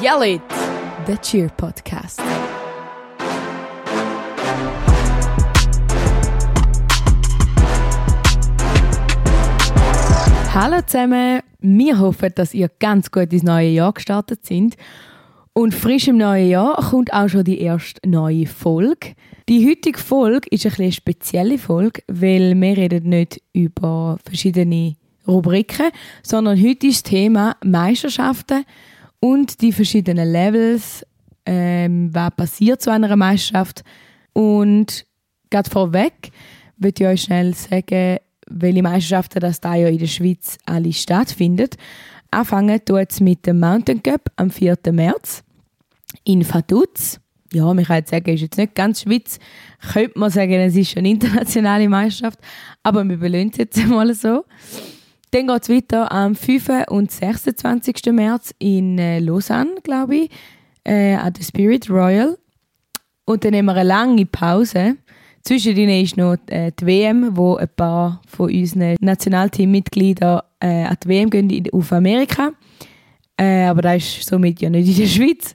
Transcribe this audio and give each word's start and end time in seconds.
Yell 0.00 0.36
It, 0.36 0.42
der 1.08 1.20
Cheer 1.20 1.48
Podcast. 1.48 2.20
Hallo 10.54 10.82
zusammen, 10.86 11.40
wir 11.58 11.98
hoffen, 11.98 12.30
dass 12.36 12.54
ihr 12.54 12.70
ganz 12.78 13.10
gut 13.10 13.32
ins 13.32 13.42
neue 13.42 13.70
Jahr 13.70 13.92
gestartet 13.92 14.46
sind. 14.46 14.76
Und 15.52 15.74
frisch 15.74 16.06
im 16.06 16.18
neuen 16.18 16.48
Jahr 16.48 16.76
kommt 16.76 17.12
auch 17.12 17.28
schon 17.28 17.42
die 17.42 17.60
erste 17.60 18.08
neue 18.08 18.46
Folge. 18.46 19.16
Die 19.48 19.68
heutige 19.68 19.98
Folge 19.98 20.48
ist 20.50 20.64
eine 20.78 20.92
spezielle 20.92 21.58
Folge, 21.58 22.02
weil 22.06 22.54
wir 22.54 22.76
reden 22.76 23.08
nicht 23.08 23.42
über 23.52 24.18
verschiedene 24.24 24.94
Rubriken, 25.26 25.90
sondern 26.22 26.56
heute 26.56 26.86
ist 26.86 27.04
das 27.04 27.10
Thema 27.10 27.56
Meisterschaften 27.64 28.64
und 29.20 29.60
die 29.60 29.72
verschiedenen 29.72 30.30
Levels, 30.30 31.04
ähm, 31.44 32.10
was 32.12 32.30
passiert 32.36 32.82
zu 32.82 32.90
einer 32.90 33.16
Meisterschaft. 33.16 33.82
Und 34.32 35.04
gerade 35.50 35.70
vorweg 35.70 36.30
würde 36.76 37.02
ich 37.02 37.08
euch 37.08 37.22
schnell 37.22 37.54
sagen, 37.54 38.18
welche 38.50 38.82
Meisterschaften 38.82 39.40
das 39.40 39.60
da 39.60 39.74
ja 39.74 39.88
in 39.88 39.98
der 39.98 40.06
Schweiz 40.06 40.58
alle 40.64 40.92
stattfinden. 40.92 41.68
Anfangen 42.30 42.84
tut 42.84 43.10
es 43.10 43.20
mit 43.20 43.46
dem 43.46 43.60
Mountain 43.60 44.02
Cup 44.02 44.30
am 44.36 44.50
4. 44.50 44.76
März 44.92 45.42
in 46.24 46.46
Vaduz. 46.48 47.20
Ja, 47.52 47.72
man 47.72 47.84
kann 47.84 47.96
jetzt 47.96 48.10
sagen, 48.10 48.34
ist 48.34 48.42
jetzt 48.42 48.58
nicht 48.58 48.74
ganz 48.74 49.02
Schweiz. 49.02 49.38
Könnte 49.92 50.18
man 50.18 50.30
sagen, 50.30 50.52
es 50.52 50.76
ist 50.76 50.96
eine 50.96 51.08
internationale 51.08 51.88
Meisterschaft, 51.88 52.38
aber 52.82 53.08
wir 53.08 53.16
belöhnen 53.16 53.50
es 53.50 53.58
jetzt 53.58 53.78
mal 53.86 54.12
so. 54.14 54.44
Dann 55.30 55.46
geht 55.46 55.62
es 55.62 55.68
weiter 55.68 56.10
am 56.10 56.34
5. 56.34 56.86
und 56.88 57.10
26. 57.10 58.12
März 58.12 58.54
in 58.58 58.98
äh, 58.98 59.18
Lausanne, 59.18 59.74
glaube 59.82 60.16
ich, 60.16 60.30
äh, 60.84 61.14
an 61.14 61.32
der 61.32 61.42
Spirit 61.42 61.90
Royal. 61.90 62.38
Und 63.24 63.44
dann 63.44 63.54
haben 63.54 63.66
wir 63.66 63.74
eine 63.74 63.88
lange 63.88 64.24
Pause. 64.24 64.96
Zwischendrin 65.42 65.90
ist 65.90 66.16
noch 66.16 66.36
äh, 66.46 66.72
die 66.78 66.86
WM, 66.86 67.36
wo 67.36 67.56
ein 67.56 67.68
paar 67.68 68.22
von 68.26 68.50
unseren 68.50 68.96
Nationalteammitgliedern 69.00 70.40
äh, 70.60 70.84
an 70.84 70.96
die 71.02 71.08
WM 71.08 71.30
gehen 71.30 71.68
auf 71.72 71.92
Amerika. 71.92 72.52
Äh, 73.36 73.64
aber 73.64 73.82
das 73.82 74.02
ist 74.02 74.28
somit 74.28 74.60
ja 74.60 74.70
nicht 74.70 74.88
in 74.88 74.96
der 74.96 75.06
Schweiz. 75.08 75.54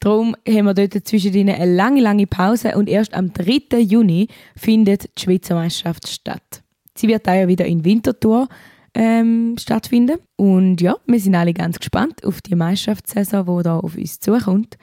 Darum 0.00 0.36
haben 0.48 0.64
wir 0.64 0.74
dort 0.74 1.06
zwischendrin 1.06 1.48
eine 1.48 1.74
lange, 1.76 2.00
lange 2.00 2.26
Pause 2.26 2.76
und 2.76 2.88
erst 2.88 3.14
am 3.14 3.32
3. 3.32 3.78
Juni 3.78 4.26
findet 4.56 5.16
die 5.16 5.22
Schweizer 5.22 5.54
Meisterschaft 5.54 6.08
statt. 6.08 6.62
Sie 6.96 7.06
wird 7.06 7.28
auch 7.28 7.46
wieder 7.46 7.64
in 7.66 7.84
Winterthur 7.84 8.48
ähm, 8.94 9.56
stattfinden. 9.58 10.18
Und 10.36 10.80
ja, 10.80 10.96
wir 11.06 11.20
sind 11.20 11.34
alle 11.34 11.52
ganz 11.52 11.78
gespannt 11.78 12.24
auf 12.24 12.40
die 12.42 12.54
Meisterschaftssaison, 12.54 13.46
die 13.58 13.62
da 13.62 13.78
auf 13.78 13.96
uns 13.96 14.20
zukommt. 14.20 14.76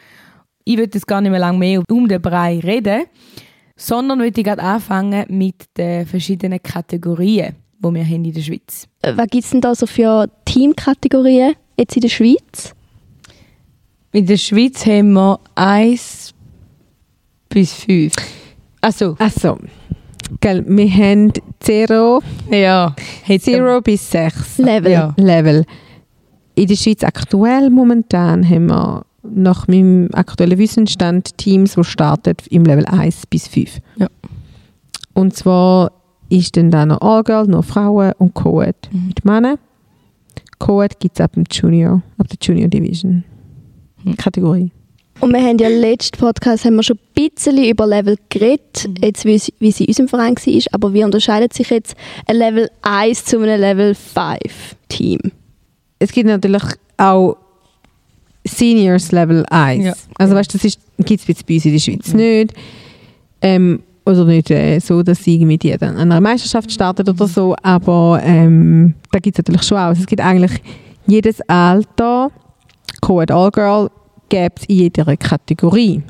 Ich 0.65 0.77
würde 0.77 0.91
jetzt 0.95 1.07
gar 1.07 1.21
nicht 1.21 1.31
mehr 1.31 1.39
lange 1.39 1.57
mehr 1.57 1.83
um 1.89 2.07
den 2.07 2.21
Brei 2.21 2.59
reden, 2.59 3.05
sondern 3.75 4.19
würde 4.19 4.43
gerade 4.43 4.61
anfangen 4.61 5.25
mit 5.29 5.65
den 5.77 6.05
verschiedenen 6.05 6.61
Kategorien, 6.61 7.55
die 7.79 7.93
wir 7.93 8.05
haben 8.05 8.25
in 8.25 8.33
der 8.33 8.41
Schweiz. 8.41 8.87
Äh, 9.01 9.15
Was 9.15 9.27
gibt 9.27 9.45
es 9.45 9.49
denn 9.51 9.61
da 9.61 9.73
so 9.73 9.85
für 9.85 10.29
Teamkategorien 10.45 11.55
jetzt 11.77 11.95
in 11.95 12.01
der 12.01 12.09
Schweiz? 12.09 12.75
In 14.11 14.25
der 14.25 14.37
Schweiz 14.37 14.85
haben 14.85 15.13
wir 15.13 15.39
1 15.55 16.33
bis 17.49 17.73
5. 17.73 18.13
Also, 18.81 19.15
Also, 19.19 19.57
gell, 20.41 20.63
wir 20.67 20.89
haben 20.91 21.31
0, 21.67 22.19
ja, 22.51 22.95
0 23.27 23.81
bis 23.81 24.11
6 24.11 24.57
Level. 24.59 24.91
Ja. 24.91 25.13
Level. 25.17 25.65
In 26.55 26.67
der 26.67 26.75
Schweiz 26.75 27.03
aktuell 27.03 27.69
momentan 27.69 28.47
haben 28.47 28.67
wir 28.67 29.05
nach 29.23 29.67
meinem 29.67 30.09
aktuellen 30.13 30.57
Wissensstand 30.57 31.37
Teams, 31.37 31.75
die 31.75 31.83
starten 31.83 32.35
im 32.49 32.63
Level 32.63 32.85
1 32.85 33.27
bis 33.27 33.47
5. 33.47 33.79
Ja. 33.97 34.07
Und 35.13 35.35
zwar 35.35 35.91
ist 36.29 36.55
dann 36.57 36.71
da 36.71 36.85
noch 36.85 37.01
All-Girl, 37.01 37.47
noch 37.47 37.65
Frauen 37.65 38.13
und 38.17 38.33
Co-Ed 38.33 38.89
Mhm. 38.91 39.07
mit 39.07 39.25
Männern. 39.25 39.57
Co-Ed 40.59 40.99
gibt 40.99 41.19
es 41.19 41.23
ab 41.23 41.33
dem 41.33 41.43
Junior, 41.51 42.01
ab 42.17 42.27
der 42.27 42.37
Junior 42.41 42.69
Division 42.69 43.23
Mhm. 44.03 44.15
Kategorie. 44.17 44.71
Und 45.21 45.33
wir 45.33 45.41
haben 45.41 45.57
ja 45.57 45.67
letzten 45.67 46.17
Podcast 46.17 46.63
haben 46.63 46.75
wir 46.77 46.83
schon 46.83 46.97
ein 46.97 47.13
bisschen 47.29 47.57
über 47.63 47.85
Level 47.85 48.15
geredet, 48.29 48.87
jetzt 49.01 49.25
wie, 49.25 49.37
sie- 49.37 49.53
wie 49.59 49.71
sie 49.71 49.83
in 49.83 49.89
unserem 49.89 50.07
Verein 50.07 50.35
war. 50.35 50.63
Aber 50.71 50.93
wie 50.93 51.03
unterscheidet 51.03 51.53
sich 51.53 51.69
jetzt 51.69 51.95
ein 52.25 52.37
Level 52.37 52.69
1 52.81 53.25
zu 53.25 53.37
einem 53.39 53.59
Level 53.59 53.95
5 53.95 54.75
Team? 54.87 55.19
es 56.01 56.13
gibt 56.13 56.27
natürlich 56.27 56.63
auch 56.95 57.35
Seniors 58.45 59.11
Level 59.11 59.45
1. 59.49 59.83
Ja. 59.85 59.93
Also 60.17 60.33
weißt, 60.35 60.53
das 60.53 60.61
gibt 60.99 61.21
es 61.21 61.27
jetzt 61.27 61.45
bei 61.45 61.55
uns 61.55 61.65
in 61.65 61.71
der 61.73 61.79
Schweiz 61.79 62.13
nicht. 62.13 62.53
Ähm, 63.41 63.83
oder 64.05 64.23
nicht 64.23 64.49
äh, 64.49 64.79
so, 64.79 65.03
dass 65.03 65.21
sie 65.21 65.43
mit 65.45 65.65
jeder 65.65 65.89
an 65.89 65.97
einer 65.97 66.21
Meisterschaft 66.21 66.71
startet 66.71 67.09
oder 67.09 67.27
so, 67.27 67.53
aber 67.61 68.21
ähm, 68.23 68.95
da 69.11 69.19
gibt 69.19 69.37
es 69.37 69.43
natürlich 69.45 69.63
schon 69.67 69.77
auch. 69.77 69.81
Also 69.87 70.01
es 70.01 70.07
gibt 70.07 70.21
eigentlich 70.21 70.53
jedes 71.05 71.41
Alter, 71.49 72.31
Co-Ed 73.01 73.29
All 73.31 73.51
Gibt 74.29 74.59
es 74.59 74.65
in 74.65 74.75
jeder 74.75 75.17
Kategorie. 75.17 76.01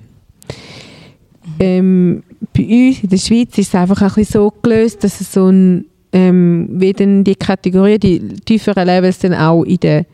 Ähm, 1.59 2.23
bei 2.53 2.63
uns 2.63 3.03
in 3.03 3.09
der 3.09 3.17
Schweiz 3.17 3.57
ist 3.57 3.69
es 3.69 3.75
einfach 3.75 4.01
ein 4.01 4.07
bisschen 4.09 4.41
so 4.41 4.53
gelöst, 4.61 5.03
dass 5.03 5.19
es 5.21 5.33
so 5.33 5.47
ein, 5.47 5.85
ähm, 6.11 6.67
wie 6.71 6.93
dann 6.93 7.23
die 7.23 7.35
Kategorien, 7.35 7.99
die 7.99 8.19
tieferen 8.45 8.85
Levels 8.85 9.19
dann 9.19 9.33
auch 9.33 9.63
in 9.63 9.77
der 9.77 10.05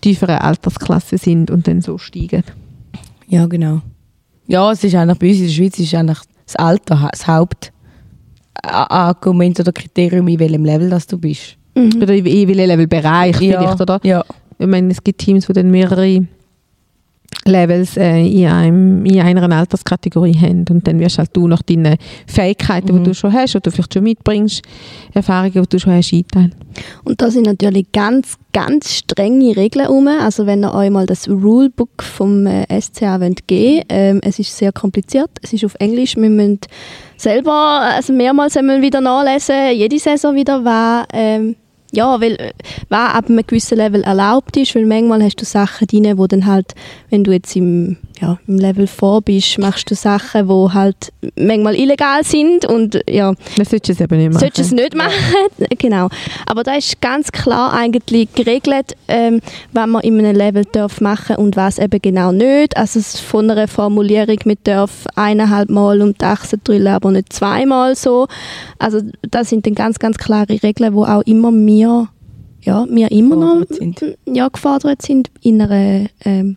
tieferen 0.00 0.38
Altersklasse 0.38 1.18
sind 1.18 1.50
und 1.50 1.66
dann 1.66 1.80
so 1.82 1.98
steigen. 1.98 2.44
Ja, 3.28 3.46
genau. 3.46 3.82
Ja, 4.46 4.72
es 4.72 4.82
ist 4.84 4.94
eigentlich 4.94 5.18
bei 5.18 5.28
uns 5.28 5.38
in 5.38 5.44
der 5.44 5.52
Schweiz 5.52 5.78
ist 5.78 5.94
eigentlich 5.94 6.18
das 6.46 6.56
Alter 6.56 7.08
das 7.12 7.26
Hauptargument 8.62 9.60
oder 9.60 9.72
Kriterium, 9.72 10.26
in 10.28 10.38
welchem 10.38 10.64
Level 10.64 10.90
das 10.90 11.06
du 11.06 11.18
bist. 11.18 11.56
Mhm. 11.74 12.02
Oder 12.02 12.14
in 12.14 12.24
welchem 12.24 12.48
Levelbereich 12.50 13.36
vielleicht, 13.36 13.80
oder? 13.80 14.00
Ja. 14.02 14.24
Ich 14.58 14.66
meine, 14.66 14.90
es 14.90 15.02
gibt 15.02 15.20
Teams, 15.20 15.46
die 15.46 15.52
dann 15.52 15.70
mehrere 15.70 16.26
Levels 17.46 17.96
äh, 17.96 18.18
in, 18.18 18.46
einem, 18.46 19.04
in 19.06 19.20
einer 19.20 19.56
Alterskategorie 19.56 20.36
haben 20.36 20.64
und 20.70 20.86
dann 20.86 21.00
wirst 21.00 21.18
halt 21.18 21.30
du 21.32 21.48
nach 21.48 21.62
deinen 21.62 21.96
Fähigkeiten, 22.26 22.92
Mhm. 22.92 22.98
die 22.98 23.10
du 23.10 23.14
schon 23.14 23.32
hast, 23.32 23.54
du 23.54 23.70
vielleicht 23.70 23.94
schon 23.94 24.02
mitbringst, 24.02 24.62
Erfahrungen, 25.14 25.52
die 25.52 25.68
du 25.68 25.78
schon 25.78 25.94
hast, 25.94 26.12
einteilen. 26.12 26.54
Und 27.04 27.20
da 27.20 27.30
sind 27.30 27.46
natürlich 27.46 27.90
ganz, 27.92 28.36
ganz 28.52 28.92
strenge 28.94 29.56
Regeln 29.56 29.88
um. 29.88 30.06
Also 30.06 30.46
wenn 30.46 30.64
ihr 30.64 30.74
euch 30.74 30.90
mal 30.90 31.06
das 31.06 31.28
Rulebook 31.28 32.02
vom 32.02 32.46
äh, 32.46 32.66
SCA 32.80 33.20
wollt 33.20 33.46
geben 33.46 33.84
ähm, 33.88 34.20
es 34.22 34.38
ist 34.38 34.56
sehr 34.56 34.72
kompliziert, 34.72 35.30
es 35.42 35.52
ist 35.52 35.64
auf 35.64 35.74
Englisch, 35.78 36.16
wir 36.16 36.30
müssen 36.30 36.60
selber 37.16 37.52
also 37.52 38.12
mehrmals 38.12 38.54
wieder 38.54 39.00
nachlesen, 39.00 39.72
jede 39.74 39.98
Saison 39.98 40.34
wieder, 40.34 40.64
was, 40.64 41.06
ähm, 41.12 41.56
ja, 41.92 42.20
weil, 42.20 42.34
äh, 42.34 42.52
was 42.88 43.14
ab 43.14 43.28
einem 43.28 43.44
gewissen 43.46 43.78
Level 43.78 44.02
erlaubt 44.02 44.56
ist, 44.56 44.74
weil 44.74 44.86
manchmal 44.86 45.22
hast 45.22 45.36
du 45.36 45.44
Sachen 45.44 45.86
drin, 45.86 46.18
wo 46.18 46.26
dann 46.26 46.46
halt, 46.46 46.74
wenn 47.10 47.24
du 47.24 47.32
jetzt 47.32 47.54
im, 47.56 47.96
ja, 48.20 48.38
im 48.46 48.58
Level 48.58 48.86
4 48.86 49.20
bist, 49.24 49.58
machst 49.58 49.90
du 49.90 49.94
Sachen, 49.94 50.48
wo 50.48 50.72
halt 50.72 51.12
manchmal 51.36 51.74
illegal 51.74 52.22
sind 52.24 52.64
und 52.64 53.00
ja, 53.08 53.32
Das 53.56 53.70
solltest 53.70 53.88
du 53.88 53.92
es 53.92 54.00
eben 54.00 54.18
nicht 54.18 54.32
machen. 54.32 54.40
Solltest 54.40 54.72
du 54.72 54.76
es 54.76 54.82
nicht 54.82 54.94
machen? 54.94 55.12
genau. 55.78 56.08
Aber 56.46 56.62
da 56.62 56.74
ist 56.74 57.00
ganz 57.00 57.32
klar 57.32 57.72
eigentlich 57.72 58.32
geregelt, 58.34 58.96
ähm, 59.08 59.40
was 59.72 59.86
man 59.86 60.02
in 60.02 60.18
einem 60.18 60.36
Level 60.36 60.64
darf 60.70 61.00
machen 61.00 61.36
und 61.36 61.56
was 61.56 61.78
eben 61.78 62.00
genau 62.00 62.32
nicht. 62.32 62.76
Also 62.76 62.98
es 62.98 63.18
von 63.18 63.50
einer 63.50 63.68
Formulierung 63.68 64.38
mit 64.44 64.60
darf 64.64 65.06
eineinhalb 65.16 65.70
Mal 65.70 66.02
um 66.02 66.14
die 66.14 66.24
Achse 66.24 66.58
drüllen, 66.58 66.88
aber 66.88 67.10
nicht 67.10 67.32
zweimal 67.32 67.96
so. 67.96 68.28
Also 68.78 69.00
das 69.22 69.48
sind 69.48 69.66
dann 69.66 69.74
ganz, 69.74 69.98
ganz 69.98 70.18
klare 70.18 70.62
Regeln, 70.62 70.94
wo 70.94 71.04
auch 71.04 71.22
immer 71.22 71.50
wir, 71.80 72.08
ja, 72.62 72.86
wir 72.90 73.10
immer 73.10 73.36
noch 73.36 73.60
Gefordert 73.66 73.74
sind. 73.98 74.16
Ja, 74.36 74.48
gefordert 74.48 75.02
sind 75.02 75.30
in 75.42 75.60
einer 75.62 76.06
ähm, 76.24 76.56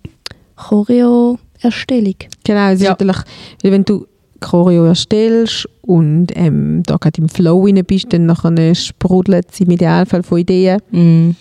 Choreo-Erstellung. 0.56 2.16
Genau, 2.44 2.68
es 2.70 2.76
ist 2.80 2.84
Ja. 2.84 2.90
natürlich, 2.92 3.18
weil 3.64 3.72
wenn 3.72 3.86
du 3.86 4.06
Choreo 4.40 4.86
erstellst 4.86 5.68
und 5.82 6.28
ähm, 6.36 6.84
da 6.86 6.98
gerade 6.98 7.22
im 7.22 7.30
Flow 7.30 7.64
rein 7.66 7.82
bist, 7.88 8.12
dann 8.12 8.26
nachher 8.26 8.76
sprudelt 8.76 9.48
es 9.52 9.60
im 9.62 9.72
Idealfall 9.72 10.24
von 10.24 10.40
Ideen 10.40 10.80
Mhm. 10.92 11.36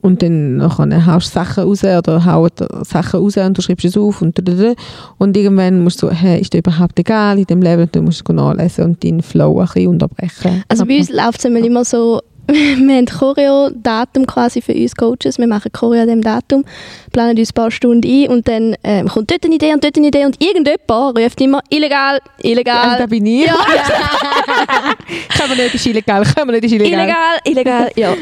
und 0.00 0.22
dann 0.22 0.56
nachher 0.56 1.04
haust 1.06 1.28
du 1.28 1.34
Sachen 1.34 1.64
raus 1.64 1.84
oder 1.84 2.24
haut 2.24 2.52
Sachen 2.86 3.20
raus 3.20 3.36
und 3.36 3.58
du 3.58 3.62
schreibst 3.62 3.84
es 3.84 3.96
auf 3.98 4.22
und 4.22 4.38
dadada. 4.38 4.72
und 5.18 5.36
irgendwann 5.36 5.82
musst 5.84 6.02
du 6.02 6.06
so, 6.08 6.12
hey, 6.12 6.40
ist 6.40 6.54
dir 6.54 6.58
überhaupt 6.58 6.98
egal 6.98 7.38
in 7.38 7.44
dem 7.44 7.60
Level, 7.60 7.86
du 7.92 8.00
musst 8.00 8.22
es 8.26 8.34
nachlesen 8.34 8.84
und 8.84 9.04
deinen 9.04 9.20
Flow 9.22 9.60
ein 9.60 9.66
bisschen 9.66 9.88
unterbrechen. 9.88 10.64
Also 10.68 10.86
bei 10.86 10.98
uns 10.98 11.10
läuft 11.10 11.38
es 11.40 11.44
immer 11.44 11.84
so, 11.84 12.22
wir 12.46 12.96
haben 12.96 13.06
Choreo-Datum 13.06 14.26
quasi 14.26 14.60
für 14.60 14.74
uns 14.74 14.94
Coaches. 14.94 15.38
Wir 15.38 15.46
machen 15.46 15.72
Choreo 15.72 16.02
an 16.02 16.08
dem 16.08 16.22
Datum, 16.22 16.64
planen 17.12 17.38
uns 17.38 17.50
ein 17.50 17.54
paar 17.54 17.70
Stunden 17.70 18.06
ein 18.06 18.28
und 18.28 18.46
dann 18.48 18.76
ähm, 18.84 19.08
kommt 19.08 19.30
dort 19.30 19.44
eine 19.44 19.54
Idee 19.54 19.72
und 19.72 19.82
dort 19.82 19.96
eine 19.96 20.08
Idee 20.08 20.24
und 20.24 20.40
irgendjemand 20.42 21.18
ruft 21.18 21.40
immer 21.40 21.60
illegal, 21.70 22.20
illegal, 22.42 22.90
Also 22.90 22.98
da 22.98 23.06
bin 23.06 23.24
ich. 23.26 23.46
Ja. 23.46 23.54
können 25.38 25.56
wir 25.56 25.64
nicht, 25.64 25.74
ist 25.74 25.86
illegal, 25.86 26.24
können 26.24 26.48
wir 26.48 26.60
nicht, 26.60 26.64
ist 26.64 26.72
illegal. 26.72 27.40
illegal, 27.44 27.88
illegal, 27.88 27.90
ja. 27.96 28.14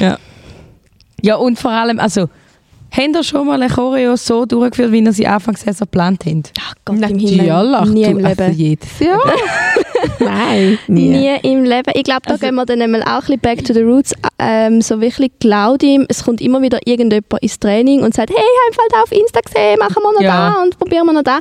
Ja. 0.00 0.18
Ja, 1.20 1.34
und 1.36 1.58
vor 1.58 1.72
allem, 1.72 1.98
also, 1.98 2.28
Habt 2.90 3.14
ihr 3.14 3.22
schon 3.22 3.46
mal 3.46 3.60
eine 3.62 3.72
Choreo 3.72 4.16
so 4.16 4.44
durchgeführt, 4.46 4.92
wie 4.92 5.00
ihr 5.04 5.12
sie 5.12 5.26
anfangs 5.26 5.60
so 5.62 5.72
geplant 5.84 6.24
habt? 6.26 6.52
Ach 6.60 6.74
Gott, 6.84 6.96
im 7.10 7.18
Himmel. 7.18 7.46
Natürlich, 7.46 7.94
Nie 7.94 8.02
im 8.04 8.16
Leben. 8.18 8.26
Also 8.26 8.42
jedes 8.44 8.98
Jahr. 8.98 9.20
Nein, 10.20 10.78
nie. 10.86 11.08
Nie 11.08 11.36
im 11.42 11.64
Leben. 11.64 11.90
Ich 11.94 12.04
glaube, 12.04 12.22
da 12.24 12.32
Also- 12.32 12.46
gehen 12.46 12.54
wir 12.54 12.64
dann 12.66 12.80
einmal 12.82 13.02
auch 13.02 13.06
ein 13.06 13.20
bisschen 13.20 13.40
back 13.40 13.64
to 13.64 13.72
the 13.74 13.82
roots. 13.82 14.14
Ähm, 14.38 14.80
so 14.80 15.00
wirklich 15.00 15.32
Claudim, 15.40 16.06
es 16.08 16.24
kommt 16.24 16.40
immer 16.40 16.62
wieder 16.62 16.78
irgendjemand 16.84 17.42
ins 17.42 17.58
Training 17.58 18.02
und 18.02 18.14
sagt, 18.14 18.30
hey, 18.30 18.36
ich 18.70 18.78
habe 18.78 18.88
da 18.90 19.02
auf 19.02 19.12
Insta 19.12 19.40
gesehen, 19.40 19.78
machen 19.80 19.96
wir 20.02 20.12
noch 20.12 20.20
Ja. 20.20 20.50
da 20.54 20.62
und 20.62 20.78
probieren 20.78 21.06
wir 21.06 21.12
noch 21.12 21.24
da. 21.24 21.38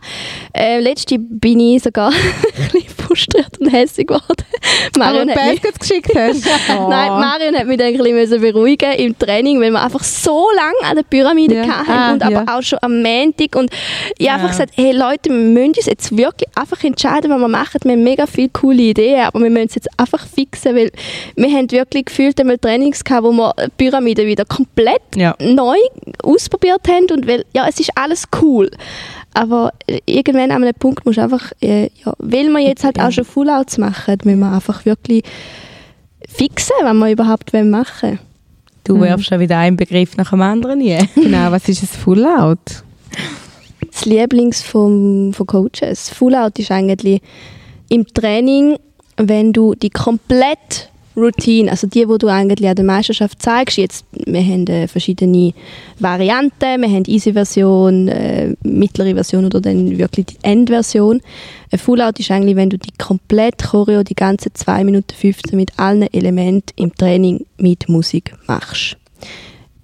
Äh, 0.53 0.79
letzte 0.79 1.17
bin 1.19 1.59
ich 1.59 1.83
sogar 1.83 2.09
ein 2.11 2.71
bisschen 2.71 2.86
frustriert 3.17 3.59
und 3.59 3.69
hässlich 3.69 4.07
geworden. 4.07 4.23
Aber 4.95 4.99
Marion 5.05 5.27
du 5.27 5.35
hat 5.35 5.63
mich, 5.63 5.79
geschickt 5.79 6.11
hast. 6.15 6.47
Oh. 6.69 6.87
Nein, 6.89 7.09
Marion 7.09 7.55
hat 7.55 7.65
mich 7.67 7.77
dann 7.77 7.87
ein 7.87 7.97
bisschen 7.97 8.41
beruhigen 8.41 8.91
im 8.93 9.17
Training, 9.17 9.59
weil 9.61 9.71
wir 9.71 9.81
einfach 9.81 10.03
so 10.03 10.47
lange 10.55 10.89
an 10.89 10.95
der 10.95 11.03
Pyramide 11.03 11.55
Ja. 11.55 11.67
hatten 11.67 11.91
Ah, 11.91 12.13
und 12.13 12.23
aber 12.23 12.31
ja. 12.31 12.45
auch 12.57 12.61
schon 12.61 12.79
am 12.81 13.01
Montag. 13.01 13.55
Und 13.55 13.71
ich 13.71 13.79
habe 13.79 14.23
Ja. 14.27 14.33
einfach 14.35 14.49
gesagt, 14.49 14.73
hey 14.75 14.91
Leute, 14.91 15.29
wir 15.29 15.35
müssen 15.37 15.67
uns 15.77 15.85
jetzt 15.85 16.15
wirklich 16.15 16.49
einfach 16.55 16.83
entscheiden, 16.83 17.31
was 17.31 17.39
wir 17.39 17.47
machen. 17.47 17.79
Wir 17.83 17.93
haben 17.93 18.03
mega 18.03 18.25
viele 18.27 18.49
coole 18.49 18.81
Ideen, 18.81 19.21
aber 19.21 19.39
wir 19.41 19.49
müssen 19.49 19.67
es 19.67 19.75
jetzt 19.75 19.89
einfach 19.97 20.25
fixen, 20.27 20.75
weil 20.75 20.91
wir 21.35 21.49
haben 21.49 21.71
wirklich 21.71 22.05
gefühlt 22.05 22.39
einmal 22.39 22.57
Trainings 22.57 23.03
gehabt, 23.03 23.23
wo 23.23 23.31
wir 23.31 23.53
die 23.57 23.69
Pyramide 23.77 24.25
wieder 24.25 24.45
komplett 24.45 25.01
Ja. 25.15 25.35
neu 25.39 25.77
ausprobiert 26.23 26.81
haben 26.87 27.07
und 27.11 27.27
weil, 27.27 27.45
ja, 27.53 27.65
es 27.67 27.79
ist 27.79 27.91
alles 27.95 28.25
cool. 28.41 28.69
Aber 29.37 29.71
äh, 29.85 29.99
irgendwann 30.07 30.49
an 30.49 30.63
einem 30.63 30.73
Punkt 30.73 31.05
muss 31.05 31.19
einfach, 31.19 31.51
äh, 31.61 31.91
ja, 32.03 32.13
weil 32.17 32.49
wir 32.49 32.59
jetzt 32.59 32.83
halt 32.83 32.99
auch 32.99 33.11
schon 33.11 33.23
Fullouts 33.23 33.77
machen, 33.77 34.17
müssen 34.23 34.39
wir 34.39 34.51
einfach 34.51 34.83
wirklich 34.83 35.23
fixen, 36.27 36.73
was 36.81 36.95
wir 36.95 37.11
überhaupt 37.11 37.53
wollen 37.53 37.69
machen 37.69 38.17
Du 38.83 38.99
werfst 38.99 39.29
ja 39.29 39.39
wieder 39.39 39.59
einen 39.59 39.77
Begriff 39.77 40.17
nach 40.17 40.31
dem 40.31 40.41
anderen 40.41 40.79
hier. 40.79 41.07
Genau, 41.15 41.51
was 41.51 41.69
ist 41.69 41.83
ein 41.83 41.87
Full-Out? 41.87 42.83
Das 43.91 44.05
Lieblings 44.05 44.63
vom, 44.63 45.33
von 45.33 45.45
Coaches. 45.45 46.09
Fullout 46.09 46.53
ist 46.57 46.71
eigentlich 46.71 47.21
im 47.89 48.07
Training, 48.07 48.77
wenn 49.17 49.53
du 49.53 49.75
die 49.75 49.89
komplette 49.91 50.87
Routine, 51.17 51.71
also 51.71 51.87
die, 51.87 52.07
wo 52.07 52.17
du 52.17 52.27
eigentlich 52.27 52.69
an 52.69 52.75
der 52.75 52.85
Meisterschaft 52.85 53.41
zeigst, 53.41 53.77
jetzt, 53.77 54.05
wir 54.11 54.41
haben 54.41 54.67
äh, 54.67 54.87
verschiedene 54.87 55.53
Varianten, 55.99 56.81
wir 56.81 56.89
haben 56.89 57.05
Easy-Version, 57.07 58.07
äh, 58.07 58.55
mittlere 58.61 59.15
Version 59.15 59.45
oder 59.45 59.59
dann 59.59 59.97
wirklich 59.97 60.27
die 60.27 60.37
Endversion. 60.43 61.21
Ein 61.71 61.79
Fullout 61.79 62.19
ist 62.19 62.29
eigentlich, 62.29 62.55
wenn 62.55 62.69
du 62.69 62.77
die 62.77 62.93
komplette 62.97 63.65
Choreo, 63.67 64.03
die 64.03 64.15
ganze 64.15 64.53
2 64.53 64.83
Minuten 64.83 65.13
15 65.15 65.57
mit 65.57 65.79
allen 65.79 66.03
Elementen 66.13 66.71
im 66.75 66.95
Training 66.95 67.45
mit 67.57 67.89
Musik 67.89 68.35
machst. 68.45 68.95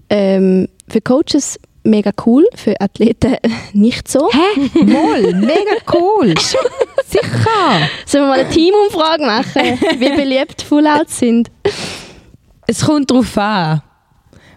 Ähm, 0.09 0.67
für 0.87 1.01
Coaches 1.01 1.59
mega 1.83 2.11
cool, 2.25 2.47
für 2.55 2.79
Athleten 2.79 3.37
nicht 3.73 4.07
so. 4.07 4.29
Hä? 4.31 4.79
Moll, 4.83 5.33
mega 5.35 5.77
cool. 5.93 6.33
Sicher. 7.05 7.89
Sollen 8.05 8.23
wir 8.23 8.27
mal 8.27 8.39
eine 8.39 8.49
Teamumfrage 8.49 9.25
machen, 9.25 9.79
wie 9.99 10.09
beliebt 10.15 10.61
Fullouts 10.61 11.19
sind? 11.19 11.51
Es 12.67 12.85
kommt 12.85 13.11
darauf 13.11 13.37
an. 13.37 13.81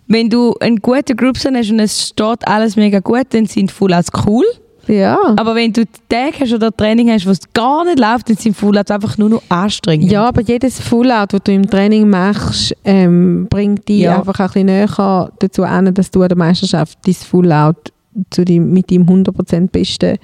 Wenn 0.07 0.31
du 0.31 0.55
einen 0.61 0.77
guten 0.77 1.17
Groupson 1.17 1.57
hast 1.57 1.71
und 1.71 1.81
es 1.81 2.09
steht 2.09 2.47
alles 2.47 2.77
mega 2.77 3.01
gut, 3.01 3.27
dann 3.31 3.47
sind 3.47 3.73
Fullouts 3.73 4.11
cool. 4.27 4.45
Ja. 4.89 5.19
Aber 5.37 5.55
wenn 5.55 5.73
du 5.73 5.85
Tage 6.09 6.41
hast 6.41 6.53
oder 6.53 6.75
Training 6.75 7.11
hast, 7.11 7.27
wo 7.27 7.31
es 7.31 7.41
gar 7.53 7.85
nicht 7.85 7.99
läuft, 7.99 8.29
dann 8.29 8.37
sind 8.37 8.57
Fullouts 8.57 8.91
einfach 8.91 9.19
nur 9.19 9.29
noch 9.31 9.43
anstrengend. 9.49 10.11
Ja, 10.11 10.27
aber 10.29 10.43
jedes 10.43 10.81
Full-Out, 10.81 11.33
das 11.33 11.41
du 11.45 11.53
im 11.53 11.69
Training 11.69 12.09
machst, 12.09 12.75
ähm, 12.85 13.47
bringt 13.51 13.89
dich 13.89 14.01
Ja. 14.03 14.19
einfach 14.19 14.39
ein 14.41 14.47
bisschen 14.47 14.67
näher 14.67 15.31
dazu 15.39 15.65
an, 15.65 15.93
dass 15.95 16.11
du 16.11 16.23
an 16.23 16.29
der 16.29 16.39
Meisterschaft 16.39 16.99
dein 17.05 17.15
Full-Out 17.15 17.93
zu 18.31 18.45
deinem, 18.45 18.73
mit 18.73 18.91
deinem 18.91 19.05
100% 19.09 19.69
besten 19.71 20.17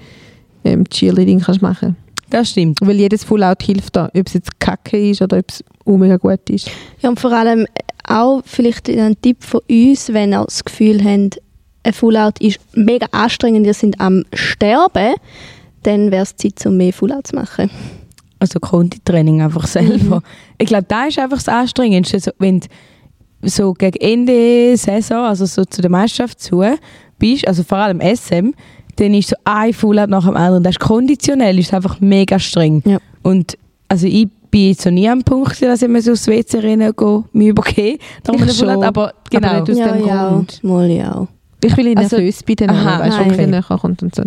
ähm, 0.65 0.89
Cheerleading 0.89 1.41
kannst 1.41 1.61
machen. 1.63 1.97
Das 2.31 2.51
stimmt. 2.51 2.79
Weil 2.81 2.97
jedes 2.97 3.25
Full-Out 3.25 3.63
hilft 3.63 3.97
da, 3.97 4.07
ob 4.15 4.27
es 4.27 4.33
jetzt 4.35 4.59
kacke 4.59 5.11
ist 5.11 5.21
oder 5.21 5.39
ob 5.39 5.51
es 5.51 5.63
auch 5.85 5.97
mega 5.99 6.17
gut 6.17 6.49
ist. 6.49 6.71
Ja, 7.01 7.11
und 7.11 7.21
vor 7.21 7.33
allem 7.33 7.67
auch 8.09 8.43
vielleicht 8.45 8.89
ein 8.89 9.17
Tipp 9.21 9.43
von 9.45 9.61
uns, 9.69 10.13
wenn 10.13 10.33
ihr 10.33 10.45
das 10.45 10.65
Gefühl 10.65 11.03
habt, 11.05 11.41
ein 11.83 11.93
Fullout 11.93 12.35
ist 12.41 12.61
mega 12.75 13.07
anstrengend, 13.11 13.67
ihr 13.67 13.75
sind 13.75 14.01
am 14.01 14.25
Sterben, 14.33 15.15
dann 15.83 16.11
wäre 16.11 16.23
es 16.23 16.37
Zeit, 16.37 16.65
um 16.67 16.77
mehr 16.77 16.93
Fullout 16.93 17.23
zu 17.25 17.35
machen. 17.35 17.71
Also 18.39 18.61
Konditraining 18.61 19.43
einfach 19.43 19.67
selber. 19.67 20.23
Ich 20.59 20.67
glaube, 20.67 20.85
da 20.89 21.07
ist 21.07 21.19
einfach 21.19 21.39
das 21.39 21.49
Anstrengendste. 21.49 22.21
So, 22.21 22.31
wenn 22.39 22.61
du 22.61 22.69
so 23.43 23.73
gegen 23.73 23.99
Ende 24.01 24.77
Saison, 24.77 25.25
also 25.25 25.47
so 25.47 25.65
zu 25.65 25.81
der 25.81 25.91
Meisterschaft 25.91 26.41
zu 26.41 26.65
bist, 27.19 27.47
also 27.47 27.63
vor 27.63 27.79
allem 27.79 28.01
SM, 28.01 28.51
dann 28.97 29.15
ist 29.15 29.31
so 29.31 29.37
ein 29.45 29.73
Fullout 29.73 30.07
nach 30.07 30.25
dem 30.25 30.37
anderen. 30.37 30.63
Das 30.63 30.73
ist 30.73 30.81
konditionell, 30.81 31.59
ist 31.59 31.73
einfach 31.73 32.01
mega 32.01 32.39
streng. 32.39 32.83
Ja. 32.85 32.99
Und 33.23 33.57
also 33.89 34.07
ich 34.07 34.29
bin 34.51 34.69
jetzt 34.69 34.85
noch 34.85 34.93
nie 34.93 35.09
am 35.09 35.23
Punkt, 35.23 35.61
dass 35.63 35.83
ich 35.83 35.89
mir 35.89 36.03
so 36.03 36.13
aufs 36.13 36.27
WC 36.27 36.59
rennen 36.59 36.93
gehe, 36.97 37.25
mich 37.33 37.55
nach 37.55 37.65
einem 37.65 38.49
Ich 38.49 38.57
schon, 38.57 38.69
Fullout, 38.69 38.83
aber 38.83 39.15
genau. 39.31 39.49
aber 39.49 39.61
nicht 39.61 39.71
aus 39.71 39.79
ja, 39.79 39.93
dem 39.93 40.07
ja, 40.07 40.29
Grund. 40.29 40.65
mal 40.65 40.91
ja. 40.91 41.29
Ich 41.65 41.77
will 41.77 41.87
ihn 41.87 41.99
Also- 41.99 42.17
nervös 42.17 42.43
bei 42.43 42.55
denen, 42.55 42.75
weißt 42.75 43.17
du, 43.19 43.23
nein. 43.23 43.31
ob 43.33 43.39
er 43.39 43.47
näher 43.47 43.63
kommt 43.63 44.03
und 44.03 44.15
so. 44.15 44.23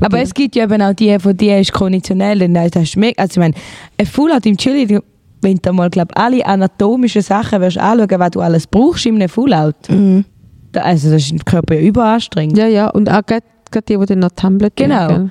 Aber 0.00 0.20
es 0.20 0.34
gibt 0.34 0.56
ja 0.56 0.64
eben 0.64 0.82
auch 0.82 0.92
die, 0.94 1.16
von 1.18 1.36
die 1.36 1.50
ist 1.50 1.72
konditionell. 1.72 2.42
Ist 2.42 2.56
also 2.56 2.80
ich 2.82 2.96
meine, 2.96 3.54
ein 3.98 4.06
Fullout 4.06 4.40
im 4.44 4.56
Chili, 4.56 4.98
wenn 5.42 5.56
du 5.56 5.72
mal 5.72 5.90
glaub, 5.90 6.08
alle 6.18 6.44
anatomischen 6.44 7.22
Sachen 7.22 7.60
wirst 7.60 7.78
anschauen, 7.78 8.18
was 8.20 8.30
du 8.30 8.40
alles 8.40 8.66
brauchst 8.66 9.06
in 9.06 9.16
einem 9.16 9.28
Fullout, 9.28 9.72
Mhm. 9.88 10.24
da, 10.72 10.82
also 10.82 11.10
das 11.10 11.22
ist 11.22 11.32
im 11.32 11.44
Körper 11.44 11.74
ja 11.74 11.80
überanstrengend. 11.80 12.56
Ja, 12.58 12.66
ja, 12.66 12.88
und 12.90 13.08
auch 13.10 13.22
gerade 13.26 13.44
die, 13.88 13.96
die 13.96 14.06
dann 14.06 14.18
noch 14.18 14.30
tun, 14.32 14.58
Genau. 14.76 15.08
gell? 15.08 15.30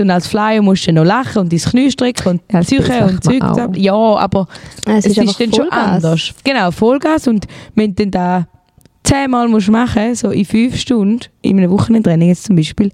Und 0.00 0.10
als 0.10 0.26
Flyer 0.26 0.60
musst 0.62 0.86
du 0.88 0.92
noch 0.92 1.04
lachen 1.04 1.38
und 1.42 1.52
dein 1.52 1.58
Knie 1.60 1.90
strecken 1.90 2.28
und 2.28 2.40
Ja, 2.52 2.62
sagt 2.62 3.10
und 3.12 3.24
Zeug. 3.24 3.76
Ja, 3.76 3.94
aber 3.94 4.46
Es, 4.86 5.04
es, 5.04 5.12
ist, 5.12 5.18
einfach 5.20 5.34
dann 5.38 5.52
schon 5.52 5.68
Vollgas. 5.68 5.88
anders. 6.04 6.34
Genau, 6.44 6.70
Vollgas. 6.72 7.28
Und 7.28 7.46
wenn 7.76 7.94
dann 7.94 8.10
da 8.10 8.46
zehnmal 9.10 9.48
musst 9.48 9.68
machen 9.68 10.14
so 10.14 10.30
in 10.30 10.44
fünf 10.44 10.76
Stunden, 10.76 11.20
in 11.42 11.58
einem 11.58 11.70
Wochenendtraining 11.70 12.28
jetzt 12.28 12.44
zum 12.44 12.56
Beispiel, 12.56 12.90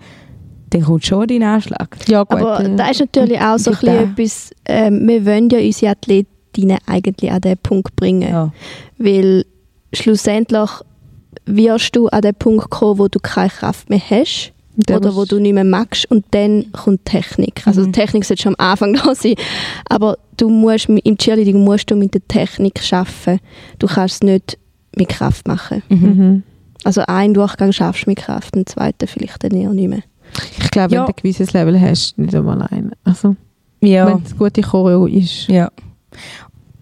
dann 0.71 0.83
kommt 0.83 1.07
schon 1.07 1.27
dein 1.27 1.43
Anschlag. 1.43 1.97
Ja, 2.09 2.25
gut. 2.25 2.41
Aber 2.41 2.63
ja. 2.63 2.69
da 2.69 2.89
ist 2.91 3.01
natürlich 3.01 3.41
auch 3.41 3.59
so 3.59 3.71
ein 3.71 3.77
bisschen 3.77 4.13
etwas, 4.13 4.51
ähm, 4.65 5.07
wir 5.07 5.25
wollen 5.27 5.49
ja 5.51 5.59
unsere 5.59 5.93
Athletinnen 5.93 6.79
eigentlich 6.87 7.31
an 7.31 7.41
den 7.41 7.59
Punkt 7.59 7.95
bringen. 7.97 8.31
Ja. 8.31 8.53
Weil 8.99 9.45
schlussendlich 9.93 10.71
wirst 11.45 11.95
du 11.95 12.09
an 12.09 12.23
den 12.23 12.35
Punkt 12.35 12.71
kommen, 12.71 12.99
wo 12.99 13.09
du 13.09 13.19
keine 13.21 13.51
Kraft 13.51 13.89
mehr 13.91 14.01
hast 14.11 14.53
Dann 14.77 14.99
oder 14.99 15.15
wo 15.15 15.25
du 15.25 15.39
nicht 15.39 15.53
mehr 15.53 15.65
magst 15.65 16.11
und 16.11 16.25
dann 16.33 16.73
kommt 16.73 17.05
Technik. 17.05 17.63
Also 17.67 17.83
Mhm. 17.83 17.87
die 17.87 17.93
Technik 17.93 18.25
sollte 18.25 18.43
schon 18.43 18.55
am 18.59 18.71
Anfang 18.71 18.95
da 19.05 19.15
sein, 19.15 19.35
aber 19.89 20.19
du 20.37 20.49
musst, 20.49 20.89
im 20.89 21.17
Cheerleading 21.17 21.63
musst 21.63 21.91
du 21.91 21.95
mit 21.95 22.15
der 22.15 22.27
Technik 22.27 22.81
schaffen. 22.83 23.39
Du 23.79 23.87
kannst 23.87 24.17
es 24.17 24.23
nicht 24.23 24.59
mit 24.97 25.09
Kraft 25.09 25.47
machen. 25.47 25.83
Mhm. 25.89 25.99
Mhm. 25.99 26.43
Also 26.85 27.03
einen 27.07 27.35
Durchgang 27.35 27.73
schaffst 27.73 28.07
du 28.07 28.11
mit 28.11 28.19
Kraft, 28.19 28.55
den 28.55 28.67
zweiten 28.67 29.07
vielleicht 29.07 29.43
dann 29.45 29.53
eher 29.53 29.71
nicht 29.73 29.89
mehr. 29.89 30.03
Ich 30.59 30.71
glaube, 30.71 30.95
Ja. 30.95 31.01
wenn 31.01 31.07
du 31.07 31.13
ein 31.13 31.17
gewisses 31.23 31.53
Level 31.53 31.81
hast, 31.81 32.19
nicht 32.19 32.35
einmal 32.35 32.61
alleine. 32.63 32.93
Also, 33.05 33.37
Ja. 33.81 34.07
wenn 34.07 34.23
es 34.25 34.37
gute 34.37 34.63
Choreo 34.63 35.07
ist. 35.07 35.49
Ja. 35.49 35.71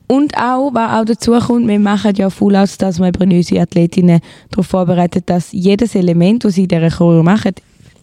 Und 0.06 0.37
auch, 0.37 0.71
was 0.75 0.92
auch 1.00 1.04
dazu 1.04 1.33
kommt, 1.33 1.66
wir 1.66 1.78
machen 1.78 2.14
ja 2.16 2.28
Fullouts, 2.30 2.76
dass 2.78 2.99
wir 2.99 3.09
eben 3.09 3.33
unsere 3.33 3.62
Athletinnen 3.62 4.21
darauf 4.50 4.66
vorbereiten, 4.66 5.23
dass 5.26 5.52
jedes 5.52 5.94
Element, 5.94 6.44
das 6.44 6.54
sie 6.54 6.62
in 6.64 6.68
dieser 6.68 6.90
Choreo 6.90 7.23
machen, 7.23 7.52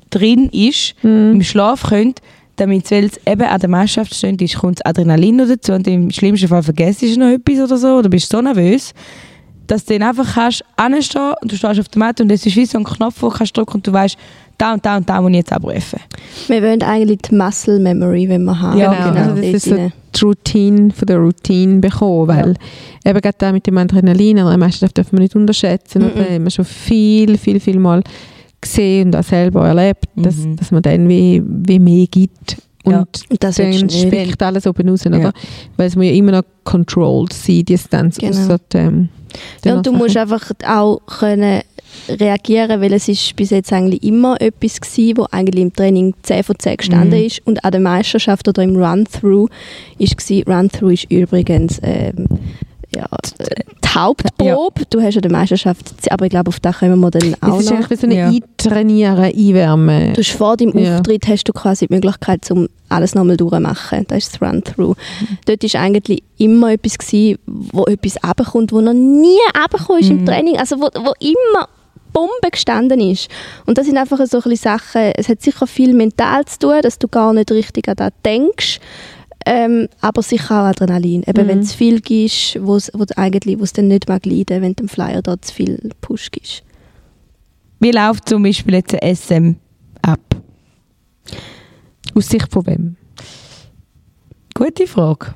drin 0.09 0.49
ist, 0.51 0.95
Mhm. 1.03 1.33
im 1.35 1.41
Schlaf 1.43 1.83
könnt, 1.83 2.19
damit 2.55 2.89
weil 2.91 3.05
es 3.05 3.19
eben 3.25 3.43
an 3.43 3.59
der 3.59 3.69
Meisterschaft 3.69 4.13
steht, 4.15 4.41
ist, 4.41 4.57
kommt 4.57 4.79
das 4.79 4.85
Adrenalin 4.85 5.35
noch 5.37 5.47
dazu 5.47 5.73
und 5.73 5.87
im 5.87 6.09
schlimmsten 6.11 6.47
Fall 6.47 6.63
vergisst 6.63 7.01
du 7.03 7.19
noch 7.19 7.27
etwas 7.29 7.59
oder 7.59 7.77
so 7.77 7.87
oder 7.99 8.09
bist 8.09 8.29
so 8.29 8.41
nervös, 8.41 8.93
dass 9.67 9.85
du 9.85 9.97
dann 9.97 10.07
einfach 10.09 10.33
kannst 10.35 10.63
anstehen 10.75 11.33
und 11.41 11.51
du 11.51 11.55
stehst 11.55 11.79
auf 11.79 11.87
der 11.89 11.99
Matte 11.99 12.23
und 12.23 12.31
es 12.31 12.45
ist 12.45 12.55
wie 12.55 12.65
so 12.65 12.77
ein 12.77 12.83
Knopf, 12.83 13.21
wo 13.21 13.29
du 13.29 13.37
kannst 13.37 13.55
drücken 13.55 13.75
und 13.75 13.87
du 13.87 13.93
weißt, 13.93 14.17
da 14.57 14.73
und 14.73 14.85
da 14.85 14.97
und 14.97 15.09
da 15.09 15.21
muss 15.21 15.31
ich 15.31 15.37
jetzt 15.37 15.51
abrufen. 15.53 15.99
Wir 16.47 16.61
wollen 16.61 16.83
eigentlich 16.83 17.19
die 17.29 17.35
Muscle 17.35 17.79
Memory, 17.79 18.29
wenn 18.29 18.43
wir 18.43 18.59
haben. 18.59 18.77
Ja, 18.77 18.93
genau. 18.93 19.09
genau. 19.13 19.29
Also 19.31 19.35
das 19.41 19.45
ist 19.53 19.65
so 19.65 19.75
die 19.75 20.25
Routine 20.25 20.91
von 20.91 21.05
der 21.07 21.17
Routine 21.17 21.79
bekommen, 21.79 22.27
weil 22.27 22.53
eben 23.05 23.21
gerade 23.21 23.35
da 23.37 23.51
mit 23.51 23.65
dem 23.65 23.77
Adrenalin 23.77 24.39
oder 24.39 24.57
Meisterschaft 24.57 24.97
darf 24.97 25.11
man 25.13 25.21
nicht 25.23 25.35
unterschätzen. 25.35 26.03
Mhm. 26.03 26.19
Haben 26.19 26.43
wir 26.43 26.51
schon 26.51 26.65
viel, 26.65 27.37
viel, 27.37 27.59
viel 27.59 27.79
mal 27.79 28.03
gesehen 28.59 29.07
und 29.07 29.15
auch 29.15 29.23
selber 29.23 29.67
erlebt, 29.67 30.05
dass, 30.15 30.35
Mhm. 30.37 30.57
dass 30.57 30.69
man 30.71 30.83
dann 30.83 31.09
wie, 31.09 31.41
wie 31.45 31.79
mehr 31.79 32.05
gibt. 32.07 32.57
Und 32.83 32.93
Ja. 32.93 33.05
Das 33.39 33.55
dann 33.55 33.89
spickt 33.89 34.41
alles 34.43 34.67
oben 34.67 34.89
raus, 34.89 35.03
Ja. 35.05 35.11
oder? 35.11 35.31
Weil 35.77 35.87
es 35.87 35.95
muss 35.95 36.05
ja 36.05 36.11
immer 36.11 36.33
noch 36.33 36.43
controlled 36.63 37.33
sein, 37.33 37.63
die 37.65 37.77
Stunts. 37.77 38.17
Genau. 38.17 38.57
dem- 38.73 39.09
Ja, 39.65 39.75
und 39.75 39.85
du 39.85 39.91
musst 39.91 40.17
einfach 40.17 40.51
auch 40.65 41.01
können 41.05 41.61
reagieren, 42.07 42.81
weil 42.81 42.93
es 42.93 43.07
ist 43.07 43.35
bis 43.35 43.49
jetzt 43.49 43.71
eigentlich 43.73 44.01
immer 44.03 44.39
etwas 44.41 44.79
gewesen, 44.79 45.17
wo 45.17 45.27
eigentlich 45.31 45.61
im 45.61 45.73
Training 45.73 46.13
10 46.23 46.43
von 46.43 46.57
10 46.57 46.77
gestanden 46.77 47.19
Mhm. 47.19 47.25
ist. 47.25 47.41
Und 47.45 47.63
an 47.65 47.71
der 47.71 47.81
Meisterschaft 47.81 48.47
oder 48.47 48.63
im 48.63 48.75
Run-Through 48.75 49.49
ist 49.97 50.17
gewesen, 50.17 50.43
Run-Through 50.51 50.89
ist 50.93 51.11
übrigens 51.11 51.79
ähm, 51.83 52.27
ja, 52.95 53.07
die 53.39 53.89
Hauptprobe. 53.89 54.83
Du 54.89 55.01
hast 55.01 55.15
ja 55.15 55.21
die 55.21 55.29
Meisterschaft, 55.29 55.91
aber 56.09 56.25
ich 56.25 56.29
glaube, 56.31 56.49
auf 56.49 56.59
das 56.59 56.79
kommen 56.79 56.99
wir 56.99 57.11
dann 57.11 57.35
auch 57.41 57.57
Es 57.59 57.63
ist 57.65 57.69
noch. 57.71 57.77
eigentlich 57.77 57.89
wie 57.89 57.95
so 57.95 58.07
ein 58.07 58.11
Ja. 58.11 58.27
Eintrainieren, 58.27 59.23
Einwärmen. 59.25 60.13
Du 60.13 60.19
hast 60.21 60.31
vor 60.31 60.57
deinem 60.57 60.77
Ja. 60.77 60.97
Auftritt 60.97 61.27
hast 61.27 61.43
du 61.45 61.53
quasi 61.53 61.87
die 61.87 61.93
Möglichkeit, 61.93 62.49
um 62.51 62.67
alles 62.89 63.15
nochmal 63.15 63.37
durchzumachen. 63.37 64.05
Das 64.07 64.19
ist 64.25 64.33
das 64.33 64.41
Run-Through. 64.41 64.95
Dort 65.45 65.63
war 65.73 65.81
eigentlich 65.81 66.23
immer 66.37 66.71
etwas, 66.71 66.97
gewesen, 66.97 67.37
wo 67.45 67.85
etwas 67.85 68.17
runterkommt, 68.23 68.71
wo 68.73 68.81
noch 68.81 68.93
nie 68.93 69.37
runtergekommen 69.57 70.01
ist 70.01 70.09
im 70.09 70.25
Training. 70.25 70.57
Also 70.57 70.77
wo, 70.79 70.87
wo 71.03 71.13
immer 71.19 71.67
Bombe 72.13 72.49
gestanden 72.51 72.99
ist. 72.99 73.29
Und 73.65 73.77
das 73.77 73.85
sind 73.85 73.97
einfach 73.97 74.19
so 74.25 74.41
ein 74.43 74.55
Sachen, 74.57 75.13
es 75.15 75.29
hat 75.29 75.41
sicher 75.41 75.65
viel 75.65 75.93
mental 75.93 76.43
zu 76.45 76.59
tun, 76.59 76.81
dass 76.81 76.99
du 76.99 77.07
gar 77.07 77.31
nicht 77.31 77.49
richtig 77.51 77.87
an 77.87 77.95
das 77.95 78.11
denkst. 78.25 78.79
Ähm, 79.45 79.87
aber 80.01 80.21
sicher 80.21 80.61
auch 80.61 80.67
Adrenalin. 80.67 81.23
Eben, 81.25 81.47
wenn 81.47 81.59
es 81.59 81.73
viel 81.73 82.01
ist, 82.09 82.57
wo 82.61 82.75
es 82.75 82.91
wo 82.93 83.05
eigentlich 83.15 83.59
wo 83.59 83.63
es 83.63 83.73
dann 83.73 83.87
nicht 83.87 84.07
mag 84.07 84.25
leiden, 84.25 84.61
wenn 84.61 84.75
dem 84.75 84.87
Flyer 84.87 85.21
da 85.21 85.41
zu 85.41 85.53
viel 85.53 85.89
Push 86.01 86.31
gibst. 86.31 86.63
Wie 87.79 87.91
läuft 87.91 88.29
zum 88.29 88.43
Beispiel 88.43 88.75
jetzt 88.75 88.93
eine 89.01 89.15
SM 89.15 89.55
ab? 90.03 90.19
Aus 92.13 92.27
Sicht 92.27 92.51
von 92.51 92.65
wem? 92.67 92.95
Gute 94.53 94.85
Frage. 94.85 95.33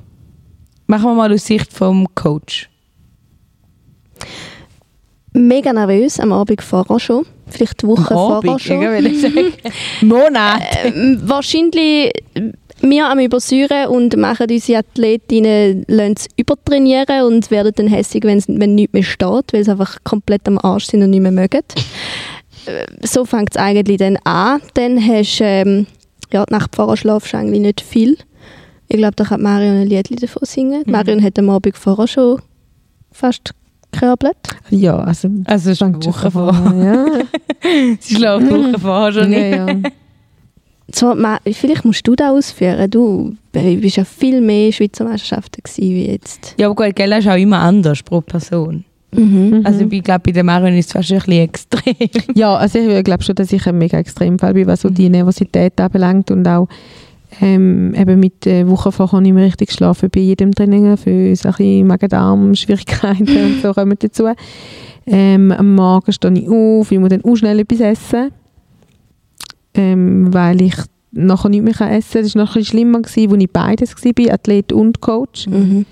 Machen 0.86 1.04
wir 1.04 1.14
mal 1.14 1.32
aus 1.32 1.46
Sicht 1.46 1.72
vom 1.72 2.06
Coach. 2.14 2.70
Mega 5.32 5.72
nervös 5.72 6.20
am 6.20 6.32
Abend 6.32 6.62
vorher 6.62 7.00
schon. 7.00 7.26
Vielleicht 7.48 7.82
die 7.82 7.86
Woche 7.86 8.14
vorher 8.14 8.58
schon. 8.58 8.78
Monat. 10.08 10.62
Ähm, 10.84 11.20
wahrscheinlich 11.24 12.12
äh, 12.34 12.52
wir 12.80 13.08
am 13.10 13.18
Übersäuren 13.18 13.88
und 13.88 14.16
machen 14.16 14.46
unsere 14.50 14.78
Athletinnen 14.80 15.84
lassen 15.88 16.14
es 16.16 16.26
übertrainieren 16.36 17.22
und 17.24 17.50
werden 17.50 17.72
dann 17.74 17.86
hässig, 17.88 18.24
wenn 18.24 18.42
wenn 18.46 18.74
nichts 18.74 18.92
mehr 18.92 19.02
steht, 19.02 19.52
weil 19.52 19.64
sie 19.64 19.70
einfach 19.70 19.98
komplett 20.04 20.46
am 20.46 20.58
Arsch 20.58 20.86
sind 20.86 21.02
und 21.02 21.10
nicht 21.10 21.22
mehr 21.22 21.32
mögen. 21.32 21.62
Äh, 22.66 22.84
So 23.06 23.24
fängt 23.24 23.50
es 23.52 23.56
eigentlich 23.56 23.98
dann 23.98 24.16
an. 24.24 24.60
Dann 24.74 25.00
hast 25.00 25.38
du, 25.40 25.44
ähm, 25.44 25.86
ja, 26.32 26.44
die 26.44 26.52
Nacht 26.52 26.74
vorher 26.76 26.96
schlafst 26.96 27.32
du 27.32 27.38
eigentlich 27.38 27.60
nicht 27.62 27.80
viel. 27.80 28.16
Ich 28.88 28.96
glaube, 28.98 29.16
da 29.16 29.24
kann 29.24 29.42
Marion 29.42 29.80
ein 29.82 29.86
Lied 29.88 30.22
davon 30.22 30.42
singen. 30.44 30.82
Marion 30.86 31.22
hat 31.22 31.38
am 31.38 31.50
Abend 31.50 31.76
vorher 31.76 32.06
schon 32.06 32.40
fast 33.10 33.52
gekörbelt. 33.92 34.36
Ja, 34.70 34.98
also... 34.98 35.28
Also 35.44 35.70
es 35.70 35.76
ist 35.76 35.82
eine 35.82 35.94
schon 35.94 36.04
Woche 36.12 36.30
von- 36.30 36.54
vor. 36.54 36.74
Ja, 36.84 37.06
Sie 38.00 38.14
schläft 38.16 38.26
eine 38.42 38.50
Woche 38.50 38.78
vorher 38.78 39.12
schon 39.12 39.32
ja, 39.32 39.64
nicht. 39.74 39.84
ja. 39.84 39.90
So, 40.92 41.14
vielleicht 41.52 41.84
musst 41.84 42.06
du 42.06 42.14
das 42.14 42.30
ausführen. 42.30 42.88
Du 42.90 43.36
bist 43.52 43.96
ja 43.96 44.04
viel 44.04 44.40
mehr 44.40 44.70
Schweizer 44.70 45.04
Meisterschaften 45.04 45.62
gewesen 45.62 45.94
wie 45.94 46.06
jetzt. 46.06 46.54
Ja, 46.58 46.68
aber 46.70 46.84
gut, 46.86 46.94
Geld 46.94 47.12
ist 47.12 47.28
auch 47.28 47.36
immer 47.36 47.58
anders 47.58 48.02
pro 48.02 48.20
Person. 48.20 48.84
Mhm. 49.12 49.62
Also 49.64 49.86
ich 49.90 50.02
glaube, 50.02 50.20
bei 50.26 50.32
der 50.32 50.44
Marion 50.44 50.74
ist 50.74 50.86
es 50.86 50.92
fast 50.92 51.10
ein 51.10 51.18
bisschen 51.18 51.44
extrem. 51.44 51.94
Ja, 52.34 52.54
also 52.56 52.78
ich 52.78 53.04
glaube 53.04 53.24
schon, 53.24 53.34
dass 53.34 53.52
ich 53.52 53.66
ein 53.66 53.78
mega 53.78 53.98
Extremfall 53.98 54.54
bin, 54.54 54.66
was 54.66 54.82
so 54.82 54.90
die 54.90 55.08
Nervosität 55.08 55.80
anbelangt 55.80 56.30
und 56.30 56.46
auch 56.46 56.68
ähm, 57.40 57.94
eben 57.94 58.20
mit 58.20 58.44
der 58.44 58.68
Woche 58.68 58.92
vorher 58.92 59.20
nicht 59.20 59.32
mehr 59.32 59.44
richtig 59.44 59.68
geschlafen 59.68 60.10
bei 60.12 60.20
jedem 60.20 60.52
Training, 60.52 60.96
für 60.96 61.34
so 61.34 61.48
ein 61.48 61.54
bisschen 61.54 61.86
Magen-Darm-Schwierigkeiten 61.86 63.44
und 63.44 63.62
so 63.62 63.72
kommen 63.74 63.96
dazu. 63.98 64.28
Ähm, 65.06 65.52
am 65.52 65.74
Morgen 65.74 66.12
stehe 66.12 66.34
ich 66.34 66.48
auf, 66.48 66.90
ich 66.90 66.98
muss 66.98 67.10
dann 67.10 67.24
auch 67.24 67.36
schnell 67.36 67.60
etwas 67.60 67.80
essen, 67.80 68.30
ähm, 69.76 70.32
weil 70.34 70.60
ich 70.62 70.74
nachher 71.12 71.48
nicht 71.48 71.62
mehr 71.64 71.74
essen 71.90 72.12
kann. 72.12 72.22
Das 72.22 72.34
war 72.34 72.42
noch 72.42 72.50
ein 72.50 72.54
bisschen 72.60 72.64
schlimmer, 72.64 73.00
gewesen, 73.02 73.30
wo 73.30 73.34
ich 73.36 73.50
beides 73.50 73.94
war, 73.96 74.34
Athlet 74.34 74.72
und 74.72 75.00
Coach. 75.00 75.46
Mhm. 75.46 75.86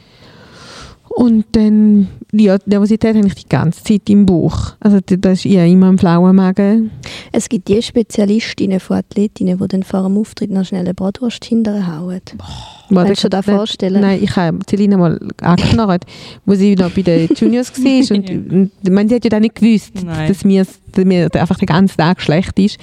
Und 1.16 1.44
dann, 1.52 2.08
ja, 2.32 2.58
die 2.58 2.70
Nervosität 2.70 3.14
habe 3.16 3.26
ich 3.28 3.34
die 3.36 3.48
ganze 3.48 3.84
Zeit 3.84 4.10
im 4.10 4.26
Bauch. 4.26 4.72
Also 4.80 4.98
da- 5.04 5.14
da 5.14 5.30
ist 5.30 5.44
ja 5.44 5.64
immer 5.64 5.88
im 5.88 5.96
flauen 5.96 6.34
Magen. 6.34 6.90
Es 7.30 7.48
gibt 7.48 7.68
die 7.68 7.80
Spezialistinnen 7.80 8.80
von 8.80 8.96
Athletinnen, 8.96 9.56
die 9.58 9.68
dann 9.68 9.84
vor 9.84 10.02
dem 10.02 10.18
Auftritt 10.18 10.50
noch 10.50 10.64
schnell 10.64 10.80
eine 10.80 10.92
Bratwurst 10.92 11.44
hinterhauen. 11.44 12.20
Kannst 12.92 13.22
du 13.22 13.28
dir 13.28 13.30
das 13.30 13.44
vorstellen? 13.46 14.00
Nein, 14.00 14.18
ich 14.24 14.34
habe 14.34 14.58
Celina 14.68 14.96
mal 14.96 15.20
angeknarrt, 15.40 16.04
wo 16.46 16.54
sie 16.56 16.74
noch 16.74 16.90
bei 16.90 17.02
den 17.02 17.28
Juniors 17.36 17.72
war. 17.78 18.16
Und, 18.16 18.28
und 18.28 18.90
meine, 18.90 19.08
sie 19.08 19.14
hat 19.14 19.24
ja 19.24 19.30
dann 19.30 19.42
nicht 19.42 19.54
gewusst, 19.54 19.92
Nein. 20.04 20.26
dass 20.26 20.44
mir, 20.44 20.66
dass 20.92 21.04
mir 21.04 21.32
einfach 21.32 21.58
den 21.58 21.66
ganzen 21.66 21.96
Tag 21.96 22.20
schlecht 22.22 22.58
ist. 22.58 22.76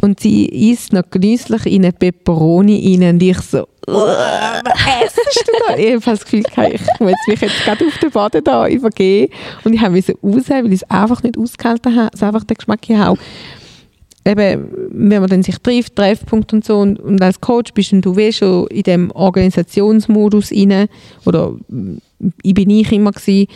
Und 0.00 0.20
sie 0.20 0.46
isst 0.46 0.92
noch 0.92 1.10
genüsslich 1.10 1.66
in 1.66 1.84
eine 1.84 1.92
Peperoni 1.92 2.96
rein 2.96 3.14
und 3.14 3.22
ich 3.22 3.38
so, 3.40 3.66
was 3.86 4.62
essst 5.02 5.44
du 5.46 5.52
da? 5.66 5.76
Ich 5.76 5.92
habe 5.94 6.00
das 6.04 6.24
Gefühl, 6.24 6.44
ich 6.72 7.00
muss 7.00 7.14
mich 7.26 7.40
jetzt 7.40 7.64
gerade 7.64 7.86
auf 7.86 7.98
den 7.98 8.10
Boden 8.10 8.44
da 8.44 8.68
übergeben. 8.68 9.32
Und 9.64 9.72
ich 9.72 9.80
so 9.80 10.12
raus, 10.22 10.44
weil 10.48 10.66
ich 10.66 10.82
es 10.82 10.90
einfach 10.90 11.22
nicht 11.22 11.38
ausgehalten 11.38 11.96
habe, 11.96 12.10
es 12.12 12.22
einfach 12.22 12.44
den 12.44 12.56
Geschmack 12.56 12.80
habe. 12.90 13.18
Eben, 14.24 14.68
wenn 14.90 15.20
man 15.20 15.30
dann 15.30 15.42
sich 15.42 15.58
trifft, 15.58 15.96
Treffpunkt 15.96 16.52
und 16.52 16.64
so 16.64 16.78
und, 16.78 17.00
und 17.00 17.22
als 17.22 17.40
Coach 17.40 17.72
bist 17.72 17.92
du 17.92 18.18
eh 18.18 18.32
schon 18.32 18.66
in 18.66 18.82
dem 18.82 19.10
Organisationsmodus 19.10 20.52
rein 20.52 20.88
oder 21.24 21.52
mm, 21.68 21.96
ich 22.42 22.52
bin 22.52 22.68
ich 22.68 22.92
immer 22.92 23.12
gewesen, 23.12 23.46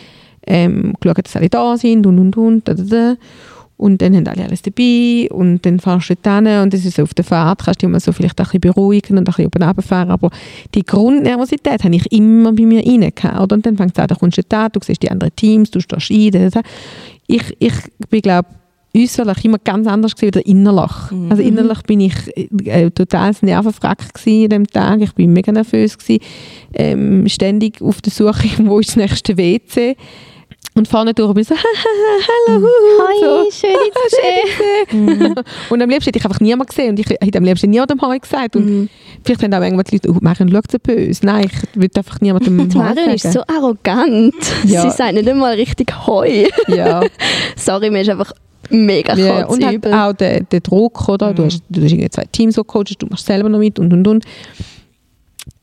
ähm, 0.47 0.93
geschaut, 0.99 1.23
dass 1.23 1.35
alle 1.35 1.49
da 1.49 1.77
sind 1.77 2.07
und 2.07 2.17
und 2.17 2.35
und 2.37 2.67
da, 2.67 2.73
da, 2.73 2.83
da. 2.83 3.15
Und 3.83 4.01
dann 4.01 4.15
haben 4.15 4.25
alle 4.27 4.45
alles 4.45 4.61
dabei 4.61 5.27
und 5.29 5.65
dann 5.65 5.77
fahrst 5.77 6.09
du 6.09 6.15
dort 6.15 6.47
hin 6.47 6.61
und 6.61 6.73
das 6.73 6.85
ist 6.85 7.01
auf 7.01 7.13
der 7.13 7.25
Fahrt, 7.25 7.65
kannst 7.65 7.81
du 7.81 7.87
dich 7.87 7.91
mal 7.91 7.99
so 7.99 8.13
vielleicht 8.13 8.39
ein 8.39 8.45
bisschen 8.45 8.61
beruhigen 8.61 9.17
und 9.17 9.23
ein 9.23 9.23
bisschen 9.25 9.45
oben 9.45 9.61
runterfahren, 9.61 10.09
aber 10.09 10.29
die 10.73 10.85
Grundnervosität 10.85 11.83
habe 11.83 11.93
ich 11.93 12.09
immer 12.13 12.53
bei 12.53 12.65
mir 12.65 12.79
rein 12.79 13.11
gehabt, 13.13 13.41
oder? 13.41 13.55
und 13.55 13.65
dann 13.65 13.75
fängt 13.75 13.91
es 13.91 13.99
an, 14.01 14.07
da 14.07 14.15
kommst 14.15 14.37
du 14.37 14.41
da, 14.47 14.69
du 14.69 14.79
siehst 14.81 15.03
die 15.03 15.11
anderen 15.11 15.35
Teams, 15.35 15.69
du 15.69 15.81
stehst 15.81 16.11
ein, 16.11 16.49
da, 16.51 16.61
ich, 17.27 17.43
ich 17.59 17.73
bin 18.09 18.21
glaube 18.21 18.47
äußerlich 18.95 19.43
immer 19.43 19.57
ganz 19.57 19.85
anders 19.85 20.15
gewesen 20.15 20.35
als 20.35 20.45
innerlich. 20.45 20.91
Also 21.29 21.41
innerlich 21.41 21.81
bin 21.81 21.99
ich 21.99 22.13
äh, 22.67 22.91
total 22.91 23.33
Nervenfrack 23.41 24.13
gewesen 24.13 24.43
an 24.43 24.49
dem 24.49 24.67
Tag. 24.67 25.01
Ich 25.01 25.13
bin 25.13 25.33
mega 25.33 25.51
nervös 25.51 25.97
gewesen, 25.97 26.21
ähm, 26.75 27.27
ständig 27.27 27.81
auf 27.81 28.01
der 28.01 28.13
Suche, 28.13 28.47
wo 28.65 28.79
ist 28.79 28.89
das 28.89 28.95
nächste 28.97 29.35
WC. 29.35 29.97
Und 30.75 30.87
vorne 30.87 31.13
durch 31.13 31.31
bin 31.33 31.41
ich 31.43 31.47
so, 31.47 31.55
hallo, 32.47 32.67
Hoi, 32.99 33.19
so. 33.21 33.51
schön 33.51 33.75
dich 33.85 33.93
zu 33.93 34.97
sehen. 35.21 35.35
Und 35.69 35.81
am 35.81 35.89
liebsten 35.89 36.05
hätte 36.07 36.17
ich 36.19 36.25
einfach 36.25 36.39
niemanden 36.39 36.67
gesehen 36.69 36.89
und 36.89 36.99
ich 36.99 37.07
hätte 37.09 37.37
am 37.37 37.43
liebsten 37.43 37.69
niemandem 37.69 38.01
Hoi 38.01 38.17
gesagt. 38.17 38.55
Und 38.55 38.65
Mhm. 38.65 38.89
vielleicht 39.23 39.43
haben 39.43 39.53
auch 39.53 39.61
irgendwann 39.61 39.85
die 39.85 39.95
Leute, 39.97 40.09
oh, 40.11 40.17
Marion, 40.21 40.49
schau 40.51 40.59
so 40.71 40.77
böse. 40.81 41.25
Nein, 41.25 41.45
ich 41.45 41.79
würde 41.79 41.97
einfach 41.97 42.19
niemandem 42.21 42.57
Die 42.69 42.75
Hoi 42.75 42.81
Marion 42.83 43.09
ist 43.11 43.21
sagen. 43.23 43.33
so 43.47 43.53
arrogant. 43.55 44.33
Ja. 44.65 44.81
Sie 44.81 44.89
sagt 44.89 45.13
nicht 45.13 45.29
einmal 45.29 45.53
richtig 45.53 45.93
Heu. 46.07 46.45
Ja. 46.67 47.01
Sorry, 47.55 47.91
mir 47.91 48.01
ist 48.01 48.09
einfach 48.09 48.31
mega 48.71 49.15
Ja, 49.15 49.45
und 49.45 49.61
kotzübel. 49.61 49.93
auch 49.93 50.13
der, 50.13 50.41
der 50.41 50.61
Druck, 50.61 51.07
oder? 51.07 51.33
Du, 51.33 51.43
hast, 51.45 51.61
du 51.69 51.83
hast 51.83 51.91
irgendwie 51.91 52.09
zwei 52.09 52.25
Teams 52.31 52.55
so 52.55 52.63
coaches, 52.63 52.97
du 52.97 53.05
machst 53.07 53.27
selber 53.27 53.47
noch 53.49 53.59
mit 53.59 53.77
und 53.77 53.93
und 53.93 54.07
und. 54.07 54.25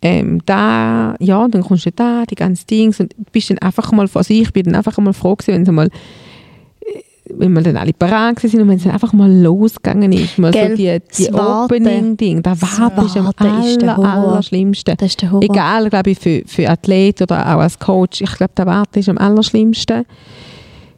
Ähm, 0.03 0.41
da, 0.47 1.15
ja, 1.21 1.47
dann 1.49 1.63
kommst 1.63 1.87
du 1.87 1.93
da, 1.93 2.25
die 2.25 2.35
ganzen 2.35 2.67
Dings 2.67 3.01
und 3.01 3.15
bist 3.33 3.51
dann 3.51 3.59
einfach 3.59 3.93
mal 3.93 4.09
sich, 4.09 4.43
ich 4.43 4.53
bin 4.53 4.65
dann 4.65 4.75
einfach 4.75 4.97
mal 4.99 5.13
froh 5.13 5.37
gewesen, 5.37 5.55
wenn 5.55 5.65
sie 5.67 5.73
mal 5.73 5.87
äh, 5.87 7.01
wenn 7.33 7.53
wir 7.53 7.63
dann 7.63 7.77
alle 7.77 7.93
parat 7.93 8.41
sind 8.41 8.61
und 8.61 8.69
wenn 8.69 8.77
es 8.77 8.85
dann 8.85 8.93
einfach 8.93 9.13
mal 9.13 9.31
losgegangen 9.31 10.13
ist, 10.13 10.39
mal 10.39 10.51
Gell, 10.53 10.71
so 10.71 10.77
die, 10.77 11.01
die. 11.17 11.33
Opening-Ding, 11.33 12.43
das 12.43 12.63
Warten 12.63 13.07
ist 13.07 13.17
am 13.17 13.31
aller, 13.37 13.99
allerschlimmsten. 13.99 14.97
Das 14.97 15.11
ist 15.11 15.23
der 15.23 15.31
Horror. 15.31 15.45
Egal, 15.45 15.91
glaube 15.91 16.11
ich, 16.11 16.19
für, 16.19 16.43
für 16.47 16.69
Athlet 16.69 17.23
oder 17.23 17.41
auch 17.41 17.61
als 17.61 17.79
Coach. 17.79 18.21
Ich 18.23 18.33
glaube, 18.33 18.53
der 18.57 18.67
Warten 18.67 18.99
ist 18.99 19.09
am 19.09 19.19
allerschlimmsten. 19.19 20.05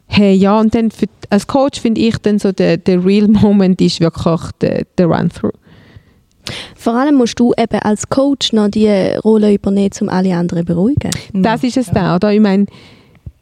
Hey, 0.07 0.33
ja, 0.33 0.59
und 0.59 0.73
dann 0.75 0.91
für, 0.91 1.07
als 1.29 1.47
Coach 1.47 1.79
finde 1.81 2.01
ich 2.01 2.17
dann 2.17 2.39
so, 2.39 2.51
der, 2.51 2.77
der 2.77 3.03
real 3.03 3.27
Moment 3.29 3.81
ist 3.81 3.99
wirklich 3.99 4.51
der, 4.61 4.85
der 4.97 5.07
Run-Through. 5.07 5.51
Vor 6.83 6.95
allem 6.95 7.15
musst 7.15 7.39
du 7.39 7.53
eben 7.57 7.79
als 7.79 8.09
Coach 8.09 8.51
noch 8.51 8.67
die 8.67 8.89
Rolle 9.23 9.53
übernehmen, 9.53 9.91
um 10.01 10.09
alle 10.09 10.35
anderen 10.35 10.67
zu 10.67 10.73
beruhigen. 10.73 11.11
Das 11.31 11.63
ist 11.63 11.77
es 11.77 11.87
da, 11.87 12.17
oder? 12.17 12.33
Ich 12.33 12.41
meine, 12.41 12.65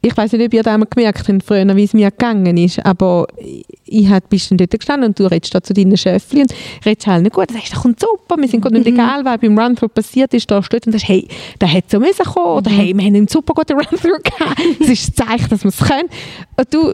ich 0.03 0.15
weiß 0.15 0.33
nicht, 0.33 0.45
ob 0.45 0.53
ihr 0.53 0.61
das 0.61 0.71
einmal 0.71 0.87
gemerkt 0.87 1.27
habt, 1.27 1.43
früher, 1.43 1.75
wie 1.75 1.83
es 1.83 1.93
mir 1.93 2.11
gegangen 2.11 2.55
ist, 2.57 2.85
aber 2.85 3.25
ich 3.83 4.07
hab, 4.07 4.29
bist 4.29 4.51
dann 4.51 4.59
dort 4.59 4.69
gestanden 4.69 5.09
und 5.09 5.19
du 5.19 5.25
redest 5.25 5.55
da 5.55 5.61
zu 5.61 5.73
deinen 5.73 5.97
Schöffli 5.97 6.41
und 6.41 6.53
redest 6.85 7.07
halt 7.07 7.23
nicht 7.23 7.33
gut. 7.33 7.49
Du 7.49 7.55
sagst, 7.55 7.73
das 7.73 7.81
kommt 7.81 7.99
super, 7.99 8.37
wir 8.37 8.47
sind 8.47 8.61
gut 8.61 8.73
nicht 8.73 8.85
egal, 8.85 9.25
weil 9.25 9.39
beim 9.39 9.57
Run-Through 9.57 9.89
passiert 9.89 10.35
ist, 10.35 10.51
da 10.51 10.61
steht 10.61 10.85
und 10.85 10.93
sagst, 10.93 11.07
hey, 11.07 11.27
da 11.57 11.65
hätte 11.65 11.87
so 11.93 11.99
müssen 11.99 12.23
kommen 12.23 12.57
oder 12.57 12.69
hey, 12.69 12.95
wir 12.95 13.03
haben 13.03 13.15
einen 13.15 13.27
super 13.27 13.55
guten 13.55 13.73
Run-Through 13.79 14.21
gehabt. 14.23 14.61
Das 14.79 14.87
ist 14.87 15.17
das 15.17 15.27
Zeichen, 15.27 15.49
dass 15.49 15.63
wir 15.63 15.69
es 15.69 15.79
können. 15.79 16.09
Und 16.57 16.71
du, 16.71 16.93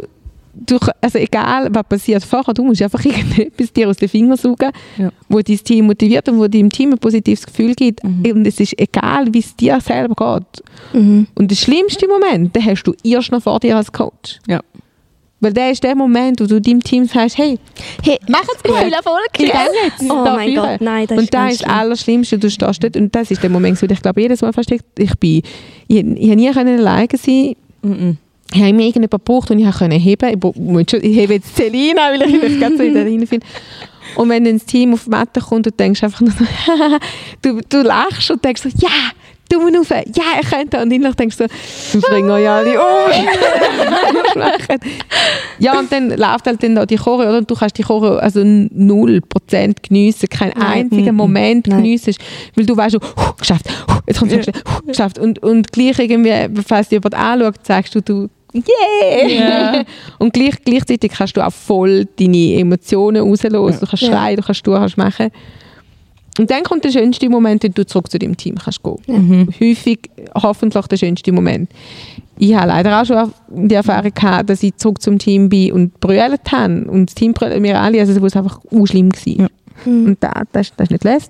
du, 0.65 0.77
also 1.01 1.17
egal, 1.19 1.67
was 1.71 1.83
passiert 1.83 2.23
vorher, 2.23 2.53
du 2.53 2.63
musst 2.63 2.81
einfach 2.81 3.03
irgendetwas 3.05 3.71
dir 3.73 3.89
aus 3.89 3.97
den 3.97 4.09
Fingern 4.09 4.37
saugen, 4.37 4.71
Ja. 4.97 5.11
wo 5.29 5.39
dein 5.41 5.57
Team 5.57 5.85
motiviert 5.87 6.27
und 6.29 6.39
wo 6.39 6.47
deinem 6.47 6.69
Team 6.69 6.91
ein 6.93 6.97
positives 6.97 7.45
Gefühl 7.45 7.73
gibt. 7.75 8.03
Und 8.03 8.45
es 8.47 8.59
ist 8.59 8.79
egal, 8.79 9.25
wie 9.33 9.39
es 9.39 9.55
dir 9.55 9.79
selber 9.81 10.15
geht. 10.39 10.63
Mhm. 10.93 11.27
Und 11.35 11.51
der 11.51 11.55
schlimmste 11.55 12.07
Moment, 12.07 12.55
den 12.55 12.65
hast 12.65 12.83
du 12.83 12.93
erst 13.03 13.31
noch 13.31 13.41
vor 13.43 13.59
dir 13.59 13.77
als 13.77 13.91
Coach. 13.91 14.39
Ja. 14.47 14.61
Weil 15.39 15.53
der 15.53 15.69
ist 15.69 15.83
der 15.83 15.95
Moment, 15.95 16.41
wo 16.41 16.45
du 16.47 16.59
deinem 16.59 16.81
Team 16.81 17.05
sagst, 17.05 17.37
hey, 17.37 17.59
Hey, 18.03 18.17
macht's 18.27 18.63
gut. 18.63 18.75
viel 18.75 18.91
Erfolg! 18.91 19.29
Ich 19.37 19.45
jetzt. 19.47 20.09
Oh 20.11 20.23
mein. 20.23 20.55
Gott, 20.55 20.81
nein, 20.81 21.05
das 21.05 21.15
und 21.15 21.23
ist 21.25 21.33
das 21.33 21.39
ganz 21.39 21.51
ist 21.53 21.61
das 21.61 21.67
schlimm. 21.69 21.79
Allerschlimmste. 21.79 22.39
Du 22.39 22.49
stehst 22.49 22.83
dort 22.83 22.97
und 22.97 23.13
das 23.13 23.29
ist 23.29 23.43
der 23.43 23.51
Moment, 23.51 23.79
wo 23.79 23.85
ich 23.85 24.01
glaube, 24.01 24.19
jedes 24.21 24.41
Mal 24.41 24.51
versteckt, 24.51 24.85
ich 24.97 25.15
bin, 25.19 25.43
ich, 25.87 25.97
ich 25.97 26.03
habe 26.29 26.35
nie 26.35 26.51
können 26.51 26.79
alleine 26.79 27.07
sein 27.15 27.53
Mhm. 27.83 28.17
Ich 28.53 28.59
habe 28.59 28.69
immer 28.69 28.79
irgendjemanden 28.81 29.19
gebraucht 29.19 29.51
und 29.51 29.59
ich 29.59 29.71
konnte 29.71 29.95
heben. 29.95 30.29
Ich, 30.29 30.59
muss 30.59 30.83
schon- 30.89 31.03
ich 31.03 31.17
hebe 31.17 31.33
jetzt 31.33 31.55
Selina, 31.55 32.09
weil 32.11 32.21
ich 32.21 32.41
mich 32.41 32.59
ganz 32.59 32.77
so 32.77 32.83
in 32.83 32.93
der 32.93 33.27
finde. 33.27 33.45
Und 34.15 34.29
wenn 34.29 34.45
dann 34.45 34.57
das 34.57 34.65
Team 34.65 34.93
auf 34.93 35.03
die 35.03 35.09
Matte 35.09 35.41
kommt 35.41 35.53
und 35.53 35.65
du 35.67 35.71
denkst 35.71 36.03
einfach 36.03 36.21
nur 36.21 36.31
so, 36.31 36.45
du, 37.41 37.59
du 37.67 37.81
lachst 37.81 38.31
und 38.31 38.43
denkst 38.43 38.61
so, 38.63 38.69
ja, 38.79 38.89
du 39.49 39.59
musst 39.59 39.91
rauf, 39.91 40.03
ja, 40.15 40.23
ich 40.41 40.49
könnte. 40.49 40.81
Und 40.81 40.91
innerlich 40.91 41.15
denkst 41.15 41.37
du, 41.37 41.47
du 41.93 42.01
bringen 42.01 42.29
euch 42.31 42.47
alle 42.47 42.79
um. 42.79 43.11
ja, 45.59 45.77
und 45.79 45.91
dann 45.91 46.09
läuft 46.09 46.45
halt 46.47 46.63
dann 46.63 46.75
da 46.75 46.85
die 46.85 46.97
Chore, 46.97 47.27
oder? 47.27 47.37
Und 47.39 47.51
du 47.51 47.55
kannst 47.55 47.77
die 47.77 47.83
Chore 47.83 48.21
also 48.21 48.39
0% 48.39 49.75
geniessen, 49.87 50.29
keinen 50.29 50.53
einzigen 50.53 51.15
Moment 51.15 51.67
Nein. 51.67 51.77
geniessen, 51.77 52.15
weil 52.55 52.65
du 52.65 52.75
weißt, 52.75 52.93
so, 52.93 52.99
geschafft, 53.37 53.65
jetzt 54.07 54.19
kommt 54.19 54.31
es 54.31 54.47
geschafft. 54.85 55.19
Und, 55.19 55.39
und 55.43 55.71
gleich 55.71 55.99
irgendwie, 55.99 56.33
falls 56.65 56.89
dir 56.89 56.95
jemand 56.95 57.15
anschaut, 57.15 57.65
sagst 57.65 57.95
du, 57.95 58.01
du 58.01 58.29
yeah! 58.65 59.27
Ja. 59.27 59.83
Und 60.19 60.33
gleich, 60.33 60.55
gleichzeitig 60.63 61.11
kannst 61.11 61.37
du 61.37 61.45
auch 61.45 61.53
voll 61.53 62.05
deine 62.19 62.55
Emotionen 62.55 63.21
rauslassen. 63.21 63.79
Du 63.79 63.87
kannst 63.87 64.05
schreien, 64.05 64.37
du 64.37 64.43
kannst 64.43 64.63
tun, 64.63 64.75
kannst 64.75 64.97
machen. 64.97 65.31
Und 66.39 66.51
dann 66.51 66.63
kommt 66.63 66.83
der 66.83 66.91
schönste 66.91 67.29
Moment, 67.29 67.63
wenn 67.63 67.73
du 67.73 67.85
zurück 67.85 68.11
zu 68.11 68.19
deinem 68.19 68.37
Team 68.37 68.55
kannst 68.55 68.83
gehen. 68.83 68.97
Mhm. 69.07 69.49
Häufig, 69.59 69.99
hoffentlich 70.35 70.87
der 70.87 70.97
schönste 70.97 71.31
Moment. 71.31 71.69
Ich 72.37 72.53
habe 72.53 72.67
leider 72.67 73.01
auch 73.01 73.05
schon 73.05 73.33
die 73.49 73.73
Erfahrung 73.73 74.13
gehabt, 74.13 74.49
dass 74.49 74.61
ich 74.61 74.75
zurück 74.75 75.01
zum 75.01 75.17
Team 75.17 75.49
bin 75.49 75.71
und 75.71 75.99
brüllt 75.99 76.51
habe. 76.51 76.85
Und 76.85 77.07
das 77.07 77.15
Team 77.15 77.33
brüllt 77.33 77.59
mir 77.59 77.79
alle, 77.79 77.99
also 77.99 78.23
es 78.23 78.35
einfach 78.35 78.59
auch 78.71 78.85
schlimm 78.85 79.11
war. 79.11 79.33
Ja. 79.33 79.47
Und 79.85 80.17
das, 80.19 80.31
das, 80.51 80.71
das 80.75 80.85
ist 80.85 80.91
nicht 80.91 81.03
lässig. 81.03 81.29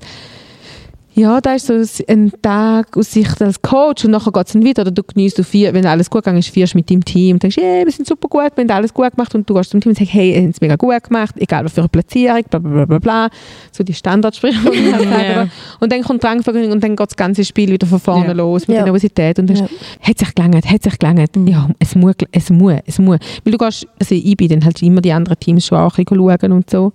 Ja, 1.19 1.41
da 1.41 1.55
ist 1.55 1.65
so 1.65 1.74
ein 2.07 2.31
Tag 2.43 2.95
aus 2.95 3.12
Sicht 3.12 3.41
als 3.41 3.59
Coach 3.59 4.05
und 4.05 4.12
nachher 4.12 4.31
geht 4.31 4.45
es 4.45 4.53
dann 4.53 4.63
wieder. 4.63 4.83
Oder 4.83 4.91
du 4.91 5.01
genießt, 5.01 5.43
vier, 5.43 5.74
wenn 5.74 5.83
alles 5.88 6.12
gut 6.12 6.21
gegangen 6.24 6.38
ist, 6.38 6.50
fierst 6.50 6.75
mit 6.75 6.91
deinem 6.91 7.03
Team 7.03 7.38
und 7.38 7.43
denkst, 7.43 7.57
yeah, 7.57 7.83
wir 7.83 7.91
sind 7.91 8.07
super 8.07 8.27
gut, 8.27 8.51
wir 8.55 8.62
haben 8.63 8.69
alles 8.69 8.93
gut 8.93 9.09
gemacht 9.15 9.33
und 9.33 9.50
du 9.50 9.55
gehst 9.55 9.71
zum 9.71 9.81
Team 9.81 9.89
und 9.89 9.97
sagst, 9.97 10.13
hey, 10.13 10.36
ihr 10.36 10.41
habt 10.43 10.53
es 10.53 10.62
mega 10.62 10.75
gut 10.75 11.03
gemacht, 11.05 11.33
egal 11.39 11.65
was 11.65 11.74
für 11.74 11.81
eine 11.81 11.89
Platzierung, 11.89 12.43
bla 12.47 12.59
bla 12.59 12.69
bla 12.71 12.86
bla, 12.86 13.00
bla. 13.00 13.29
So 13.71 13.83
die 13.83 13.95
Standardsprüche, 13.95 14.59
aber- 14.69 15.50
Und 15.79 15.91
dann 15.91 16.03
kommt 16.03 16.21
die 16.21 16.27
Rangvergütung 16.27 16.71
und 16.71 16.83
dann 16.83 16.95
geht 16.95 17.07
das 17.09 17.15
ganze 17.17 17.43
Spiel 17.43 17.71
wieder 17.71 17.88
von 17.88 18.00
vorne 18.00 18.27
Ja. 18.27 18.33
los 18.33 18.67
mit 18.67 18.75
Ja. 18.77 18.83
der 18.83 18.91
Nervosität 18.91 19.39
und 19.39 19.50
dann 19.50 19.57
Ja. 19.57 19.67
hat 20.01 20.19
sich 20.19 20.36
gelangt, 20.36 20.69
hat 20.69 20.83
sich 20.83 21.00
gelangt. 21.00 21.36
Mhm. 21.36 21.47
Ja, 21.47 21.67
es 21.79 21.95
muss, 21.95 22.13
es 22.31 22.51
muss, 22.51 22.74
es 22.86 23.00
muss. 23.00 23.17
Weil 23.43 23.51
du 23.53 23.57
gehst, 23.57 23.88
also 24.00 24.13
ich 24.13 24.38
bin 24.38 24.50
dann 24.50 24.63
halt 24.63 24.83
immer 24.83 25.01
die 25.01 25.12
anderen 25.12 25.39
Teams 25.39 25.65
schon 25.65 25.79
auch 25.79 25.97
ein 25.97 26.05
bisschen 26.05 26.17
schauen 26.39 26.51
und 26.51 26.69
so. 26.69 26.93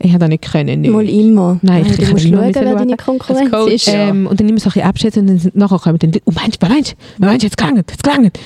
Ich 0.00 0.10
habe 0.10 0.20
das 0.20 0.28
nicht 0.28 0.44
können. 0.50 0.80
Nicht. 0.82 0.90
Mal 0.92 1.08
immer. 1.08 1.58
Nein, 1.62 1.84
ich- 1.84 1.98
ich 1.98 2.10
musst 2.12 2.22
schauen, 2.28 2.54
wer 2.54 2.74
deine 2.76 2.96
Konkurrenz 2.96 3.50
Coach, 3.50 3.72
ist. 3.72 3.88
Ähm, 3.88 4.26
und 4.28 4.38
dann 4.38 4.48
immer 4.48 4.60
so 4.60 4.68
ein 4.68 4.72
bisschen 4.74 4.88
abschätzen 4.88 5.28
und 5.28 5.44
dann 5.44 5.52
nachher 5.54 5.78
kommen 5.80 5.98
dann, 5.98 6.12
oh 6.24 6.30
meinst 6.32 6.62
du, 6.62 6.66
was 6.66 6.68
meinst 6.72 6.92
du, 6.92 6.96
was 7.18 7.26
meinst 7.28 7.42
du, 7.42 7.46
jetzt 7.46 7.56
gelangt, 7.56 7.90
jetzt 7.90 8.02
gelangt. 8.04 8.38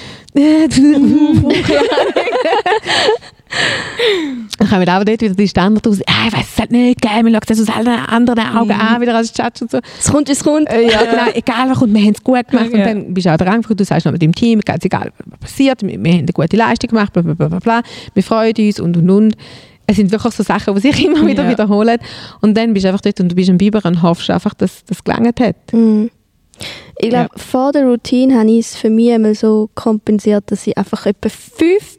Dann 4.58 4.68
kommen 4.68 4.88
auch 4.88 5.04
dort 5.04 5.20
wieder 5.20 5.34
die 5.34 5.48
Standard 5.48 5.86
raus, 5.86 5.98
ah, 6.06 6.28
ich 6.28 6.32
weiß 6.32 6.46
es 6.54 6.58
halt 6.58 6.70
nicht, 6.72 7.02
geil, 7.02 7.24
wir 7.24 7.32
schauen 7.32 7.40
das 7.46 7.60
aus 7.60 7.68
allen 7.68 7.88
anderen 8.06 8.56
Augen 8.56 8.70
an, 8.72 9.00
wieder 9.02 9.14
als 9.14 9.36
Judge 9.36 9.60
und 9.62 9.70
so. 9.70 9.78
Es 10.00 10.10
kommt, 10.10 10.28
es 10.30 10.42
kommt. 10.42 10.70
Äh, 10.70 10.90
ja, 10.90 11.00
genau, 11.04 11.24
egal 11.34 11.68
was 11.68 11.78
kommt, 11.78 11.92
wir 11.94 12.00
haben 12.02 12.14
es 12.14 12.22
gut 12.22 12.48
gemacht. 12.48 12.72
Und 12.72 12.78
Ja. 12.78 12.86
dann 12.86 13.12
bist 13.12 13.26
du 13.26 13.32
auch 13.32 13.36
der 13.36 13.46
Rang, 13.46 13.60
du 13.62 13.84
sagst 13.84 14.06
noch 14.06 14.12
mit 14.12 14.22
dem 14.22 14.34
Team, 14.34 14.60
ganz 14.60 14.84
egal, 14.84 15.12
was 15.26 15.38
passiert, 15.40 15.82
wir, 15.82 16.02
wir 16.02 16.12
haben 16.12 16.18
eine 16.20 16.32
gute 16.32 16.56
Leistung 16.56 16.88
gemacht, 16.88 17.12
bla, 17.12 17.20
bla, 17.22 17.34
bla, 17.34 17.48
bla, 17.48 17.58
bla. 17.58 17.82
wir 18.14 18.22
freuen 18.22 18.54
uns 18.56 18.80
und 18.80 18.96
und 18.96 19.10
und. 19.10 19.36
Es 19.86 19.96
sind 19.96 20.10
wirklich 20.12 20.34
so 20.34 20.42
Sachen, 20.42 20.74
die 20.74 20.80
sich 20.80 21.04
immer 21.04 21.26
wieder 21.26 21.44
Ja. 21.44 21.50
wiederholen. 21.50 21.98
Und 22.40 22.56
dann 22.56 22.72
bist 22.72 22.84
du 22.84 22.88
einfach 22.88 23.00
dort 23.00 23.20
und 23.20 23.30
du 23.30 23.34
bist 23.34 23.50
am 23.50 23.58
Biber 23.58 23.80
und 23.84 24.02
hoffst 24.02 24.30
einfach, 24.30 24.54
dass 24.54 24.84
das 24.84 25.02
gelangt 25.02 25.40
hat. 25.40 25.56
Mm. 25.72 26.06
Ich 26.98 27.08
glaube, 27.10 27.30
vor 27.36 27.72
der 27.72 27.84
Routine 27.86 28.38
habe 28.38 28.50
ich 28.50 28.66
es 28.66 28.76
für 28.76 28.90
mich 28.90 29.10
einmal 29.10 29.34
so 29.34 29.68
kompensiert, 29.74 30.44
dass 30.46 30.66
ich 30.66 30.76
einfach 30.78 31.06
etwa 31.06 31.28
fünf 31.28 31.98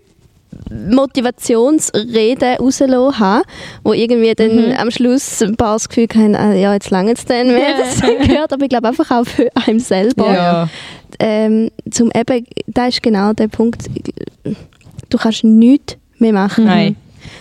Motivationsreden 0.71 2.57
rausgelassen 2.57 3.19
habe, 3.19 3.43
wo 3.83 3.93
irgendwie 3.93 4.33
dann 4.33 4.73
am 4.77 4.91
Schluss 4.91 5.41
ein 5.41 5.55
paar 5.55 5.75
das 5.75 5.89
Gefühl 5.89 6.07
haben, 6.15 6.35
ah, 6.35 6.53
ja, 6.53 6.73
jetzt 6.73 6.89
lange 6.91 7.13
es 7.13 7.25
dann, 7.25 7.47
wer 7.49 7.77
das 7.77 8.01
gehört, 8.01 8.53
aber 8.53 8.63
ich 8.63 8.69
glaube 8.69 8.87
einfach 8.87 9.09
auch 9.11 9.25
für 9.25 9.49
einen 9.67 9.79
selber. 9.79 10.33
Ja. 10.33 10.69
Ähm, 11.19 11.69
zum 11.91 12.11
eben, 12.15 12.45
da 12.67 12.87
ist 12.87 13.01
genau 13.03 13.33
der 13.33 13.47
Punkt, 13.47 13.83
du 15.09 15.17
kannst 15.17 15.43
nichts 15.43 15.97
mehr 16.17 16.33
machen. 16.33 16.65
Nein. 16.65 16.95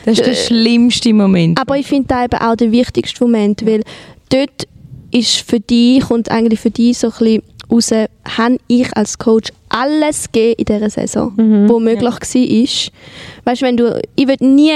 Das 0.04 0.18
ist 0.18 0.26
der 0.26 0.34
schlimmste 0.34 1.12
Moment. 1.14 1.60
Aber 1.60 1.76
ich 1.76 1.86
finde 1.86 2.08
da 2.08 2.24
eben 2.24 2.38
auch 2.38 2.56
der 2.56 2.72
wichtigste 2.72 3.22
Moment, 3.24 3.64
weil 3.66 3.82
dort 4.28 4.66
ist 5.10 5.36
für 5.48 5.60
dich, 5.60 6.00
kommt 6.00 6.30
eigentlich 6.30 6.60
für 6.60 6.70
dich 6.70 6.98
so 6.98 7.08
ein 7.08 7.12
bisschen 7.18 7.42
raus, 7.70 7.90
habe 8.36 8.58
ich 8.68 8.96
als 8.96 9.18
Coach 9.18 9.50
alles 9.68 10.30
gegeben 10.30 10.54
in 10.58 10.64
dieser 10.64 10.90
Saison, 10.90 11.32
wo 11.68 11.78
möglich 11.80 12.02
war. 12.04 12.92
Weißt 13.44 13.62
du, 13.62 13.66
wenn 13.66 13.76
du, 13.76 14.02
ich 14.16 14.28
würde 14.28 14.44
nie 14.46 14.72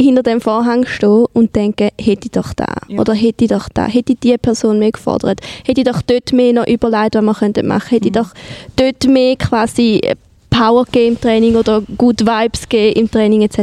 hinter 0.00 0.22
dem 0.22 0.40
Vorhang 0.40 0.86
stehen 0.86 1.26
und 1.34 1.54
denken, 1.54 1.90
hätte 2.00 2.26
ich 2.26 2.30
doch 2.30 2.54
da 2.54 2.64
Ja. 2.88 3.00
oder 3.00 3.12
hätte 3.12 3.44
ich 3.44 3.50
doch 3.50 3.68
da, 3.68 3.86
hätte 3.86 4.14
ich 4.14 4.18
die 4.20 4.36
Person 4.38 4.78
mehr 4.78 4.92
gefordert, 4.92 5.40
hätte 5.66 5.82
ich 5.82 5.86
doch 5.86 6.00
dort 6.02 6.32
mehr 6.32 6.54
noch 6.54 6.66
überlegt, 6.66 7.14
was 7.16 7.22
wir 7.22 7.34
könnten 7.34 7.66
machen, 7.66 7.90
hätte 7.90 8.06
ich 8.08 8.12
doch 8.12 8.30
dort 8.76 9.04
mehr 9.06 9.36
quasi 9.36 10.00
Power 10.48 10.84
gegeben 10.86 11.14
im 11.16 11.20
Training 11.20 11.56
oder 11.56 11.82
gut 11.98 12.20
Vibes 12.20 12.68
gegeben 12.68 13.00
im 13.00 13.10
Training 13.10 13.42
etc. 13.42 13.58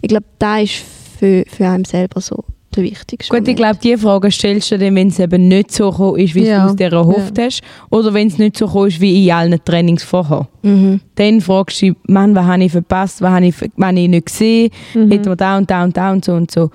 Ich 0.00 0.08
glaube, 0.08 0.26
da 0.38 0.58
ist 0.58 0.82
für, 1.18 1.44
für 1.48 1.66
einen 1.68 1.84
selber 1.84 2.20
so 2.20 2.44
der 2.74 2.84
wichtigste 2.84 3.36
Gut, 3.36 3.48
ich 3.48 3.56
glaube, 3.56 3.78
diese 3.82 3.98
Frage 3.98 4.30
stellst 4.30 4.70
du 4.70 4.78
dann, 4.78 4.94
wenn 4.94 5.08
es 5.08 5.18
eben 5.18 5.48
nicht 5.48 5.72
so 5.72 5.90
gekommen 5.90 6.20
ist, 6.20 6.34
wie 6.36 6.44
Ja. 6.46 6.64
du 6.64 6.70
es 6.70 6.76
dir 6.76 6.92
erhofft 6.92 7.36
hast, 7.38 7.62
oder 7.90 8.14
wenn 8.14 8.28
es 8.28 8.38
nicht 8.38 8.56
so 8.56 8.66
gekommen 8.66 8.86
ist, 8.88 9.00
wie 9.00 9.26
in 9.26 9.32
allen 9.32 9.58
Trainings 9.64 10.04
vorher. 10.04 10.46
Mhm. 10.62 11.00
Dann 11.16 11.40
fragst 11.40 11.82
du 11.82 11.86
dich, 11.86 11.96
Mann, 12.06 12.32
was 12.36 12.44
habe 12.46 12.62
ich 12.64 12.70
verpasst, 12.72 13.20
was 13.22 13.30
habe 13.32 13.46
ich, 13.46 13.60
was 13.60 13.68
habe 13.88 13.98
ich 13.98 14.08
nicht 14.08 14.26
gesehen, 14.26 14.70
Mhm. 14.94 15.10
hätten 15.10 15.26
wir 15.26 15.36
da 15.36 15.58
und 15.58 15.68
da 15.68 15.82
und 15.82 15.96
da 15.96 16.12
und 16.12 16.24
so 16.24 16.32
und 16.34 16.50
so. 16.50 16.70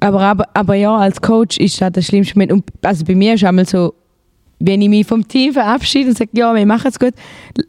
Aber, 0.00 0.20
aber, 0.22 0.44
aber 0.54 0.74
ja, 0.74 0.96
als 0.96 1.20
Coach 1.20 1.58
ist 1.58 1.80
das 1.82 1.92
der 1.92 2.02
schlimmste 2.02 2.34
Moment. 2.34 2.52
Und 2.52 2.64
also 2.82 3.04
bei 3.04 3.14
mir 3.14 3.34
ist 3.34 3.44
einmal 3.44 3.66
so, 3.66 3.92
wenn 4.58 4.80
ich 4.80 4.88
mich 4.88 5.06
vom 5.06 5.26
Team 5.28 5.52
verabschiede 5.52 6.08
und 6.10 6.16
sage, 6.18 6.30
ja, 6.32 6.54
wir 6.54 6.64
machen 6.64 6.88
es 6.88 6.98
gut, 6.98 7.12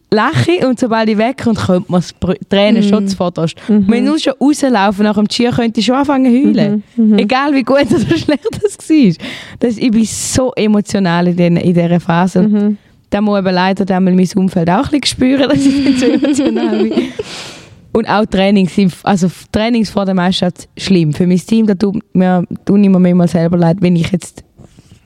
lache 0.09 0.51
ich 0.51 0.65
und 0.65 0.79
sobald 0.79 1.09
ich 1.09 1.17
wegkomme, 1.17 1.55
kommt 1.59 1.89
mir 1.89 1.97
das 1.97 2.13
Tränen 2.49 2.83
Mhm. 2.83 2.89
schon 2.89 3.07
zuvorderst. 3.07 3.55
Und 3.67 3.89
wenn 3.91 4.05
wir 4.05 4.17
schon 4.19 4.33
rauslaufen 4.39 5.03
nach 5.03 5.15
dem 5.15 5.27
Cheer, 5.27 5.51
könnte 5.51 5.79
ich 5.81 5.85
schon 5.85 5.95
anfangen 5.95 6.25
zu 6.53 6.59
heulen. 6.59 6.83
Mhm. 6.95 7.17
Egal 7.17 7.53
wie 7.53 7.63
gut 7.63 7.85
oder 7.91 7.99
schlecht 8.17 8.47
das 8.61 8.89
war. 8.89 9.25
Das, 9.59 9.77
ich 9.77 9.91
bin 9.91 10.05
so 10.05 10.53
emotional 10.55 11.27
in, 11.27 11.35
den, 11.35 11.57
in 11.57 11.73
dieser 11.73 11.99
Phase. 11.99 12.43
Mhm. 12.43 12.77
Da 13.09 13.21
muss 13.21 13.39
eben 13.39 13.53
leider 13.53 13.85
dann 13.85 14.03
mal 14.03 14.13
mein 14.13 14.29
Umfeld 14.35 14.69
auch 14.69 14.91
ein 14.91 14.99
bisschen 14.99 15.03
spüren, 15.05 15.49
dass 15.49 15.65
ich 15.65 15.99
so 15.99 16.05
emotional 16.05 16.83
bin. 16.83 16.93
Und 17.93 18.07
auch 18.07 18.25
Trainings, 18.27 18.73
also 19.03 19.27
Trainings 19.51 19.89
vor 19.89 20.05
der 20.05 20.13
Meisterschaft 20.13 20.69
schlimm. 20.77 21.13
Für 21.13 21.25
mein 21.25 21.37
Team, 21.39 21.65
da 21.65 21.73
tut 21.73 22.01
mir, 22.13 22.43
tut 22.63 22.77
mir 22.77 22.89
manchmal 22.91 23.27
selber 23.27 23.57
leid, 23.57 23.77
wenn 23.79 23.95
ich 23.95 24.11
jetzt 24.11 24.43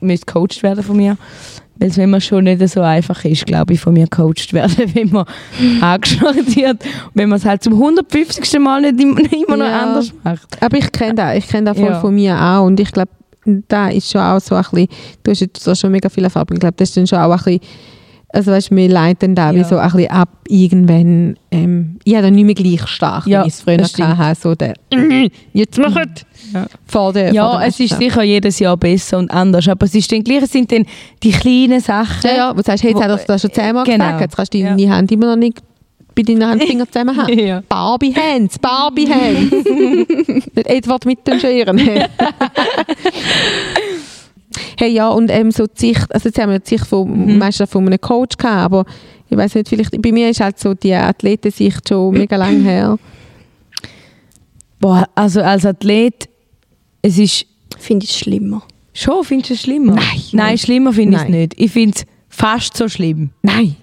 müsste 0.00 0.26
gecoacht 0.26 0.62
werden 0.62 0.82
von 0.84 0.96
mir. 0.96 1.16
Weil 1.76 1.88
es 1.88 1.98
immer 1.98 2.20
schon 2.20 2.44
nicht 2.44 2.66
so 2.68 2.80
einfach 2.82 3.24
ist, 3.24 3.46
glaube 3.46 3.72
ich, 3.74 3.80
von 3.80 3.94
mir 3.94 4.04
gecoacht 4.04 4.52
werden, 4.52 4.76
wenn 4.94 5.10
man 5.10 5.24
angeschnallt 5.80 6.54
wird. 6.56 6.84
Und 6.84 7.10
wenn 7.14 7.28
man 7.28 7.38
es 7.38 7.44
halt 7.44 7.62
zum 7.62 7.72
150. 7.74 8.60
Mal 8.60 8.82
nicht 8.92 9.00
immer, 9.32 9.56
noch 9.56 9.64
Ja. 9.66 9.82
anders 9.82 10.12
macht. 10.22 10.62
Aber 10.62 10.76
ich 10.76 10.92
kenne 10.92 11.14
das, 11.14 11.36
ich 11.38 11.48
kenne 11.48 11.70
das 11.70 11.78
voll 11.78 11.88
Ja. 11.88 12.00
von 12.00 12.14
mir 12.14 12.38
auch 12.40 12.66
und 12.66 12.78
ich 12.78 12.92
glaube, 12.92 13.10
da 13.68 13.88
ist 13.88 14.10
schon 14.10 14.20
auch 14.20 14.38
so 14.40 14.54
ein 14.54 14.62
bisschen, 14.62 14.88
du 15.24 15.30
hast 15.32 15.40
jetzt 15.40 15.80
schon 15.80 15.90
mega 15.90 16.08
viel 16.08 16.22
Erfahrung, 16.24 16.48
ich 16.52 16.60
glaube, 16.60 16.74
das 16.76 16.90
ist 16.90 16.96
dann 16.96 17.06
schon 17.08 17.18
auch 17.18 17.30
ein 17.32 17.36
bisschen, 17.38 17.60
also 18.32 18.50
weißt 18.50 18.70
du, 18.70 18.76
wir 18.76 18.88
leiten 18.88 19.34
da 19.34 19.52
wie 19.54 19.58
Ja. 19.58 19.64
so 19.64 19.76
ein 19.76 19.90
bisschen 19.90 20.10
ab, 20.10 20.28
irgendwann, 20.48 21.36
ähm, 21.50 21.98
ich 22.04 22.14
habe 22.14 22.24
dann 22.24 22.34
nicht 22.34 22.44
mehr 22.46 22.54
gleich 22.54 22.86
stark, 22.88 23.26
Ja, 23.26 23.44
wie 23.44 23.48
ich 23.48 23.54
es 23.54 23.60
früher 23.60 24.16
hatte, 24.18 24.40
so 24.40 24.54
der, 24.54 24.74
jetzt 25.52 25.78
macht 25.78 26.24
Ja. 26.52 26.66
vor 26.86 27.12
der 27.12 27.26
vor 27.28 27.34
Ja, 27.34 27.58
der 27.58 27.68
es 27.68 27.78
ist 27.80 27.98
sicher 27.98 28.22
jedes 28.22 28.58
Jahr 28.58 28.76
besser 28.76 29.18
und 29.18 29.30
anders, 29.30 29.68
aber 29.68 29.86
es 29.86 29.94
ist 29.94 30.10
dann 30.10 30.24
gleich, 30.24 30.42
es 30.42 30.50
sind 30.52 30.72
dann 30.72 30.84
die 31.22 31.30
kleinen 31.30 31.80
Sachen. 31.80 32.22
Ja, 32.30 32.36
ja, 32.36 32.50
wo 32.52 32.56
du 32.56 32.62
sagst, 32.62 32.82
hey, 32.82 32.90
jetzt 32.90 32.98
Wo- 32.98 33.04
hat 33.04 33.10
er 33.20 33.24
das 33.26 33.40
schon 33.42 33.52
zehnmal 33.52 33.84
Genau. 33.84 33.98
gesagt, 34.04 34.20
jetzt 34.22 34.36
kannst 34.36 34.54
du 34.54 34.58
Ja. 34.58 34.74
deine 34.74 34.94
Hand 34.94 35.12
immer 35.12 35.26
noch 35.26 35.36
nicht 35.36 35.58
bei 36.14 36.22
deinen 36.22 36.46
Handfingern 36.46 36.86
zusammen 36.92 37.16
haben. 37.16 37.38
Ja. 37.38 37.62
Barbie 37.68 38.14
Hands, 38.14 38.58
Barbie 38.58 39.08
Hands. 39.10 39.50
Nicht 40.54 40.66
Edward 40.66 41.06
mit 41.06 41.26
den 41.26 41.40
Scheren. 41.40 41.78
hey, 44.78 44.90
ja, 44.92 45.08
und 45.08 45.30
ähm, 45.30 45.50
so 45.50 45.66
die 45.66 45.78
Sicht, 45.88 46.06
also 46.14 46.28
jetzt 46.28 46.38
haben 46.40 46.50
wir 46.50 46.58
die 46.58 46.68
Sicht 46.70 46.86
von, 46.86 47.08
Mhm. 47.26 47.38
meistens 47.38 47.70
von 47.70 47.86
einem 47.86 48.00
Coach 48.00 48.36
gehabt, 48.36 48.56
aber 48.72 48.84
ich 49.30 49.36
weiß 49.36 49.54
nicht, 49.54 49.68
vielleicht, 49.68 50.00
bei 50.02 50.12
mir 50.12 50.28
ist 50.30 50.40
halt 50.40 50.58
so 50.58 50.74
die 50.74 50.92
Athletensicht 50.94 51.88
schon 51.88 52.12
mega 52.14 52.36
lang 52.36 52.60
her. 52.64 52.98
Boah, 54.80 55.08
also 55.14 55.40
als 55.42 55.64
Athlet, 55.64 56.28
es 57.02 57.18
ist 57.18 57.46
Finde 57.78 58.04
ich 58.04 58.12
schlimmer. 58.16 58.62
schon, 58.92 59.24
findest 59.24 59.50
du 59.50 59.54
es 59.54 59.60
schlimmer? 59.62 59.94
Nein. 59.94 60.20
Nein, 60.32 60.58
schlimmer 60.58 60.92
finde 60.92 61.16
ich 61.16 61.22
es 61.22 61.28
nicht. 61.28 61.54
Ich 61.56 61.70
finde 61.72 61.96
es 61.98 62.04
fast 62.28 62.76
so 62.76 62.88
schlimm. 62.88 63.30
Nein. 63.42 63.76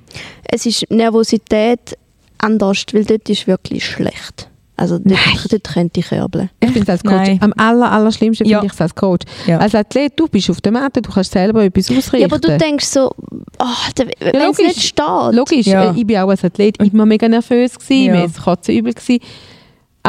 Es 0.44 0.66
ist 0.66 0.90
Nervosität 0.90 1.98
anders, 2.38 2.86
weil 2.94 3.06
dort 3.06 3.30
ist 3.30 3.48
wirklich 3.48 3.86
schlecht. 3.86 4.49
Also 4.80 4.98
dort, 4.98 5.20
dort 5.52 5.64
könnte 5.74 6.00
ich 6.00 6.08
körbeln. 6.08 6.50
Ich 6.62 6.70
finde 6.70 6.84
es 6.84 6.90
als 6.90 7.04
Coach, 7.04 7.14
Nein. 7.28 7.40
am 7.42 7.54
aller, 7.58 7.92
aller 7.92 8.12
schlimmsten 8.12 8.46
Ja. 8.48 8.60
finde 8.60 8.68
ich 8.68 8.74
es 8.74 8.82
als 8.82 8.96
Coach. 8.96 9.26
Ja. 9.46 9.58
Als 9.58 9.76
Athlet, 9.76 10.14
du 10.18 10.28
bist 10.28 10.50
auf 10.50 10.62
der 10.62 10.72
Matte, 10.72 11.02
du 11.02 11.12
kannst 11.12 11.32
selber 11.34 11.64
etwas 11.66 11.90
ausrichten. 11.92 12.18
Ja, 12.18 12.26
aber 12.28 12.40
du 12.40 12.58
denkst 12.58 12.86
so, 12.86 13.12
oh, 13.60 13.66
wenn 13.98 14.10
es 14.20 14.34
logisch. 14.46 14.68
nicht 14.68 14.82
steht. 14.84 15.34
Logisch, 15.34 15.68
Ja. 15.68 15.92
äh, 15.92 16.00
ich 16.00 16.08
bin 16.08 16.18
auch 16.18 16.30
als 16.30 16.44
Athlet 16.46 16.78
immer 16.82 17.06
mega 17.06 17.28
nervös 17.28 17.78
gewesen, 17.78 18.06
Ja. 18.06 18.14
mir 18.14 18.26
ist 18.26 18.42
kotzenübel 18.42 18.94
gewesen. 18.94 19.20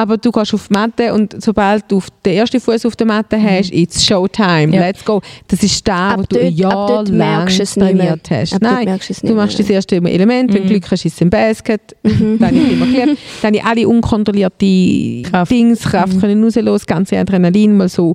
Aber 0.01 0.17
du 0.17 0.31
gehst 0.31 0.55
auf 0.55 0.69
die 0.69 0.73
Matte 0.73 1.13
und 1.13 1.43
sobald 1.43 1.85
du 1.93 2.01
den 2.25 2.33
ersten 2.39 2.59
Fuß 2.59 2.87
auf 2.87 2.97
der 2.97 3.07
Matte 3.07 3.37
hast, 3.43 3.71
it's 3.71 4.03
Showtime, 4.03 4.69
Mhm. 4.69 4.73
Ja. 4.73 4.81
let's 4.81 5.05
go. 5.05 5.21
Das 5.47 5.63
ist 5.63 5.87
da, 5.87 6.17
wo 6.17 6.23
Ab 6.23 6.29
du 6.31 6.41
ein 6.41 6.55
Jahr 6.55 7.05
lang 7.05 7.47
trainiert 7.49 8.31
hast. 8.31 8.55
Ab 8.55 8.63
Nein, 8.63 8.87
du 8.99 9.29
du 9.29 9.35
machst 9.35 9.59
das 9.59 9.69
erste 9.69 9.97
Element, 9.97 10.55
wenn 10.55 10.63
du 10.63 10.69
Glück 10.69 10.91
hast, 10.91 11.05
ist 11.05 11.15
es 11.17 11.21
im 11.21 11.29
Basket. 11.29 11.95
Mhm. 12.03 12.39
Dann 12.41 12.49
habe 12.49 12.57
ich 12.57 12.73
immer 12.73 12.87
gelernt. 12.87 13.19
Dann 13.43 13.49
habe 13.49 13.57
ich 13.59 13.65
alle 13.65 13.89
unkontrollierte 13.89 15.23
Kraft. 15.31 15.51
Dings, 15.53 15.81
Kraft 15.81 16.19
können 16.19 16.43
rauslassen, 16.45 16.67
das 16.67 16.87
ganze 16.87 17.19
Adrenalin 17.19 17.77
mal 17.77 17.91
so 17.91 18.15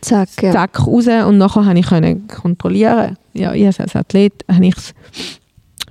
Zack, 0.00 0.28
ja. 0.40 0.52
zack 0.52 0.86
raus 0.86 1.06
und 1.26 1.36
nachher 1.36 1.66
habe 1.66 1.78
ich 1.78 1.86
können 1.86 2.26
kontrollieren. 2.28 3.18
Ja, 3.34 3.52
ich 3.52 3.66
als 3.78 3.94
Athlet 3.94 4.32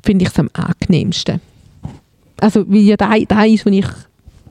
finde 0.03 0.23
ich 0.23 0.29
es 0.31 0.39
am 0.39 0.49
angenehmsten. 0.53 1.39
Also, 2.39 2.65
weil 2.67 2.81
ja 2.81 2.97
da, 2.97 3.13
da 3.27 3.43
ist, 3.43 3.65
was 3.65 3.73
ich 3.73 3.85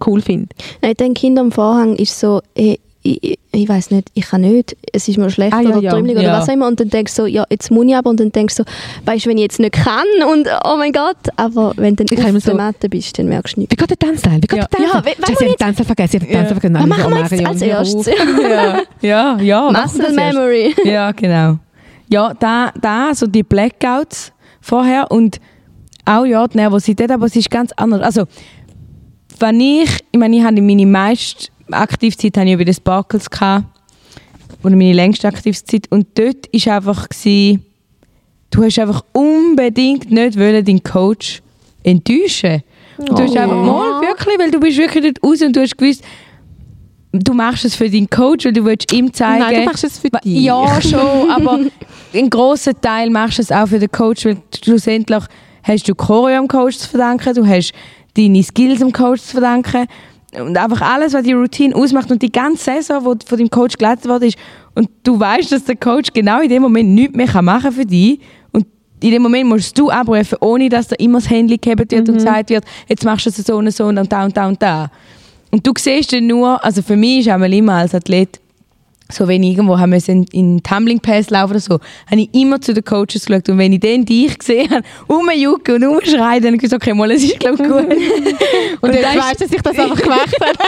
cool 0.06 0.20
finde. 0.22 0.48
Nein, 0.82 0.92
ich 0.92 0.96
denke, 0.96 1.20
hinter 1.20 1.42
dem 1.42 1.52
Vorhang 1.52 1.96
ist 1.96 2.18
so, 2.18 2.40
eh, 2.56 2.76
ich, 3.06 3.22
ich, 3.22 3.38
ich 3.52 3.68
weiß 3.68 3.90
nicht, 3.90 4.08
ich 4.14 4.24
kann 4.24 4.40
nicht, 4.40 4.74
es 4.92 5.08
ist 5.08 5.18
mir 5.18 5.28
schlecht 5.28 5.52
Ah, 5.52 5.60
ja, 5.60 5.68
oder 5.76 5.80
ja. 5.80 5.94
oder 5.94 6.22
Ja. 6.22 6.38
was 6.38 6.48
auch 6.48 6.52
immer 6.54 6.66
und 6.68 6.80
dann 6.80 6.88
denkst 6.88 7.14
du 7.14 7.22
so, 7.22 7.26
ja, 7.26 7.44
jetzt 7.50 7.70
muss 7.70 7.84
ich 7.86 7.94
aber 7.94 8.08
und 8.08 8.18
dann 8.18 8.32
denkst 8.32 8.56
du 8.56 8.62
so, 8.62 8.70
weißt 9.04 9.26
du, 9.26 9.28
wenn 9.30 9.36
ich 9.36 9.42
jetzt 9.42 9.60
nicht 9.60 9.72
kann 9.72 10.06
und 10.32 10.48
oh 10.64 10.76
mein 10.78 10.90
Gott, 10.90 11.18
aber 11.36 11.74
wenn 11.76 11.96
du 11.96 12.04
dann 12.06 12.18
auf 12.24 12.30
der 12.32 12.40
so- 12.40 12.54
Matte 12.54 12.88
bist, 12.88 13.18
dann 13.18 13.26
merkst 13.28 13.56
du 13.56 13.60
nichts. 13.60 13.72
Wie 13.72 13.76
geht 13.76 13.90
der 13.90 13.98
Tanzteil? 13.98 14.36
Wie 14.36 14.46
geht 14.46 14.58
Ja. 14.58 14.66
der 14.66 14.78
Tanzteil? 14.78 15.12
Ja, 15.18 15.26
Scheiße, 15.26 15.32
ich 15.32 15.36
habe 15.36 15.44
den 15.50 15.56
Tanzteil 15.58 15.86
vergessen. 15.86 16.16
Ich 16.16 16.22
habe 16.22 16.26
den 16.26 16.32
Ja. 16.32 16.38
Tanzteil 16.48 16.60
vergessen. 16.60 16.90
Was 16.90 16.98
machen 16.98 17.12
wir 17.12 17.38
jetzt 17.38 17.46
als 17.46 17.62
erstes? 17.62 18.06
Ja, 18.50 18.82
ja, 19.02 19.38
ja. 19.38 19.70
Muscle. 19.82 20.12
Memory. 20.14 20.74
Ja, 20.84 21.12
genau. 21.12 21.58
Ja, 22.08 22.32
da, 22.40 22.70
da 22.80 23.14
so 23.14 23.26
die 23.26 23.42
Blackouts 23.42 24.32
vorher 24.62 25.10
und 25.10 25.40
auch 26.06 26.24
ja, 26.24 26.46
die 26.48 26.56
Nervosität, 26.56 27.10
aber 27.10 27.26
es 27.26 27.36
ist 27.36 27.50
ganz 27.50 27.70
anders. 27.76 28.00
Also, 28.00 28.24
wenn 29.38 29.60
ich, 29.60 29.90
ich 30.12 30.18
meine, 30.18 30.36
ich 30.36 30.42
hatte 30.42 30.62
meine 30.62 30.86
meiste 30.86 31.48
Aktivzeit 31.70 32.36
habe 32.36 32.48
ich 32.48 32.54
über 32.54 32.64
den 32.64 32.74
Sparkles 32.74 33.28
gehabt, 33.28 33.64
oder 34.62 34.76
meine 34.76 34.92
längste 34.94 35.28
Aktivzeit 35.28 35.86
und 35.90 36.06
dort 36.14 36.46
ist 36.46 36.68
einfach 36.68 37.08
gewesen, 37.08 37.64
du 38.50 38.62
hast 38.64 38.78
einfach 38.78 39.04
unbedingt 39.12 40.10
nicht 40.10 40.38
wollen, 40.38 40.64
deinen 40.64 40.82
Coach 40.82 41.42
enttäuschen. 41.82 42.62
Und 42.96 43.10
du 43.10 43.22
hast 43.24 43.34
Oh. 43.36 43.38
einfach 43.38 43.56
mal 43.64 44.00
wirklich, 44.02 44.38
weil 44.38 44.50
du 44.50 44.60
bist 44.60 44.78
wirklich 44.78 45.04
dort 45.04 45.22
raus 45.22 45.42
und 45.42 45.54
du 45.54 45.60
hast 45.60 45.76
gewusst, 45.76 46.02
du 47.12 47.34
machst 47.34 47.64
es 47.64 47.74
für 47.74 47.90
deinen 47.90 48.08
Coach, 48.08 48.44
weil 48.46 48.52
du 48.52 48.64
willst 48.64 48.92
ihm 48.92 49.12
zeigen. 49.12 49.40
Nein, 49.40 49.54
du 49.56 49.64
machst 49.66 49.84
es 49.84 49.98
für 49.98 50.08
dich. 50.08 50.42
Ja, 50.42 50.80
schon, 50.80 51.30
aber 51.30 51.58
einen 52.14 52.30
grossen 52.30 52.74
Teil 52.80 53.10
machst 53.10 53.38
du 53.38 53.42
es 53.42 53.50
auch 53.52 53.66
für 53.66 53.78
den 53.78 53.90
Coach, 53.90 54.24
weil 54.24 54.36
schlussendlich 54.62 55.24
hast 55.62 55.88
du 55.88 55.94
Choreo 55.94 56.38
am 56.38 56.48
Coach 56.48 56.78
zu 56.78 56.88
verdanken, 56.88 57.34
du 57.34 57.46
hast 57.46 57.72
deine 58.16 58.42
Skills 58.42 58.82
am 58.82 58.92
Coach 58.92 59.22
zu 59.22 59.32
verdanken 59.32 59.86
und 60.40 60.56
einfach 60.56 60.80
alles, 60.80 61.12
was 61.12 61.22
die 61.22 61.32
Routine 61.32 61.74
ausmacht 61.74 62.10
und 62.10 62.22
die 62.22 62.32
ganze 62.32 62.64
Saison, 62.64 63.18
die 63.18 63.26
von 63.26 63.38
deinem 63.38 63.50
Coach 63.50 63.76
geleitet 63.76 64.06
worden 64.06 64.24
ist. 64.24 64.38
Und 64.74 64.88
du 65.02 65.18
weißt, 65.18 65.52
dass 65.52 65.64
der 65.64 65.76
Coach 65.76 66.10
genau 66.12 66.40
in 66.40 66.48
dem 66.48 66.62
Moment 66.62 66.90
nichts 66.90 67.16
mehr 67.16 67.26
kann 67.26 67.44
machen 67.44 67.72
für 67.72 67.84
dich. 67.84 68.20
Und 68.52 68.66
in 69.00 69.10
dem 69.12 69.22
Moment 69.22 69.48
musst 69.48 69.78
du 69.78 69.90
abrufen, 69.90 70.38
ohne 70.40 70.68
dass 70.68 70.88
da 70.88 70.96
immer 70.96 71.18
das 71.18 71.30
Handy 71.30 71.58
gehabt 71.58 71.92
wird 71.92 72.08
und 72.08 72.14
gesagt 72.14 72.50
wird, 72.50 72.64
jetzt 72.88 73.04
machst 73.04 73.26
du 73.26 73.30
es 73.30 73.36
so 73.36 73.56
und 73.56 73.70
so 73.70 73.84
und 73.86 73.96
da 74.10 74.24
und 74.24 74.36
da 74.36 74.48
und 74.48 74.60
da. 74.60 74.90
Und 75.50 75.64
du 75.64 75.72
siehst 75.78 76.12
dann 76.12 76.26
nur, 76.26 76.62
also 76.64 76.82
für 76.82 76.96
mich 76.96 77.20
ist 77.20 77.28
einmal 77.28 77.52
immer 77.52 77.74
als 77.74 77.94
Athlet, 77.94 78.40
so 79.14 79.28
wenn 79.28 79.42
ich 79.42 79.52
irgendwo 79.56 79.78
haben 79.78 79.90
müssen 79.90 80.24
in, 80.32 80.56
in 80.56 80.62
Tumbling 80.62 81.00
Pass 81.00 81.30
laufen 81.30 81.52
oder 81.52 81.60
so, 81.60 81.74
habe 82.10 82.20
ich 82.20 82.28
immer 82.34 82.60
zu 82.60 82.74
den 82.74 82.84
Coaches 82.84 83.26
geschaut 83.26 83.48
und 83.48 83.58
wenn 83.58 83.72
ich 83.72 83.80
dann 83.80 84.04
dich 84.04 84.38
gesehen 84.38 84.68
habe, 84.70 84.82
rumjucken 85.08 85.76
und 85.76 85.84
rumschreien, 85.84 86.42
dann 86.42 86.46
habe 86.46 86.56
ich 86.56 86.62
gesagt, 86.62 86.82
okay, 86.82 86.94
mal, 86.94 87.10
es 87.10 87.22
ist 87.24 87.38
glaube 87.40 87.62
ich 87.62 87.68
gut. 87.68 87.96
Und 88.80 88.92
dann 88.94 89.02
jetzt 89.02 89.14
ist- 89.14 89.22
weißt 89.22 89.40
du, 89.40 89.44
dass 89.44 89.52
ich 89.52 89.62
das 89.62 89.78
einfach 89.78 90.02
gemacht 90.02 90.36
habe. 90.40 90.58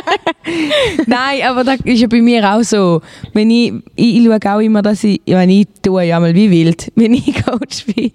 Nein, 1.06 1.40
aber 1.48 1.64
das 1.64 1.80
ist 1.84 2.00
ja 2.00 2.06
bei 2.08 2.20
mir 2.22 2.48
auch 2.54 2.62
so. 2.62 3.00
Wenn 3.32 3.50
ich, 3.50 3.72
ich, 3.94 4.16
ich 4.18 4.24
schaue 4.26 4.54
auch 4.56 4.60
immer, 4.60 4.82
dass 4.82 5.04
ich, 5.04 5.20
ich 5.24 5.34
meine, 5.34 5.52
ich 5.52 5.66
tue 5.82 6.04
ja 6.04 6.18
mal 6.20 6.34
wie 6.34 6.50
wild, 6.50 6.90
wenn 6.96 7.14
ich 7.14 7.34
Coach 7.44 7.86
bin. 7.86 8.10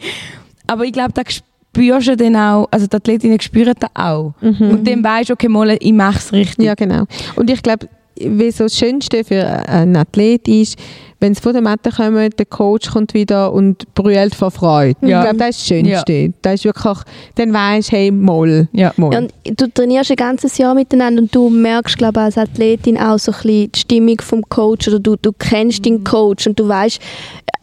Aber 0.67 0.85
ich 0.85 0.93
glaube, 0.93 1.11
da 1.13 1.21
spürst 1.27 2.07
du 2.07 2.17
dann 2.17 2.35
auch, 2.35 2.67
also 2.71 2.87
die 2.87 2.95
Athletinnen 2.95 3.39
spüren 3.41 3.73
das 3.79 3.89
auch. 3.93 4.33
Und 4.41 4.87
dann 4.87 5.03
weißt 5.03 5.29
du, 5.29 5.33
okay, 5.33 5.49
mal, 5.49 5.77
ich 5.79 5.93
mache 5.93 6.17
es 6.17 6.31
richtig. 6.31 6.65
Ja, 6.65 6.75
genau. 6.75 7.03
Und 7.35 7.49
ich 7.49 7.61
glaube, 7.61 7.87
wie 8.27 8.51
so 8.51 8.65
das 8.65 8.77
Schönste 8.77 9.23
für 9.23 9.43
einen 9.45 9.95
Athlet 9.95 10.47
ist, 10.47 10.77
wenn 11.19 11.35
sie 11.35 11.41
von 11.41 11.53
der 11.53 11.61
Matte 11.61 11.91
kommen, 11.91 12.29
der 12.37 12.45
Coach 12.47 12.89
kommt 12.89 13.13
wieder 13.13 13.53
und 13.53 13.93
brüllt 13.93 14.33
vor 14.33 14.49
Freude. 14.49 14.95
Ja. 15.01 15.19
Ich 15.19 15.23
glaube, 15.29 15.37
das 15.37 15.49
ist 15.49 15.59
das 15.59 15.67
Schönste. 15.67 16.33
Das 16.41 16.53
ist 16.55 16.65
wirklich, 16.65 16.97
dann 17.35 17.53
weisst 17.53 17.91
du, 17.91 17.95
hey, 17.95 18.09
moll, 18.11 18.67
Ja. 18.73 18.91
moll. 18.97 19.13
Ja, 19.13 19.19
und 19.19 19.31
du 19.45 19.69
trainierst 19.71 20.09
ein 20.09 20.15
ganzes 20.15 20.57
Jahr 20.57 20.73
miteinander 20.73 21.21
und 21.21 21.33
du 21.35 21.49
merkst, 21.49 21.97
glaube 21.97 22.19
ich, 22.19 22.23
als 22.23 22.37
Athletin 22.39 22.97
auch 22.97 23.19
so 23.19 23.31
ein 23.31 23.37
bisschen 23.41 23.71
die 23.71 23.79
Stimmung 23.79 24.21
vom 24.21 24.41
Coach 24.49 24.87
oder 24.87 24.99
du, 24.99 25.15
du 25.15 25.31
kennst 25.37 25.85
deinen 25.85 26.03
Coach 26.03 26.47
und 26.47 26.59
du 26.59 26.67
weißt, 26.67 26.99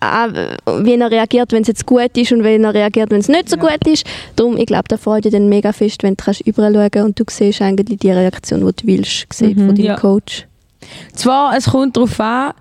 wie 0.00 0.94
er 0.94 1.10
reagiert, 1.10 1.50
wenn 1.50 1.62
es 1.62 1.68
jetzt 1.68 1.84
gut 1.84 2.16
ist 2.16 2.30
und 2.30 2.44
wie 2.44 2.54
er 2.62 2.72
reagiert, 2.72 3.10
wenn 3.10 3.18
es 3.18 3.28
nicht 3.28 3.48
so 3.48 3.56
gut 3.56 3.84
ist. 3.88 4.06
Darum, 4.36 4.56
ich 4.56 4.66
glaube, 4.66 4.84
da 4.86 4.96
freut 4.96 5.24
dich 5.24 5.32
dann 5.32 5.48
mega 5.48 5.72
fest, 5.72 6.04
wenn 6.04 6.14
du 6.14 6.24
kannst 6.24 6.42
überall 6.42 6.72
schauen 6.94 7.06
und 7.06 7.18
du 7.18 7.24
siehst 7.28 7.60
eigentlich 7.60 7.98
die 7.98 8.10
Reaktion, 8.12 8.60
die 8.60 8.66
du 8.66 8.86
willst 8.86 9.26
sehen 9.32 9.56
von 9.56 9.74
deinem 9.74 9.84
Ja. 9.84 9.96
Coach. 9.96 10.46
Zwar, 11.14 11.56
es 11.56 11.66
kommt 11.66 11.96
darauf 11.96 12.18
an, 12.20 12.52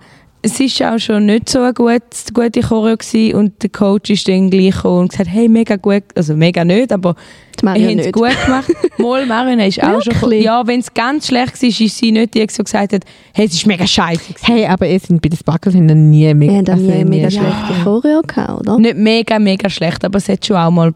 es 0.44 0.60
ist 0.60 0.82
auch 0.84 1.00
schon 1.00 1.26
nicht 1.26 1.50
so 1.50 1.60
eine 1.60 1.74
gute, 1.74 2.00
gute 2.34 2.62
Choreo 2.62 2.96
gewesen 2.96 3.36
und 3.36 3.62
der 3.64 3.70
Coach 3.70 4.12
ist 4.12 4.28
dann 4.28 4.50
gleich 4.50 4.76
gekommen 4.76 5.00
und 5.02 5.12
gesagt, 5.12 5.30
hey, 5.30 5.50
mega 5.50 5.76
gut, 5.76 6.04
also 6.16 6.36
mega 6.36 6.64
nicht, 6.64 6.94
aber 6.94 7.16
wir 7.62 7.72
haben 7.72 8.00
es 8.00 8.12
gut 8.12 8.30
gemacht. 8.46 8.72
Mal, 9.00 9.26
Marion 9.26 9.60
ist 9.60 9.82
auch 9.84 10.00
schon? 10.02 10.32
Ja, 10.34 10.66
wenn 10.66 10.80
es 10.80 10.94
ganz 10.94 11.28
schlecht 11.28 11.62
war, 11.62 11.68
ist 11.70 11.98
sie 11.98 12.12
nicht 12.12 12.36
die, 12.36 12.46
die 12.46 12.54
so 12.54 12.64
gesagt 12.64 12.94
hat, 12.94 13.04
hey, 13.34 13.48
es 13.48 13.54
ist 13.54 13.66
mega 13.66 13.86
scheiße. 13.86 14.36
Hey, 14.44 14.68
aber 14.68 14.88
es 14.88 15.04
sind 15.04 15.22
bei 15.22 15.30
den 15.30 15.38
Sparkles 15.38 15.74
nie 15.76 16.34
mega, 16.34 16.52
Wir 16.54 16.58
haben 16.60 16.70
also 16.70 16.84
nie 16.84 17.04
mega 17.04 17.28
nie- 17.28 17.32
schlechte 17.32 17.84
Choreo 17.84 18.22
gehabt, 18.22 18.62
oder? 18.62 18.78
Nicht 18.78 18.98
mega, 18.98 19.40
mega 19.40 19.70
schlecht, 19.70 20.06
aber 20.06 20.18
es 20.20 20.30
hat 20.30 20.46
schon 20.46 20.56
auch 20.58 20.72
mal 20.72 20.94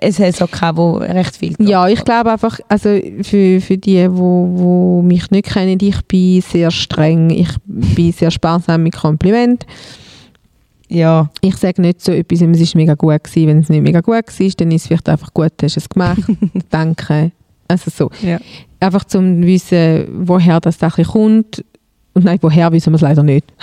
es 0.00 0.18
hat 0.18 0.36
so 0.36 0.46
gehabt, 0.46 0.78
wo 0.78 0.92
recht 0.94 1.36
viel 1.36 1.54
Ja, 1.58 1.88
ich 1.88 2.04
glaube 2.04 2.32
einfach, 2.32 2.58
also 2.68 2.98
für, 3.22 3.60
für 3.60 3.78
die, 3.78 4.08
wo, 4.10 4.48
wo 4.52 5.02
mich 5.02 5.30
nicht 5.30 5.48
kennen, 5.52 5.78
ich 5.80 6.02
bin 6.06 6.40
sehr 6.40 6.70
streng, 6.70 7.30
ich 7.30 7.50
bin 7.64 8.12
sehr 8.12 8.30
sparsam 8.30 8.82
mit 8.82 8.94
Komplimenten. 8.94 9.68
Ja, 10.88 11.30
Ich 11.40 11.56
sage 11.56 11.80
nicht 11.80 12.02
so 12.02 12.12
etwas, 12.12 12.42
es 12.42 12.60
ist 12.60 12.74
mega 12.74 12.94
gut 12.94 13.24
gewesen. 13.24 13.48
Wenn 13.48 13.58
es 13.60 13.70
nicht 13.70 13.82
mega 13.82 14.00
gut 14.00 14.14
war, 14.14 14.48
dann 14.58 14.70
ist 14.70 14.82
es 14.82 14.86
vielleicht 14.88 15.08
einfach 15.08 15.32
gut, 15.32 15.52
hast 15.62 15.76
du 15.76 15.80
es 15.80 15.88
gemacht. 15.88 16.20
Danke. 16.70 17.32
Also 17.66 17.90
so. 17.90 18.10
ja. 18.20 18.38
Einfach 18.78 19.04
zum 19.04 19.42
wissen, 19.42 20.26
woher 20.26 20.60
das 20.60 20.76
bisschen 20.76 21.04
kommt. 21.04 21.64
Und 22.14 22.24
nein, 22.24 22.38
woher 22.42 22.70
wissen 22.72 22.92
wir 22.92 22.96
es 22.96 23.00
leider 23.02 23.22
nicht. 23.22 23.44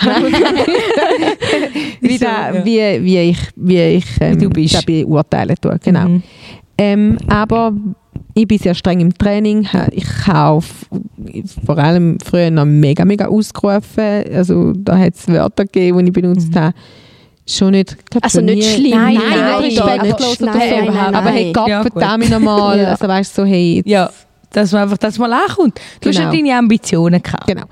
wie, 2.00 2.18
da, 2.18 2.52
Ja. 2.54 2.64
wie, 2.64 3.04
wie 3.04 3.18
ich, 3.30 3.38
wie 3.56 3.78
ich 3.80 4.04
ähm, 4.20 4.40
Wie 4.40 4.44
du 4.44 4.50
bist. 4.50 4.86
beurteilen 4.86 5.56
tue. 5.60 5.78
Genau. 5.82 6.08
Mhm. 6.08 6.22
Ähm, 6.78 7.18
aber 7.28 7.72
ich 8.34 8.48
bin 8.48 8.58
sehr 8.58 8.74
streng 8.74 9.00
im 9.00 9.12
Training. 9.16 9.68
Ich 9.92 10.06
habe 10.26 10.64
vor 11.64 11.78
allem 11.78 12.18
früher 12.24 12.50
noch 12.50 12.64
mega, 12.64 13.04
mega 13.04 13.26
ausgerufen. 13.26 14.24
Also 14.34 14.72
da 14.72 14.96
hat 14.98 15.14
es 15.14 15.28
Wörter 15.28 15.64
gegeben, 15.64 15.98
die 15.98 16.04
ich 16.06 16.12
benutzt 16.12 16.54
habe. 16.56 16.74
Schon 17.46 17.72
nicht, 17.72 17.96
Also 18.22 18.40
nicht 18.40 18.64
schlimm. 18.64 18.90
Nein, 18.92 19.14
Nein, 19.14 19.22
nein, 19.28 19.38
nein, 19.40 19.62
nicht 19.62 19.78
respektlos 19.82 20.40
aber- 20.42 20.50
oder 20.52 20.60
so. 20.60 20.92
nein, 20.92 21.14
Aber 21.14 21.30
hey. 21.30 21.52
Gott, 21.52 21.68
Ja, 21.68 21.82
verdammt 21.82 22.30
nochmal. 22.30 22.78
Ja. 22.80 22.84
Also 22.90 23.08
weißt 23.08 23.36
du, 23.38 23.42
so, 23.42 23.46
hey, 23.48 23.76
jetzt- 23.76 23.88
ja, 23.88 24.10
dass 24.52 24.72
man 24.72 24.82
einfach 24.82 24.98
das 24.98 25.18
mal 25.18 25.32
ankommt. 25.32 25.80
Du 26.00 26.08
hast 26.08 26.16
ja 26.18 26.30
Genau. 26.30 26.42
deine 26.44 26.58
Ambitionen 26.58 27.20
gehabt. 27.22 27.46
Genau. 27.46 27.64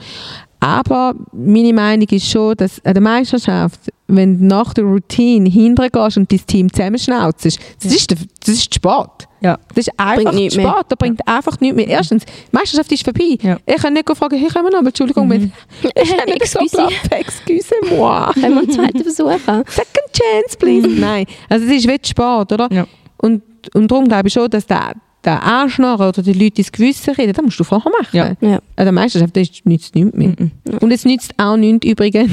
Aber 0.60 1.14
meine 1.32 1.72
Meinung 1.72 2.08
ist 2.10 2.28
schon, 2.28 2.56
dass 2.56 2.84
an 2.84 2.94
der 2.94 3.02
Meisterschaft, 3.02 3.80
wenn 4.08 4.38
du 4.38 4.44
nach 4.46 4.74
der 4.74 4.84
Routine 4.84 5.48
hintergehst 5.48 6.16
und 6.16 6.32
dein 6.32 6.46
Team 6.46 6.72
zusammenschnauzt, 6.72 7.44
das 7.44 7.92
ist, 7.94 8.10
der, 8.10 8.18
das 8.40 8.54
ist 8.54 8.74
Sport. 8.74 9.28
Ja. 9.40 9.56
Das 9.68 9.86
ist 9.86 9.92
einfach 9.96 10.32
Bringt 10.32 10.52
Sport, 10.52 10.64
mehr. 10.64 10.84
da 10.88 10.96
bringt 10.96 11.28
einfach 11.28 11.60
nichts 11.60 11.76
mehr. 11.76 11.86
Erstens, 11.86 12.24
die 12.24 12.32
Meisterschaft 12.56 12.90
ist 12.90 13.04
vorbei. 13.04 13.38
Ja. 13.40 13.56
Ich 13.66 13.76
kann 13.76 13.92
nicht 13.92 14.08
fragen, 14.16 14.36
hey, 14.36 14.48
können 14.48 14.64
wir 14.66 14.72
noch 14.72 14.84
Entschuldigung, 14.84 15.28
mit, 15.28 15.42
ich 15.82 16.16
kann 16.16 16.26
nicht 16.26 16.46
so 16.48 16.58
Excuse. 16.58 16.76
bluff, 16.76 17.10
excuse-moi. 17.10 18.32
Können 18.32 18.54
wir 18.54 18.62
einen 18.62 18.70
zweiten 18.70 19.02
Versuch 19.04 19.30
haben? 19.46 19.62
Second 19.68 20.12
chance, 20.12 20.56
please. 20.58 20.88
Nein, 20.88 21.24
also 21.48 21.66
es 21.66 21.72
ist 21.72 21.88
wie 21.88 21.98
Sport, 22.04 22.52
oder? 22.52 22.68
Ja. 22.72 22.84
Und, 23.18 23.42
und 23.74 23.88
darum 23.88 24.08
glaube 24.08 24.26
ich 24.26 24.34
schon, 24.34 24.50
dass 24.50 24.66
der, 24.66 24.94
der 25.24 25.42
Anschnarren 25.42 26.08
oder 26.08 26.22
die 26.22 26.32
Leute 26.32 26.58
ins 26.62 26.70
Gewissen 26.72 27.14
reden, 27.14 27.32
das 27.32 27.44
musst 27.44 27.58
du 27.60 27.64
vorher 27.64 27.90
machen. 27.90 28.16
Ja. 28.16 28.32
Ja. 28.40 28.60
Der 28.76 28.92
Meisterschaft 28.92 29.36
das 29.36 29.48
nützt 29.64 29.94
nichts 29.96 30.14
mehr. 30.14 30.28
Mhm. 30.38 30.50
Und 30.80 30.90
es 30.92 31.04
nützt 31.04 31.32
auch 31.38 31.56
nichts 31.56 31.86
übrigens 31.86 32.30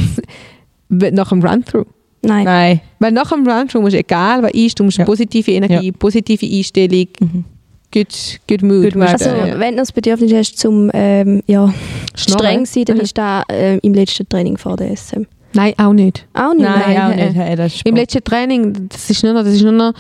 nach 0.90 1.30
dem 1.30 1.44
Run-Through. 1.44 1.86
Nein. 2.22 2.82
Weil 3.00 3.12
nach 3.12 3.30
dem 3.32 3.48
Run-Through 3.48 3.82
musst 3.82 3.94
du, 3.94 4.00
egal 4.00 4.42
was 4.44 4.52
ist, 4.54 4.80
du 4.80 4.84
musst 4.84 4.98
Ja. 4.98 5.06
positive 5.06 5.52
Energie, 5.52 5.92
positive 5.92 6.46
Einstellung, 6.46 7.08
Mhm. 7.20 7.46
good, 7.94 8.40
good 8.50 8.62
mood. 8.64 8.84
Good 8.84 8.96
mood, 8.96 9.08
Also, 9.10 9.30
Ja. 9.30 9.60
wenn 9.60 9.72
du 9.76 9.78
das 9.82 9.92
Bedürfnis 9.92 10.34
hast, 10.34 10.58
zum 10.58 10.90
ähm, 10.94 11.42
ja, 11.48 11.74
streng 12.16 12.66
sein, 12.66 12.86
dann 12.86 12.98
Mhm. 12.98 13.04
ist 13.04 13.18
das 13.18 13.44
äh, 13.50 13.78
im 13.80 13.94
letzten 13.94 14.28
Training 14.30 14.58
vor 14.58 14.76
der 14.78 14.92
SM. 14.92 15.24
Nein, 15.54 15.74
auch 15.78 15.94
nicht. 15.94 16.26
Auch 16.34 16.54
nicht? 16.54 16.64
Nein, 16.64 16.82
Nein, 16.86 16.98
auch 17.02 17.12
äh, 17.12 17.26
nicht. 17.28 17.36
Hey, 17.38 17.82
Im 17.86 17.96
letzten 17.96 18.24
Training, 18.24 18.90
das 18.90 19.10
ist 19.10 19.24
nur 19.24 19.34
noch, 19.34 19.44
das 19.44 19.54
ist 19.54 19.62
nur 19.64 19.72
noch, 19.72 19.94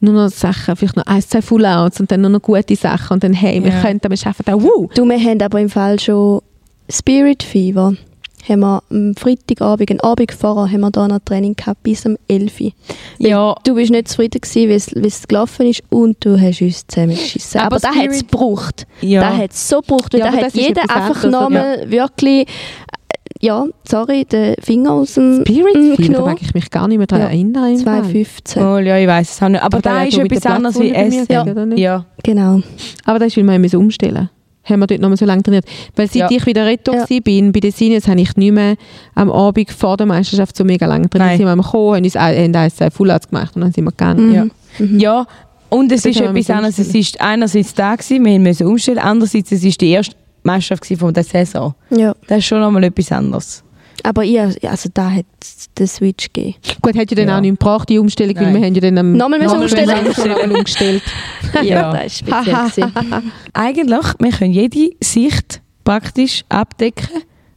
nur 0.00 0.12
noch 0.14 0.28
Sachen, 0.30 0.76
vielleicht 0.76 0.96
noch 0.96 1.06
ein, 1.06 1.22
zwei 1.22 1.42
Full-Outs 1.42 2.00
und 2.00 2.10
dann 2.12 2.20
nur 2.20 2.30
noch 2.30 2.42
gute 2.42 2.76
Sachen 2.76 3.14
und 3.14 3.24
dann, 3.24 3.32
hey, 3.32 3.62
wir 3.62 3.70
Ja. 3.72 3.80
können, 3.82 4.00
wir 4.06 4.16
schaffen 4.16 4.42
das, 4.44 4.54
wow. 4.54 4.90
Du, 4.94 5.04
wir 5.04 5.18
haben 5.18 5.40
aber 5.42 5.60
im 5.60 5.70
Fall 5.70 5.98
schon 5.98 6.40
Spirit 6.90 7.42
Fever. 7.42 7.94
Haben 8.48 8.60
wir 8.60 8.80
am 8.90 9.14
Freitagabend, 9.16 9.90
einen 9.90 10.00
Abend 10.02 10.30
vorher, 10.30 10.70
haben 10.72 10.80
wir 10.82 10.90
da 10.92 11.08
noch 11.08 11.18
Training 11.24 11.56
gehabt, 11.56 11.82
bis 11.82 12.06
um 12.06 12.16
11 12.28 12.60
Uhr. 12.60 12.70
Ja, 13.18 13.56
Du 13.64 13.74
bist 13.74 13.90
nicht 13.90 14.06
zufrieden 14.06 14.40
gewesen, 14.40 15.02
wie 15.02 15.06
es- 15.08 15.26
gelaufen 15.26 15.66
ist 15.66 15.82
und 15.90 16.16
du 16.24 16.40
hast 16.40 16.62
uns 16.62 16.86
zusammengeschissen. 16.86 17.60
Aber 17.60 17.74
Aber, 17.74 17.80
das 17.80 17.96
hat 17.96 18.06
es 18.08 18.20
gebraucht. 18.20 18.86
ja. 19.00 19.20
Das 19.28 19.36
hat 19.36 19.50
es 19.50 19.68
so 19.68 19.80
gebraucht, 19.80 20.12
weil 20.12 20.20
Ja, 20.20 20.30
da 20.30 20.36
hat 20.36 20.54
jeder 20.54 20.82
einfach 20.82 21.24
nochmal 21.28 21.90
wirklich, 21.90 22.42
äh, 22.42 22.46
ja, 23.40 23.64
sorry, 23.88 24.24
den 24.24 24.54
Finger 24.62 24.92
aus 24.92 25.14
dem 25.14 25.42
Spirit 25.46 25.74
mm, 25.76 25.94
Fever, 25.94 26.12
da 26.12 26.20
mag 26.24 26.38
ich 26.40 26.54
mich 26.54 26.70
gar 26.70 26.88
nicht 26.88 26.98
mehr 26.98 27.06
daran 27.06 27.24
Ja. 27.26 27.28
erinnern. 27.30 27.70
im 27.72 27.78
Fall. 27.78 28.00
2,15. 28.02 28.56
Oh, 28.74 28.78
ja, 28.78 28.98
ich 28.98 29.06
weiß 29.06 29.30
es 29.30 29.42
auch 29.42 29.48
nicht. 29.48 29.62
Aber, 29.62 29.76
Aber 29.78 29.82
da 29.82 30.02
ist 30.02 30.18
etwas 30.18 30.40
der 30.40 30.52
anderes 30.54 30.80
wie 30.80 30.90
Essen. 30.92 31.68
nicht? 31.68 31.78
Ja. 31.78 32.04
Genau. 32.22 32.60
Aber 33.04 33.18
das 33.18 33.28
ist, 33.28 33.36
weil 33.36 33.44
wir 33.44 33.58
müssen 33.58 33.76
umstellen 33.76 34.30
haben 34.68 34.80
wir 34.80 34.88
dort 34.88 35.00
noch 35.00 35.08
mal 35.08 35.16
so 35.16 35.24
lange 35.24 35.44
trainiert. 35.44 35.64
Weil 35.94 36.08
seit 36.08 36.16
Ja. 36.16 36.28
ich 36.28 36.44
wieder 36.44 36.66
Retto 36.66 36.92
Ja. 36.92 37.04
ja. 37.08 37.20
bin, 37.20 37.52
bei 37.52 37.60
den 37.60 37.70
Seniors, 37.70 38.08
habe 38.08 38.20
ich 38.20 38.36
nicht 38.36 38.52
mehr 38.52 38.74
am 39.14 39.30
Abend 39.30 39.70
vor 39.70 39.96
der 39.96 40.06
Meisterschaft 40.06 40.56
so 40.56 40.64
mega 40.64 40.86
lange 40.86 41.08
trainiert. 41.08 41.28
Nein. 41.30 41.38
Sind 41.38 41.46
wir 41.46 41.56
gekommen, 41.56 41.94
haben 41.96 42.04
uns 42.04 42.16
ein, 42.16 42.52
haben 42.54 42.64
uns 42.64 42.82
ein 42.82 42.90
Full-Outs 42.90 43.28
gemacht 43.28 43.54
und 43.54 43.62
dann 43.62 43.70
sind 43.72 43.84
wir 43.84 43.92
gegangen. 43.92 44.26
Mhm. 44.28 44.34
Ja. 44.34 44.44
Mhm. 44.78 44.98
Ja, 44.98 45.26
und 45.68 45.92
es 45.92 46.02
Das 46.02 46.16
ist 46.16 46.20
etwas 46.20 46.50
anderes. 46.50 46.78
Es 46.80 46.94
ist 46.94 47.20
einerseits 47.20 47.74
da 47.74 47.94
gewesen, 47.94 48.24
wir 48.24 48.38
müssen 48.40 48.66
umstellen, 48.66 48.98
andererseits 48.98 49.52
es 49.52 49.62
ist 49.64 49.80
die 49.80 49.90
erste 49.90 50.16
Meisterschaft 50.46 50.86
von 51.00 51.12
der 51.12 51.24
Saison. 51.24 51.74
ja. 51.90 52.14
Das 52.28 52.38
ist 52.38 52.46
schon 52.46 52.60
nochmal 52.60 52.84
etwas 52.84 53.12
anderes. 53.12 53.62
Aber 54.02 54.22
ich, 54.24 54.38
also 54.38 54.88
da 54.92 55.10
hat 55.10 55.24
es 55.42 55.66
den 55.76 55.86
Switch 55.86 56.30
gegeben. 56.32 56.56
Gut, 56.82 56.96
hat 56.96 57.10
ja 57.10 57.16
dann 57.16 57.28
Ja. 57.28 57.36
auch 57.38 57.40
nicht 57.40 57.58
gebraucht, 57.58 57.88
die 57.88 57.98
Umstellung, 57.98 58.36
weil 58.36 58.44
Nein. 58.52 58.54
wir 58.60 58.66
haben 58.66 58.74
ja 58.74 58.80
dann 58.82 58.98
am 58.98 59.12
Nochmal 59.12 59.38
müssen 59.38 59.58
Nochmal 59.58 59.62
umstellen. 59.64 60.04
nochmal 60.36 60.50
umgestellt. 60.52 61.02
Ja. 61.62 61.92
das 61.92 62.06
ist 62.06 62.18
speziell. 62.18 62.92
Eigentlich, 63.54 64.04
wir 64.18 64.30
können 64.32 64.52
jede 64.52 64.90
Sicht 65.02 65.60
praktisch 65.82 66.44
abdecken 66.50 67.08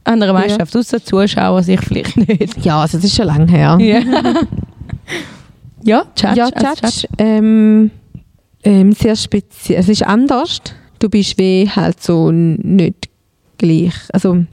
an 0.04 0.22
einer 0.22 0.32
Meisterschaft, 0.32 0.74
außer 0.76 1.04
Zuschauer 1.04 1.62
sich 1.62 1.80
vielleicht 1.80 2.16
nicht. 2.16 2.64
Ja, 2.64 2.80
also 2.80 2.96
das 2.96 3.04
ist 3.04 3.14
schon 3.16 3.26
lange 3.26 3.46
her. 3.50 3.76
Ja, 3.80 4.00
ja 5.82 6.04
Judge. 6.16 6.36
ja, 6.36 6.44
als 6.46 6.80
Judge, 6.80 7.08
ähm, 7.18 7.90
ähm, 8.64 8.92
sehr 8.92 9.14
speziell. 9.16 9.78
Es 9.80 9.88
ist 9.88 10.02
anders. 10.04 10.60
Du 11.00 11.08
bist 11.08 11.36
wie 11.38 11.68
halt 11.68 12.00
so 12.00 12.30
nicht 12.30 13.08
gleich. 13.58 13.92
Also, 14.12 14.44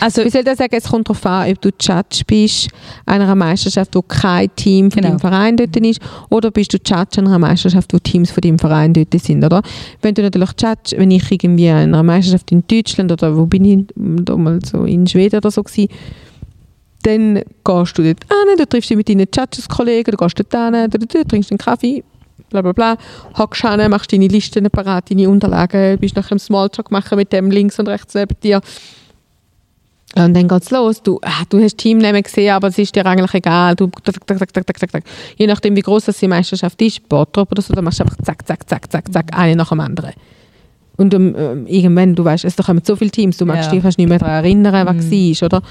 Also, 0.00 0.24
wie 0.24 0.30
soll 0.30 0.42
ich 0.46 0.56
sagen, 0.56 0.74
es 0.76 0.84
kommt 0.84 1.08
darauf 1.08 1.24
an, 1.26 1.50
ob 1.50 1.60
du 1.60 1.70
Judge 1.80 2.22
bist 2.26 2.68
einer 3.06 3.34
Meisterschaft, 3.34 3.94
wo 3.96 4.02
kein 4.02 4.54
Team 4.54 4.90
von 4.90 5.00
Genau. 5.02 5.08
deinem 5.16 5.20
Verein 5.20 5.56
dort 5.56 5.76
ist, 5.76 6.00
oder 6.30 6.50
bist 6.52 6.72
du 6.72 6.76
Judge 6.78 7.18
einer 7.18 7.38
Meisterschaft, 7.40 7.92
wo 7.92 7.98
Teams 7.98 8.30
von 8.30 8.40
deinem 8.40 8.58
Verein 8.60 8.92
dort 8.92 9.12
sind, 9.20 9.44
oder? 9.44 9.62
Wenn 10.00 10.14
du 10.14 10.22
natürlich 10.22 10.50
Judge, 10.60 10.96
wenn 10.96 11.10
ich 11.10 11.30
irgendwie 11.30 11.68
an 11.70 11.76
einer 11.94 12.02
Meisterschaft 12.04 12.52
in 12.52 12.62
Deutschland 12.68 13.10
oder 13.10 13.36
wo 13.36 13.46
bin 13.46 13.64
ich, 13.64 13.84
da 13.96 14.36
mal 14.36 14.60
so 14.64 14.84
in 14.84 15.06
Schweden 15.08 15.36
oder 15.38 15.50
so 15.50 15.62
gewesen, 15.64 15.88
dann 17.02 17.34
gehst 17.64 17.98
du 17.98 18.02
dort 18.04 18.24
hin, 18.24 18.56
du 18.58 18.66
triffst 18.66 18.90
dich 18.90 18.96
mit 18.96 19.08
deinen 19.08 19.26
Judges-Kollegen, 19.34 20.12
du 20.12 20.16
gehst 20.16 20.38
dort 20.38 20.72
hin, 20.74 20.88
du, 20.90 20.98
du 20.98 21.24
trinkst 21.24 21.50
einen 21.50 21.58
Kaffee, 21.58 22.04
bla 22.52 22.62
bla 22.62 22.72
bla, 22.72 22.96
hockst 23.38 23.62
hin, 23.66 23.90
machst 23.90 24.12
deine 24.12 24.28
Listen 24.28 24.70
parat, 24.70 25.10
deine 25.10 25.28
Unterlagen, 25.28 25.98
bist 25.98 26.14
nachher 26.16 26.32
im 26.32 26.38
Smalltalk 26.38 26.90
machen 26.90 27.16
mit 27.16 27.32
dem 27.32 27.50
links 27.50 27.78
und 27.78 27.88
rechts 27.88 28.14
neben 28.14 28.36
dir. 28.42 28.60
Und 30.14 30.34
dann 30.34 30.46
geht's 30.46 30.70
los. 30.70 31.02
Du, 31.02 31.18
ah, 31.22 31.42
du 31.48 31.58
hast 31.62 31.78
Teamnamen 31.78 32.22
gesehen, 32.22 32.52
aber 32.52 32.68
es 32.68 32.76
ist 32.76 32.94
dir 32.94 33.06
eigentlich 33.06 33.32
egal. 33.32 33.74
Du, 33.74 33.86
tak, 34.04 34.26
tak, 34.26 34.38
tak, 34.52 34.66
tak, 34.66 34.78
tak, 34.78 34.92
tak. 34.92 35.04
Je 35.38 35.46
nachdem, 35.46 35.74
wie 35.74 35.80
groß 35.80 36.04
das 36.04 36.18
die 36.18 36.28
Meisterschaft 36.28 36.80
ist, 36.82 37.08
Bottrop 37.08 37.50
oder 37.50 37.62
so, 37.62 37.72
dann 37.72 37.84
machst 37.84 38.00
du 38.00 38.04
einfach 38.04 38.18
zack, 38.22 38.46
zack, 38.46 38.68
zack, 38.68 38.92
zack, 38.92 39.10
zack, 39.10 39.26
eine 39.32 39.56
nach 39.56 39.70
dem 39.70 39.80
anderen. 39.80 40.12
Und 40.98 41.14
ähm, 41.14 41.66
irgendwann, 41.66 42.14
du 42.14 42.22
weißt, 42.26 42.44
es 42.44 42.56
da 42.56 42.62
kommen 42.62 42.82
so 42.84 42.94
viele 42.94 43.10
Teams, 43.10 43.38
du 43.38 43.46
magst 43.46 43.64
Ja. 43.64 43.70
dich 43.70 43.82
fast 43.82 43.96
nicht 43.96 44.08
mehr 44.10 44.18
daran 44.18 44.44
erinnern, 44.44 44.86
was 44.86 45.06
Mhm. 45.06 45.10
war, 45.10 45.46
oder? 45.46 45.62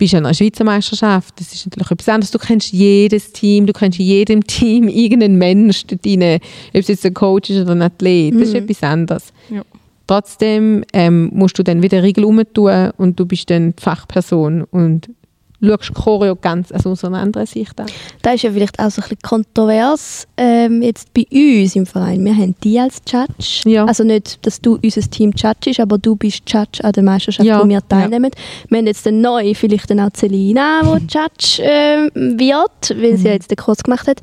Bist 0.00 0.14
an 0.16 0.26
einer 0.26 0.34
Schweizer 0.34 0.64
Meisterschaft, 0.64 1.38
das 1.38 1.52
ist 1.54 1.66
natürlich 1.66 1.90
etwas 1.92 2.08
anderes. 2.08 2.30
Du 2.32 2.38
kennst 2.38 2.72
jedes 2.72 3.30
Team, 3.32 3.66
du 3.66 3.72
kennst 3.72 4.00
in 4.00 4.06
jedem 4.06 4.44
Team 4.44 4.88
irgendeinen 4.88 5.36
Mensch 5.38 5.86
dort 5.86 6.04
rein, 6.04 6.40
ob 6.72 6.80
es 6.80 6.88
jetzt 6.88 7.06
ein 7.06 7.14
Coach 7.14 7.50
ist 7.50 7.60
oder 7.62 7.72
ein 7.72 7.82
Athlet, 7.82 8.34
das 8.34 8.48
ist 8.48 8.54
Mhm. 8.54 8.56
etwas 8.64 8.82
anderes. 8.82 9.32
Ja. 9.50 9.62
Trotzdem 10.08 10.82
ähm, 10.92 11.30
musst 11.32 11.56
du 11.56 11.62
dann 11.62 11.82
wieder 11.84 12.02
Regeln 12.02 12.24
umtun 12.24 12.90
und 12.96 13.20
du 13.20 13.26
bist 13.26 13.48
dann 13.48 13.76
die 13.76 13.80
Fachperson 13.82 14.64
und 14.64 15.08
schaust 15.62 15.94
Choreo 15.94 16.36
ganz 16.36 16.72
also 16.72 16.90
aus 16.90 17.04
einer 17.04 17.18
anderen 17.18 17.46
Sicht 17.46 17.78
an. 17.80 17.86
Das 18.22 18.34
ist 18.36 18.42
ja 18.42 18.52
vielleicht 18.52 18.78
auch 18.78 18.90
so 18.90 19.02
ein 19.02 19.08
bisschen 19.08 19.22
kontrovers 19.22 20.26
ähm, 20.36 20.82
jetzt 20.82 21.12
bei 21.14 21.26
uns 21.30 21.76
im 21.76 21.86
Verein. 21.86 22.24
Wir 22.24 22.34
haben 22.34 22.54
die 22.64 22.78
als 22.78 23.02
Judge. 23.08 23.68
Ja. 23.68 23.84
Also 23.84 24.04
nicht, 24.04 24.44
dass 24.46 24.60
du 24.60 24.78
unser 24.82 25.02
Team 25.02 25.32
judgest, 25.36 25.80
aber 25.80 25.98
du 25.98 26.16
bist 26.16 26.42
Judge 26.50 26.82
an 26.82 26.92
der 26.92 27.02
Meisterschaft, 27.02 27.46
Ja. 27.46 27.62
wo 27.62 27.68
wir 27.68 27.86
teilnehmen. 27.86 28.30
Wir 28.68 28.78
haben 28.78 28.86
jetzt 28.86 29.04
dann 29.06 29.20
neu 29.20 29.54
vielleicht 29.54 29.90
dann 29.90 30.00
auch 30.00 30.10
Celina, 30.14 30.82
die 30.82 31.06
Judge 31.18 31.60
ähm, 31.62 32.10
wird, 32.38 32.96
weil 33.00 33.16
sie 33.16 33.26
ja 33.26 33.32
jetzt 33.32 33.50
den 33.50 33.56
Kurs 33.56 33.82
gemacht 33.82 34.06
hat. 34.08 34.20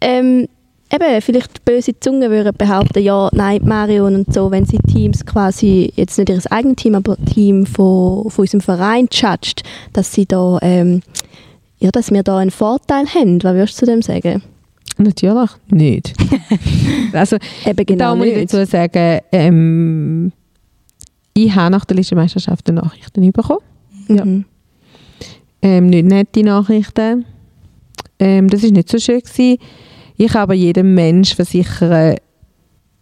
Ähm, 0.00 0.46
eben, 0.92 1.20
vielleicht 1.20 1.64
böse 1.64 1.98
Zungen 1.98 2.30
würden 2.30 2.52
behaupten, 2.56 3.02
ja, 3.02 3.28
nein, 3.32 3.60
Marion 3.64 4.14
und 4.14 4.32
so, 4.32 4.50
wenn 4.50 4.64
sie 4.64 4.78
Teams 4.78 5.24
quasi, 5.24 5.92
jetzt 5.96 6.18
nicht 6.18 6.30
ihr 6.30 6.40
eigenes 6.50 6.76
Team, 6.76 6.94
aber 6.94 7.16
Team 7.16 7.66
von, 7.66 8.30
von 8.30 8.42
unserem 8.42 8.60
Verein 8.60 9.08
judged, 9.10 9.62
dass 9.92 10.12
sie 10.12 10.26
da, 10.26 10.58
ähm, 10.62 11.02
ja, 11.78 11.90
dass 11.90 12.10
wir 12.10 12.22
da 12.22 12.38
einen 12.38 12.50
Vorteil 12.50 13.06
haben. 13.06 13.42
Was 13.42 13.54
würdest 13.54 13.82
du 13.82 13.86
zu 13.86 13.86
dem 13.86 14.02
sagen? 14.02 14.42
Natürlich 14.98 15.50
nicht. 15.70 16.14
also 17.12 17.36
Eben 17.66 17.76
da 17.76 17.82
genau 17.84 18.16
muss 18.16 18.26
ich 18.26 18.46
dazu 18.46 18.64
sagen, 18.64 19.20
ähm, 19.30 20.32
ich 21.34 21.54
habe 21.54 21.70
nach 21.70 21.84
der 21.84 21.96
Listenmeisterschaft 21.98 22.68
Nachrichten 22.68 23.30
bekommen. 23.30 23.60
ja. 24.08 24.24
Mhm. 24.24 24.44
ähm, 25.60 25.86
nicht 25.88 26.06
nette 26.06 26.42
Nachrichten. 26.42 27.26
Ähm, 28.18 28.48
das 28.48 28.62
ist 28.62 28.72
nicht 28.72 28.88
so 28.88 28.98
schön 28.98 29.20
gewesen. 29.20 29.58
Ich 30.16 30.34
aber 30.34 30.54
jedem 30.54 30.94
Mensch 30.94 31.34
versichern, 31.34 32.16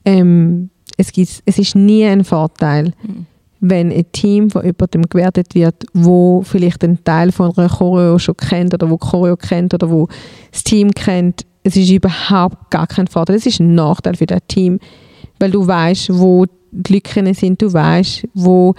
ähm, 0.05 0.71
es, 0.97 1.13
gibt, 1.13 1.43
es 1.45 1.59
ist 1.59 1.75
nie 1.77 2.05
ein 2.05 2.25
Vorteil, 2.25 2.93
Mhm. 3.03 3.27
wenn 3.61 3.93
ein 3.93 4.05
Team 4.13 4.51
von 4.51 4.65
jemandem 4.65 5.03
gewertet 5.09 5.55
wird, 5.55 5.87
wo 5.95 6.43
vielleicht 6.43 6.85
einen 6.85 7.03
Teil 7.03 7.33
von 7.33 7.57
einer 7.57 7.69
Choreo 7.69 8.19
schon 8.19 8.37
kennt 8.37 8.75
oder 8.75 8.91
wo 8.91 8.99
Choreo 8.99 9.37
kennt 9.37 9.73
oder 9.73 9.89
wo 9.91 10.09
das 10.53 10.65
Team 10.65 10.91
kennt. 10.91 11.47
Es 11.63 11.77
ist 11.77 11.91
überhaupt 11.91 12.71
gar 12.71 12.87
kein 12.87 13.07
Vorteil. 13.07 13.37
Es 13.37 13.47
ist 13.47 13.61
ein 13.61 13.75
Nachteil 13.75 14.17
für 14.17 14.27
das 14.27 14.41
Team, 14.49 14.79
weil 15.39 15.51
du 15.51 15.67
weißt, 15.67 16.11
wo 16.19 16.45
die 16.73 16.93
Lücken 16.93 17.33
sind, 17.33 17.63
du 17.63 17.73
weißt, 17.73 18.29
wo 18.35 18.75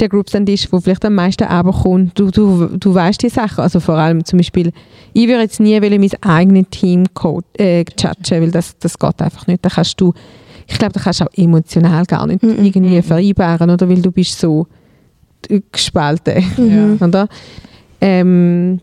der 0.00 0.08
Groupstand 0.08 0.48
ist, 0.48 0.72
wo 0.72 0.80
vielleicht 0.80 1.04
am 1.04 1.14
meisten 1.14 1.44
runterkommt. 1.44 2.18
Du, 2.18 2.30
du, 2.30 2.66
du 2.76 2.94
weißt 2.94 3.22
die 3.22 3.28
Sachen. 3.28 3.60
Also 3.60 3.78
vor 3.80 3.94
allem 3.96 4.24
zum 4.24 4.38
Beispiel, 4.38 4.72
ich 5.12 5.28
würde 5.28 5.42
jetzt 5.42 5.60
nie 5.60 5.80
wollen, 5.80 6.00
mein 6.00 6.22
eigenes 6.22 6.66
Team 6.70 7.04
äh, 7.58 7.78
judgen, 7.80 8.42
weil 8.42 8.50
das, 8.50 8.76
das 8.78 8.98
geht 8.98 9.22
einfach 9.22 9.46
nicht. 9.46 9.64
Da 9.64 9.68
kannst 9.68 10.00
du, 10.00 10.12
ich 10.66 10.78
glaube, 10.78 10.94
da 10.94 11.00
kannst 11.00 11.20
du 11.20 11.24
auch 11.24 11.32
emotional 11.36 12.04
gar 12.06 12.26
nicht 12.26 12.42
Mhm. 12.42 12.64
irgendwie 12.64 13.02
vereinbaren, 13.02 13.70
oder? 13.70 13.88
Weil 13.88 14.02
du 14.02 14.10
bist 14.10 14.38
so 14.38 14.66
gespalten, 15.70 16.44
Mhm. 16.56 16.98
oder? 17.00 17.28
Ähm, 18.00 18.80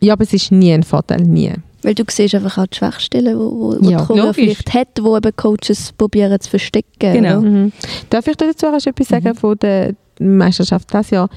ja, 0.00 0.14
aber 0.14 0.22
es 0.24 0.32
ist 0.32 0.50
nie 0.52 0.72
ein 0.72 0.82
Vorteil, 0.82 1.20
nie. 1.22 1.52
Weil 1.82 1.94
du 1.94 2.04
siehst 2.08 2.34
einfach 2.34 2.58
auch 2.58 2.66
die 2.66 2.76
Schwachstellen, 2.76 3.38
wo, 3.38 3.50
wo, 3.50 3.76
wo 3.80 3.90
Ja, 3.90 4.00
die 4.00 4.06
Choreo 4.06 4.32
vielleicht 4.32 4.74
hat, 4.74 4.88
wo 5.00 5.16
eben 5.16 5.34
Coaches 5.34 5.92
probieren 5.92 6.38
zu 6.40 6.50
verstecken. 6.50 7.12
Genau. 7.12 7.40
Mhm. 7.40 7.72
Darf 8.10 8.26
ich 8.26 8.36
dazu 8.36 8.66
auch 8.66 8.74
etwas 8.74 9.08
sagen 9.08 9.34
von 9.34 9.58
der 9.58 9.94
Meisterschaft 10.20 10.92
dieses 10.92 11.10
Jahr? 11.10 11.28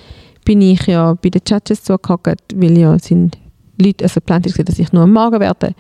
Bin 0.46 0.62
ich 0.62 0.86
ja 0.88 1.14
bei 1.14 1.30
den 1.30 1.42
Judges 1.48 1.84
zugehockt, 1.84 2.42
weil 2.56 2.78
ja 2.78 3.00
sind 3.00 3.38
Leute, 3.80 4.04
also 4.04 4.16
geplant 4.16 4.46
ist, 4.46 4.60
dass 4.68 4.80
ich 4.80 4.92
nur 4.92 5.04
am 5.04 5.14
Morgen 5.14 5.40
werde. 5.40 5.74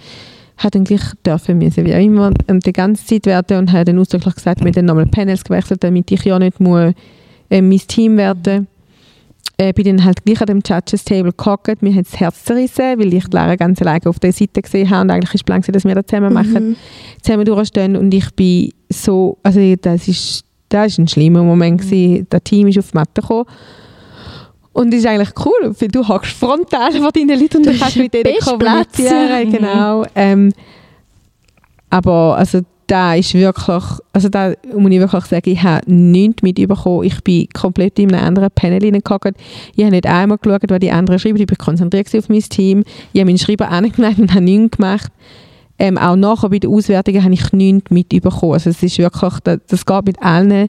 Hat 0.57 0.75
dann 0.75 0.83
gleich 0.83 1.01
dürfen 1.25 1.57
müssen, 1.57 1.85
wie 1.85 1.93
auch 1.93 1.99
immer, 1.99 2.31
und 2.47 2.65
die 2.65 2.73
ganze 2.73 3.05
Zeit 3.05 3.25
werden 3.25 3.57
und 3.57 3.71
hat 3.71 3.87
dann 3.87 3.99
ausdrücklich 3.99 4.35
gesagt, 4.35 4.61
wir 4.61 4.67
haben 4.67 4.73
dann 4.73 4.85
nochmal 4.85 5.07
Panels 5.07 5.43
gewechselt, 5.43 5.83
damit 5.83 6.11
ich 6.11 6.23
ja 6.23 6.39
nicht 6.39 6.59
muss, 6.59 6.93
äh, 7.49 7.61
mein 7.61 7.79
Team 7.79 8.17
werden 8.17 8.67
äh, 9.57 9.71
bin 9.73 9.85
dann 9.85 10.03
halt 10.05 10.25
gleich 10.25 10.41
an 10.41 10.47
dem 10.47 10.61
Judges 10.65 11.03
Table 11.05 11.31
gehockt. 11.31 11.81
Mir 11.81 11.93
hat 11.95 12.05
das 12.05 12.19
Herz 12.19 12.43
zerrissen, 12.43 12.99
weil 12.99 13.13
ich 13.13 13.25
die 13.25 13.35
Lara 13.35 13.55
ganz 13.55 13.81
alleine 13.81 14.07
auf 14.07 14.19
der 14.19 14.31
Seite 14.33 14.61
gesehen 14.61 14.89
habe 14.89 15.01
und 15.03 15.11
eigentlich 15.11 15.33
ist 15.35 15.45
gewesen, 15.45 15.71
dass 15.71 15.83
wir 15.85 15.95
das 15.95 16.05
zusammen 16.07 16.33
machen 16.33 16.69
Mhm. 16.69 16.75
zusammen 17.21 17.45
durchstehen 17.45 17.95
und 17.95 18.13
ich 18.13 18.29
bin 18.35 18.71
so, 18.89 19.37
also 19.43 19.59
das 19.75 20.07
ist, 20.07 20.43
das 20.69 20.87
ist 20.87 20.97
ein 20.99 21.07
schlimmer 21.07 21.43
Moment 21.43 21.81
gewesen. 21.81 22.25
Das 22.29 22.41
Team 22.43 22.67
ist 22.67 22.79
auf 22.79 22.91
die 22.91 22.97
Matte 22.97 23.21
gekommen 23.21 23.45
und 24.73 24.91
das 24.91 25.01
ist 25.01 25.05
eigentlich 25.05 25.29
cool, 25.45 25.75
weil 25.79 25.87
du 25.87 26.07
hockst 26.07 26.31
frontal 26.33 26.91
vor 26.93 27.11
deinen 27.11 27.39
Leuten 27.39 27.57
und 27.57 27.65
du 27.67 27.77
kannst 27.77 27.95
mit 27.97 28.11
denen 28.13 28.33
kommunizieren, 28.39 29.47
Mhm. 29.47 29.51
genau. 29.51 30.05
Ähm, 30.15 30.51
aber 31.91 32.37
also 32.37 32.61
da 32.93 33.15
ist 33.15 33.33
wirklich, 33.33 33.83
also 34.13 34.29
da 34.29 34.53
muss 34.71 34.91
ich 34.91 34.99
wirklich 34.99 35.25
sagen, 35.25 35.49
ich 35.49 35.63
habe 35.63 35.91
nichts 35.91 36.43
mitbekommen. 36.43 37.05
Ich 37.05 37.23
bin 37.23 37.47
komplett 37.51 37.97
in 37.97 38.13
einem 38.13 38.23
anderen 38.23 38.51
Panel 38.53 38.79
hineingehockt. 38.79 39.35
Ich 39.73 39.83
habe 39.83 39.95
nicht 39.95 40.05
einmal 40.05 40.37
geschaut, 40.37 40.61
was 40.69 40.79
die 40.79 40.91
anderen 40.91 41.17
schreiben. 41.17 41.39
Ich 41.39 41.47
bin 41.47 41.57
konzentriert 41.57 42.15
auf 42.15 42.29
mein 42.29 42.41
Team. 42.41 42.83
Ich 43.11 43.19
habe 43.19 43.31
meinen 43.31 43.39
Schreiber 43.39 43.71
angemeldet 43.71 44.19
und 44.19 44.31
habe 44.31 44.43
nichts 44.43 44.77
gemacht. 44.77 45.11
Ähm, 45.79 45.97
auch 45.97 46.15
nachher 46.15 46.49
bei 46.49 46.59
den 46.59 46.69
Auswertungen 46.69 47.23
habe 47.23 47.33
ich 47.33 47.51
nichts 47.51 47.89
mitbekommen. 47.89 48.53
Also 48.53 48.69
es 48.69 48.83
ist 48.83 48.99
wirklich, 48.99 49.33
das, 49.43 49.59
das 49.67 49.85
geht 49.87 50.05
mit 50.05 50.21
allen, 50.21 50.67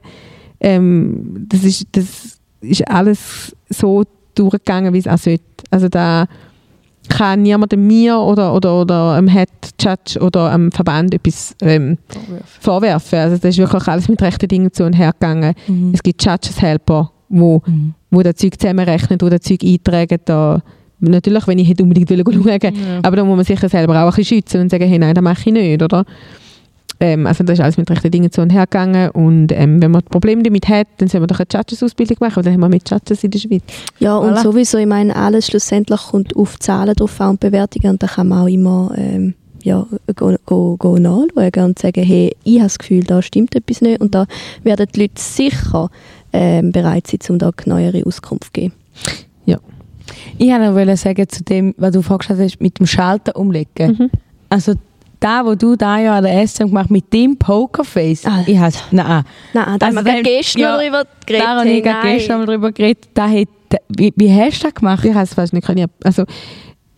ähm, 0.61 1.45
das, 1.47 1.63
ist, 1.63 1.85
das 1.91 2.39
ist 2.61 2.87
alles 2.87 3.55
so 3.69 4.03
durchgegangen, 4.33 4.95
wie 4.95 4.97
es 4.97 5.07
auch 5.07 5.19
sollte. 5.19 5.43
Also 5.69 5.89
da 5.89 6.25
kann 7.09 7.41
niemand 7.43 7.75
mir 7.77 8.17
oder, 8.17 8.53
oder, 8.53 8.81
oder 8.81 9.13
einem 9.13 9.27
Head 9.27 9.49
Judge 9.79 10.19
oder 10.19 10.51
einem 10.51 10.71
Verband 10.71 11.13
etwas 11.13 11.55
ähm, 11.61 11.97
vorwerfen. 12.59 13.19
Also 13.19 13.35
das 13.37 13.45
ist 13.51 13.57
wirklich 13.57 13.87
alles 13.87 14.07
mit 14.09 14.21
rechten 14.21 14.47
Dingen 14.47 14.71
zu 14.71 14.85
und 14.85 14.93
her 14.93 15.11
gegangen. 15.13 15.53
Mhm. 15.67 15.91
Es 15.93 16.01
gibt 16.03 16.23
Judges 16.23 16.61
Helper, 16.61 17.11
wo, 17.29 17.61
Mhm. 17.65 17.93
wo 18.11 18.21
das 18.21 18.35
Zeug 18.35 18.59
zusammenrechnen, 18.59 19.19
wo 19.21 19.29
das 19.29 19.41
Zeug 19.41 19.63
eintragen. 19.63 20.17
Da, 20.25 20.61
natürlich, 20.99 21.47
wenn 21.47 21.59
ich 21.59 21.67
hätte 21.67 21.83
unbedingt 21.83 22.09
wollen 22.09 22.23
schauen 22.25 22.75
Ja. 22.75 22.99
aber 23.03 23.15
da 23.17 23.23
muss 23.23 23.35
man 23.35 23.45
sich 23.45 23.59
selber 23.59 23.93
auch 24.01 24.09
ein 24.09 24.15
bisschen 24.15 24.25
schützen 24.37 24.61
und 24.61 24.69
sagen, 24.71 24.87
hey, 24.87 24.97
nein, 24.99 25.13
das 25.13 25.23
mache 25.23 25.41
ich 25.49 25.53
nicht, 25.53 25.81
oder? 25.81 26.05
Ähm, 26.99 27.27
also 27.27 27.43
das 27.43 27.59
ist 27.59 27.63
alles 27.63 27.77
mit 27.77 27.89
rechten 27.89 28.11
Dingen 28.11 28.31
zu 28.31 28.41
und 28.41 28.51
her 28.51 28.63
gegangen 28.63 29.09
und 29.11 29.51
ähm, 29.51 29.81
wenn 29.81 29.91
man 29.91 30.03
Probleme 30.03 30.43
damit 30.43 30.67
hat, 30.69 30.87
dann 30.97 31.07
soll 31.07 31.19
man 31.19 31.27
doch 31.27 31.39
eine 31.39 31.47
Judges-Ausbildung 31.51 32.17
machen, 32.19 32.37
weil 32.37 32.43
dann 32.43 32.53
haben 32.53 32.61
wir 32.61 32.69
mit 32.69 32.89
Judges 32.89 33.23
in 33.23 33.31
der 33.31 33.39
Schweiz. 33.39 33.63
Ja, 33.99 34.17
und 34.17 34.33
Voilà. 34.33 34.43
sowieso, 34.43 34.77
ich 34.77 34.85
meine, 34.85 35.15
alles 35.15 35.47
schlussendlich 35.47 35.99
kommt 35.99 36.35
auf 36.35 36.57
Zahlen 36.59 36.95
drauf 36.95 37.19
an 37.19 37.31
und 37.31 37.39
Bewertungen 37.39 37.91
und 37.91 38.03
da 38.03 38.07
kann 38.07 38.27
man 38.29 38.43
auch 38.43 38.47
immer 38.47 38.93
ähm, 38.97 39.33
ja, 39.63 39.85
go, 40.15 40.35
go, 40.45 40.77
go 40.77 40.97
nachschauen 40.97 41.65
und 41.65 41.79
sagen, 41.79 42.03
hey, 42.03 42.35
ich 42.43 42.55
habe 42.57 42.65
das 42.65 42.77
Gefühl, 42.77 43.03
da 43.03 43.21
stimmt 43.21 43.55
etwas 43.55 43.81
nicht 43.81 43.99
und 43.99 44.13
da 44.13 44.25
werden 44.63 44.87
die 44.93 45.01
Leute 45.01 45.21
sicher 45.21 45.89
ähm, 46.31 46.71
bereit 46.71 47.07
sein, 47.07 47.19
um 47.29 47.39
da 47.39 47.51
neuere 47.65 48.05
Auskunft 48.05 48.45
zu 48.45 48.51
geben. 48.51 48.73
Ich 50.37 50.49
wollte 50.49 50.65
noch 50.65 50.75
wollen 50.75 50.97
sagen 50.97 51.27
zu 51.27 51.43
dem, 51.43 51.73
was 51.77 51.93
du 51.93 52.01
vorgestellt 52.01 52.39
hast, 52.39 52.61
mit 52.61 52.79
dem 52.79 52.85
Schalter 52.85 53.35
umlegen. 53.35 53.97
Mhm. 53.97 54.09
Also 54.49 54.73
da, 55.19 55.45
wo 55.45 55.55
du 55.55 55.75
da 55.75 55.99
ja 55.99 56.17
an 56.17 56.23
der 56.23 56.47
SM 56.47 56.65
gemacht 56.67 56.91
mit 56.91 57.11
dem 57.13 57.37
Pokerface, 57.37 58.25
Ah. 58.25 58.43
ich 58.45 58.57
has, 58.57 58.83
nein, 58.91 59.23
Nein, 59.53 59.79
da 59.79 59.85
Also 59.87 59.97
haben 59.99 60.05
wir 60.05 60.23
gestern 60.23 60.61
ja, 60.61 60.71
noch 60.71 60.79
darüber 60.79 61.03
geredet. 61.25 61.45
da 61.45 61.59
habe 61.59 61.69
ich 61.69 61.83
gestern 62.17 62.45
drüber 62.45 62.71
geredet, 62.71 63.07
da 63.13 63.29
hat, 63.29 63.47
wie, 63.89 64.13
wie 64.15 64.31
hast 64.33 64.61
du 64.61 64.67
das 64.67 64.75
gemacht? 64.75 65.03
Ich 65.05 65.13
habe 65.13 65.23
es 65.23 65.33
fast 65.33 65.53
nicht 65.53 65.65
können. 65.65 65.87
Also, 66.03 66.23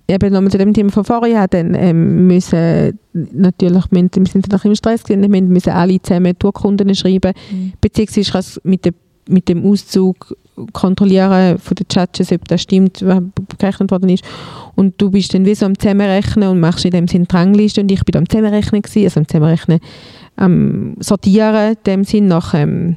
eben 0.09 0.31
nochmal 0.33 0.51
zu 0.51 0.57
dem 0.57 0.73
Thema 0.73 0.91
von 0.91 1.03
vorher, 1.03 1.47
dann 1.47 1.73
ähm, 1.75 2.27
müssen, 2.27 2.97
natürlich, 3.13 3.83
wir, 3.91 4.09
sind 4.13 4.51
noch 4.51 4.63
im 4.65 4.75
Stress 4.75 5.03
gewesen, 5.03 5.31
wir 5.31 5.41
müssen 5.41 5.71
alle 5.71 6.01
zusammen 6.01 6.33
die 6.41 6.45
Urkunden 6.45 6.93
schreiben, 6.95 7.33
Mhm. 7.51 7.73
beziehungsweise 7.81 8.19
ich 8.21 8.31
kann 8.31 8.39
es 8.39 8.61
mit, 8.63 8.85
dem- 8.85 8.95
mit 9.29 9.49
dem 9.49 9.65
Auszug 9.69 10.33
kontrollieren 10.73 11.57
von 11.59 11.75
den 11.75 11.85
Judges, 11.91 12.31
ob 12.31 12.47
das 12.47 12.61
stimmt, 12.61 13.05
was 13.05 13.21
gerechnet 13.59 13.91
worden 13.91 14.09
ist. 14.09 14.23
Und 14.77 15.01
du 15.01 15.09
bist 15.09 15.33
dann 15.33 15.43
wie 15.45 15.55
so 15.55 15.65
am 15.65 15.77
Zusammenrechnen 15.77 16.49
und 16.49 16.59
machst 16.59 16.85
in 16.85 16.91
dem 16.91 17.07
Sinn 17.07 17.25
die 17.29 17.35
Rangliste 17.35 17.81
und 17.81 17.91
ich 17.91 18.05
bin 18.05 18.15
am 18.15 18.29
Zusammenrechnen 18.29 18.83
gewesen, 18.83 19.05
also 19.05 19.19
am 19.19 19.27
Zusammenrechnen, 19.27 19.79
am 20.35 20.95
Sortieren, 20.99 21.71
in 21.71 21.77
dem 21.87 22.03
Sinn 22.03 22.27
nach, 22.27 22.53
ähm, 22.53 22.95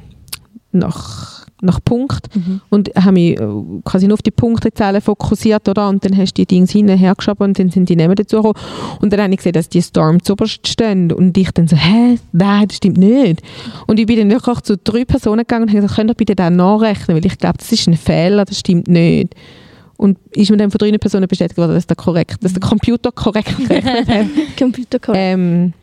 nach, 0.71 1.47
nach 1.63 1.79
Punkt 1.83 2.27
Mhm. 2.35 2.61
und 2.69 2.89
habe 2.95 3.13
mich 3.13 3.39
äh, 3.39 3.47
quasi 3.83 4.05
nur 4.07 4.13
auf 4.13 4.21
die 4.21 4.29
Punktezahlen 4.29 5.01
fokussiert, 5.01 5.67
oder? 5.67 5.89
Und 5.89 6.05
dann 6.05 6.15
hast 6.15 6.33
du 6.33 6.43
die 6.43 6.45
Dinge 6.45 6.67
hinhergeschoben 6.67 7.47
und 7.47 7.57
dann 7.57 7.69
sind 7.69 7.89
die 7.89 7.95
Namen 7.95 8.15
dazu 8.15 8.37
gekommen. 8.37 8.59
Und 9.01 9.11
dann 9.11 9.21
habe 9.21 9.31
ich 9.31 9.37
gesehen, 9.37 9.53
dass 9.53 9.67
die 9.67 9.81
Storm 9.81 10.23
zuoberst 10.23 10.67
stehen. 10.67 11.11
Und 11.11 11.35
ich 11.35 11.49
dann 11.51 11.67
so, 11.67 11.75
hä? 11.75 12.19
Nein, 12.31 12.67
das 12.67 12.77
stimmt 12.77 12.97
nicht. 12.97 13.41
Und 13.87 13.99
ich 13.99 14.05
bin 14.05 14.19
dann 14.19 14.29
wirklich 14.29 14.61
zu 14.61 14.77
drei 14.77 15.03
Personen 15.03 15.39
gegangen 15.39 15.63
und 15.63 15.69
habe 15.69 15.81
gesagt, 15.81 15.95
könnt 15.95 16.11
ihr 16.11 16.15
bitte 16.15 16.35
das 16.35 16.51
nachrechnen? 16.51 17.17
Weil 17.17 17.25
ich 17.25 17.37
glaube, 17.39 17.57
das 17.57 17.71
ist 17.71 17.87
ein 17.87 17.97
Fehler, 17.97 18.45
das 18.45 18.59
stimmt 18.59 18.87
nicht. 18.87 19.33
Und 20.01 20.17
ist 20.31 20.49
mir 20.49 20.57
dann 20.57 20.71
von 20.71 20.79
drei 20.79 20.97
Personen 20.97 21.27
bestätigt 21.27 21.59
worden, 21.59 21.75
dass 21.75 21.85
der, 21.85 21.95
korrekt, 21.95 22.43
dass 22.43 22.53
der 22.53 22.59
Computer 22.59 23.11
korrekt 23.11 23.55
gerechnet 23.67 24.07
hat. 24.07 24.25
Computer 24.57 24.97
Code. 24.97 25.15
ähm, 25.19 25.73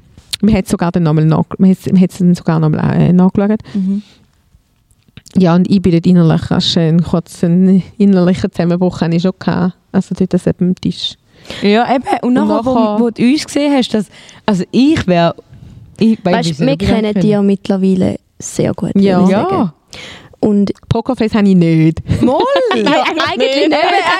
man 0.40 0.54
hat 0.57 0.66
sogar 0.66 0.90
dann 0.90 1.04
nochmal 1.04 1.24
nach, 1.24 1.44
man 1.59 1.70
hat, 1.70 1.78
man 1.92 2.00
hat 2.00 2.11
es 2.11 2.18
dann 2.18 2.35
sogar 2.35 2.59
nochmal 2.59 3.00
äh, 3.00 3.12
nachgeschaut. 3.12 3.61
Mhm. 3.74 4.02
Ja, 5.37 5.54
und 5.54 5.70
ich 5.70 5.81
bin 5.81 5.92
dort 5.92 6.04
innerlich 6.07 6.40
du 6.48 6.81
einen 6.81 7.00
kurzen 7.02 7.81
innerlichen 7.96 8.50
Zusammenbruch 8.50 9.00
hatte 9.00 9.14
ich 9.14 9.22
schon 9.22 9.33
gehabt. 9.38 9.74
Also 9.92 10.16
dort 10.18 10.35
das 10.35 10.48
am 10.48 10.74
Tisch. 10.74 11.14
Ja, 11.62 11.94
eben. 11.94 12.04
Und 12.22 12.33
nachher, 12.35 12.48
nachher- 12.62 12.98
wo, 12.98 13.04
wo 13.04 13.11
du 13.11 13.22
uns 13.22 13.44
gesehen 13.46 13.72
hast, 13.72 13.94
dass, 13.94 14.07
also 14.46 14.64
ich 14.72 15.07
wäre... 15.07 15.35
Ich, 16.00 16.18
weißt, 16.24 16.59
wir 16.59 16.76
kennen 16.76 17.14
die 17.20 17.28
ja 17.28 17.40
mittlerweile 17.42 18.18
sehr 18.40 18.74
gut. 18.74 18.92
Ja. 18.96 19.28
Ja. 19.28 19.74
Und 20.40 20.72
Pokerface 20.88 21.35
habe 21.35 21.48
ich 21.48 21.57
nicht. 21.57 21.98
Moll! 22.22 22.40
ja, 22.77 23.03
eigentlich 23.03 23.68
nicht, 23.68 23.77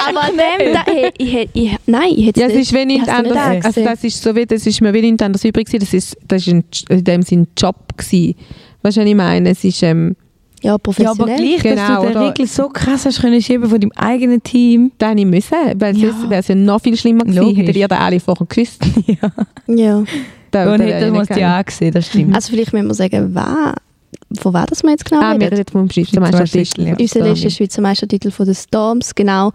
aber 0.09 0.27
dem, 0.33 0.73
da, 0.75 0.85
hey, 0.85 1.11
ich, 1.17 1.49
ich, 1.53 1.77
nein, 1.87 2.13
ich 2.17 2.27
hätte 2.27 2.41
Ja, 2.41 2.47
es 2.49 2.55
ist 2.55 2.73
wie 2.73 2.85
nicht 2.87 3.09
also 3.09 3.35
angesehen. 3.35 3.85
das 3.85 4.03
ist 4.03 4.21
so 4.23 4.35
wie, 4.35 4.45
das 4.45 4.67
ist 4.67 4.81
mir 4.81 4.93
wie 4.93 5.01
nichts 5.03 5.23
anderes 5.23 5.45
übrig 5.45 5.67
gewesen. 5.67 5.81
Das 5.81 5.95
ist, 5.95 6.17
das 6.27 6.47
ist 6.47 6.53
ein, 6.53 6.65
in 6.89 7.05
dem 7.05 7.23
Sinn 7.23 7.43
ein 7.43 7.49
Job 7.57 7.77
gewesen. 7.97 8.35
Weißt 8.83 8.97
du, 8.97 9.01
was 9.03 9.09
ich 9.09 9.15
meine? 9.15 9.51
Es 9.51 9.63
ist, 9.63 9.81
ähm, 9.85 10.17
ja, 10.61 10.71
Ja, 10.71 10.75
aber 10.75 10.83
professionell. 10.83 11.37
gleich, 11.37 11.63
Genau, 11.63 12.03
dass 12.03 12.13
du 12.13 12.19
den? 12.19 12.23
Riegel 12.29 12.47
so 12.49 12.69
krass 12.69 13.07
hast 13.07 13.21
können 13.21 13.41
schieben 13.41 13.71
von 13.71 13.81
deinem 13.81 13.93
eigenen 13.95 14.43
Team. 14.43 14.91
da 14.99 15.11
habe 15.11 15.21
ich 15.21 15.27
müssen, 15.27 15.55
weil 15.77 15.97
Ja. 15.97 16.11
sonst 16.11 16.29
wäre 16.31 16.41
es 16.41 16.49
ja 16.49 16.55
noch 16.57 16.81
viel 16.83 16.97
schlimmer 16.97 17.23
gewesen. 17.25 17.39
Logisch. 17.43 17.59
Hättet 17.59 17.77
ihr 17.77 17.93
alle 17.93 18.19
vorher 18.19 18.45
gewusst. 18.45 18.83
ja. 19.69 20.03
Da, 20.51 20.73
Und 20.75 20.81
hätte 20.81 21.11
man 21.13 21.21
nicht 21.21 21.31
es 21.31 21.37
ja 21.39 21.59
angesehen, 21.59 21.93
das 21.95 22.07
stimmt. 22.09 22.35
Also 22.35 22.51
vielleicht 22.51 22.73
müssen 22.73 22.89
wir 22.89 22.95
sagen, 22.95 23.31
wer, 23.35 23.75
von 24.39 24.53
wer 24.55 24.67
das 24.67 24.83
wir 24.83 24.91
jetzt 24.91 25.05
genau 25.05 25.23
Ah, 25.23 25.33
wir 25.35 25.47
reden. 25.47 25.57
reden 25.57 25.73
vom 25.73 25.91
Schweizer 25.91 26.21
Meistertitel. 26.21 26.83
Ja. 26.83 26.97
Unser 26.99 27.21
letzter 27.21 27.51
Schweizer 27.51 27.81
Meistertitel 27.83 28.31
von 28.31 28.47
den 28.47 28.55
Storms, 28.55 29.15
genau. 29.15 29.53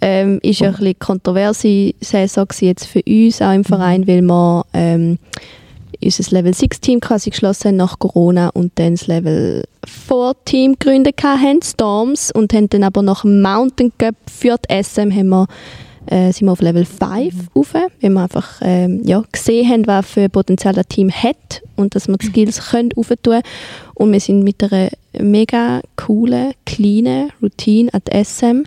Ähm, 0.00 0.40
ist 0.42 0.60
ja 0.60 0.68
ein 0.68 0.74
bisschen 0.76 0.98
kontroverse 0.98 1.92
Saison 2.00 2.46
jetzt 2.60 2.86
für 2.86 3.02
uns, 3.06 3.40
auch 3.40 3.52
im 3.52 3.64
Verein, 3.64 4.06
weil 4.06 4.22
wir 4.22 4.64
ähm, 4.72 5.18
unser 6.02 6.30
Level 6.36 6.52
6 6.54 6.80
Team 6.80 7.00
quasi 7.00 7.30
geschlossen 7.30 7.68
haben 7.68 7.76
nach 7.76 7.98
Corona 7.98 8.48
und 8.50 8.72
dann 8.76 8.94
das 8.94 9.06
Level 9.06 9.64
4 9.86 10.32
Team 10.44 10.72
gegründet 10.78 11.22
haben, 11.22 11.60
Storms, 11.62 12.30
und 12.32 12.52
haben 12.52 12.68
dann 12.68 12.82
aber 12.82 13.02
nach 13.02 13.22
dem 13.22 13.40
Mountain 13.40 13.92
Cup 13.96 14.14
für 14.30 14.56
die 14.68 14.82
SM 14.82 15.10
haben 15.12 15.28
wir 15.28 15.46
äh, 16.06 16.32
sind 16.32 16.46
wir 16.46 16.52
auf 16.52 16.60
Level 16.60 16.84
5 16.84 17.34
rauf, 17.54 17.74
weil 17.74 18.10
wir 18.10 18.20
einfach 18.22 18.60
ähm, 18.62 19.02
ja, 19.04 19.22
gesehen 19.32 19.68
haben, 19.70 19.86
was 19.86 20.06
für 20.06 20.28
Potenzial 20.28 20.74
das 20.74 20.86
Team 20.88 21.10
hat 21.10 21.62
und 21.76 21.94
dass 21.94 22.08
wir 22.08 22.16
die 22.16 22.26
Skills 22.26 22.60
können 22.70 22.90
aufentun 22.96 23.40
Und 23.94 24.12
wir 24.12 24.20
sind 24.20 24.42
mit 24.42 24.62
einer 24.62 24.90
mega 25.20 25.80
coolen, 25.96 26.52
kleinen 26.64 27.30
Routine 27.42 27.92
an 27.92 28.00
die 28.06 28.24
SM 28.24 28.62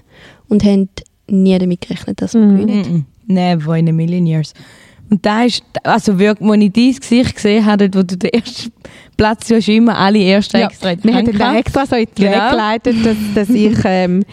und 0.50 0.64
haben 0.64 0.90
nie 1.28 1.58
damit 1.58 1.82
gerechnet, 1.82 2.22
dass 2.22 2.34
wir 2.34 2.42
Mhm. 2.42 2.58
gewinnen. 2.58 2.84
Mm-mm. 2.84 3.04
Never 3.34 3.78
in 3.78 3.88
a 3.90 3.92
million 3.92 4.26
years. 4.26 4.54
Und 5.12 5.26
da 5.26 5.44
ist, 5.44 5.64
also 5.84 6.20
wirklich, 6.20 6.50
als 6.50 6.62
ich 6.62 6.72
dein 6.74 6.96
Gesicht 6.96 7.36
gesehen 7.36 7.66
habe, 7.66 7.86
wo 7.94 8.04
du 8.04 8.16
den 8.18 8.32
ersten 8.32 8.72
Platz, 9.18 9.50
hast 9.52 9.68
immer 9.68 9.98
alle 9.98 10.24
ersten 10.24 10.58
Ja, 10.58 10.68
extra 10.68 10.92
in 10.92 11.00
die 11.02 11.04
wir 11.08 11.14
haben 11.16 11.32
gehabt. 11.32 11.58
extra 11.60 11.86
so 11.86 11.96
in 11.96 12.08
die 12.16 12.22
Genau. 12.24 12.34
Wege 12.36 12.50
geleitet, 12.52 12.96
dass, 13.06 13.18
dass 13.36 13.50
ich 13.50 13.78
ähm, 13.86 14.24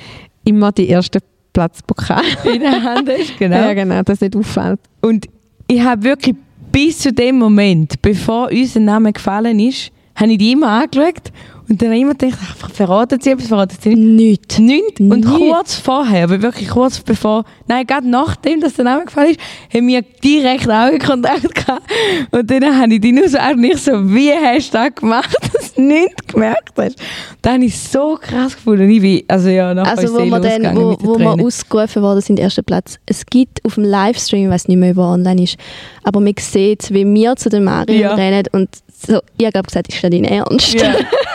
immer 0.44 0.72
die 0.72 0.88
ersten 0.90 1.20
Platz 1.56 1.80
bekam. 1.82 2.20
in 2.44 2.60
der 2.60 2.82
Hand 2.82 3.08
hast. 3.08 3.32
Genau. 3.38 3.56
Ja, 3.56 3.72
genau, 3.72 4.02
dass 4.02 4.20
nicht 4.20 4.36
auffällt. 4.36 4.78
Und 5.00 5.26
ich 5.66 5.80
habe 5.80 6.02
wirklich 6.02 6.36
bis 6.70 6.98
zu 6.98 7.14
dem 7.14 7.38
Moment, 7.38 8.02
bevor 8.02 8.50
unser 8.50 8.80
Name 8.80 9.10
gefallen 9.10 9.58
ist, 9.58 9.90
habe 10.16 10.32
ich 10.32 10.38
die 10.38 10.52
immer 10.52 10.68
angeschaut 10.68 11.32
und 11.68 11.82
dann 11.82 11.88
habe 11.88 11.96
ich 11.96 12.02
immer 12.02 12.14
gedacht, 12.14 12.38
ach, 12.62 12.70
verraten 12.70 13.20
sie 13.20 13.30
etwas, 13.30 13.48
verraten 13.48 13.76
sie 13.80 13.94
nicht. 13.94 14.58
Nichts. 14.58 14.58
Nichts. 14.58 15.00
Und 15.00 15.24
kurz 15.24 15.74
vorher, 15.74 16.24
aber 16.24 16.40
wirklich 16.42 16.68
kurz 16.68 17.00
bevor, 17.00 17.44
nein, 17.66 17.86
gerade 17.86 18.08
nachdem 18.08 18.60
dass 18.60 18.74
der 18.74 18.84
Name 18.84 19.04
gefallen 19.04 19.30
ist, 19.30 19.40
haben 19.74 19.88
wir 19.88 20.02
direkt 20.22 20.68
Augenkontakt 20.68 21.54
gehabt. 21.54 21.82
Und 22.30 22.50
dann 22.50 22.78
habe 22.80 22.94
ich 22.94 23.00
die 23.00 23.12
nur 23.12 23.28
so 23.28 23.38
auch 23.38 23.54
nicht 23.54 23.78
so, 23.78 23.92
wie 24.14 24.32
hast 24.32 24.74
du 24.74 24.78
das 24.78 24.94
gemacht, 24.94 25.36
dass 25.52 25.74
du 25.74 25.82
nichts 25.82 26.26
gemerkt 26.28 26.72
hast. 26.76 26.96
Da 27.42 27.54
habe 27.54 27.64
ich 27.64 27.78
so 27.78 28.18
krass 28.20 28.54
gefunden. 28.54 28.88
Ich 28.88 29.00
bin, 29.00 29.22
also 29.28 29.48
ja, 29.48 29.74
nachher 29.74 29.98
Also 29.98 30.14
wo 30.14 30.24
wir, 30.24 30.40
dann, 30.40 30.76
wo, 30.76 30.96
wo 31.00 31.18
wir 31.18 31.44
ausgerufen 31.44 32.02
worden 32.02 32.20
sind, 32.20 32.38
ersten 32.38 32.64
Platz. 32.64 32.98
Es 33.06 33.26
gibt 33.26 33.64
auf 33.64 33.74
dem 33.74 33.84
Livestream, 33.84 34.44
ich 34.44 34.50
weiß 34.50 34.68
nicht 34.68 34.76
mehr, 34.78 34.94
er 34.96 34.98
online 34.98 35.42
ist, 35.42 35.56
aber 36.04 36.20
man 36.20 36.34
sieht, 36.38 36.90
wie 36.92 37.04
wir 37.04 37.36
zu 37.36 37.48
den 37.48 37.64
Marion 37.64 37.98
Ja. 37.98 38.14
rennen 38.14 38.44
und 38.52 38.68
so, 38.98 39.20
ich 39.36 39.46
habe 39.46 39.62
gesagt, 39.62 39.88
ist 39.88 40.02
das 40.02 40.10
dein 40.10 40.24
Ernst? 40.24 40.74
Ja. 40.74 40.94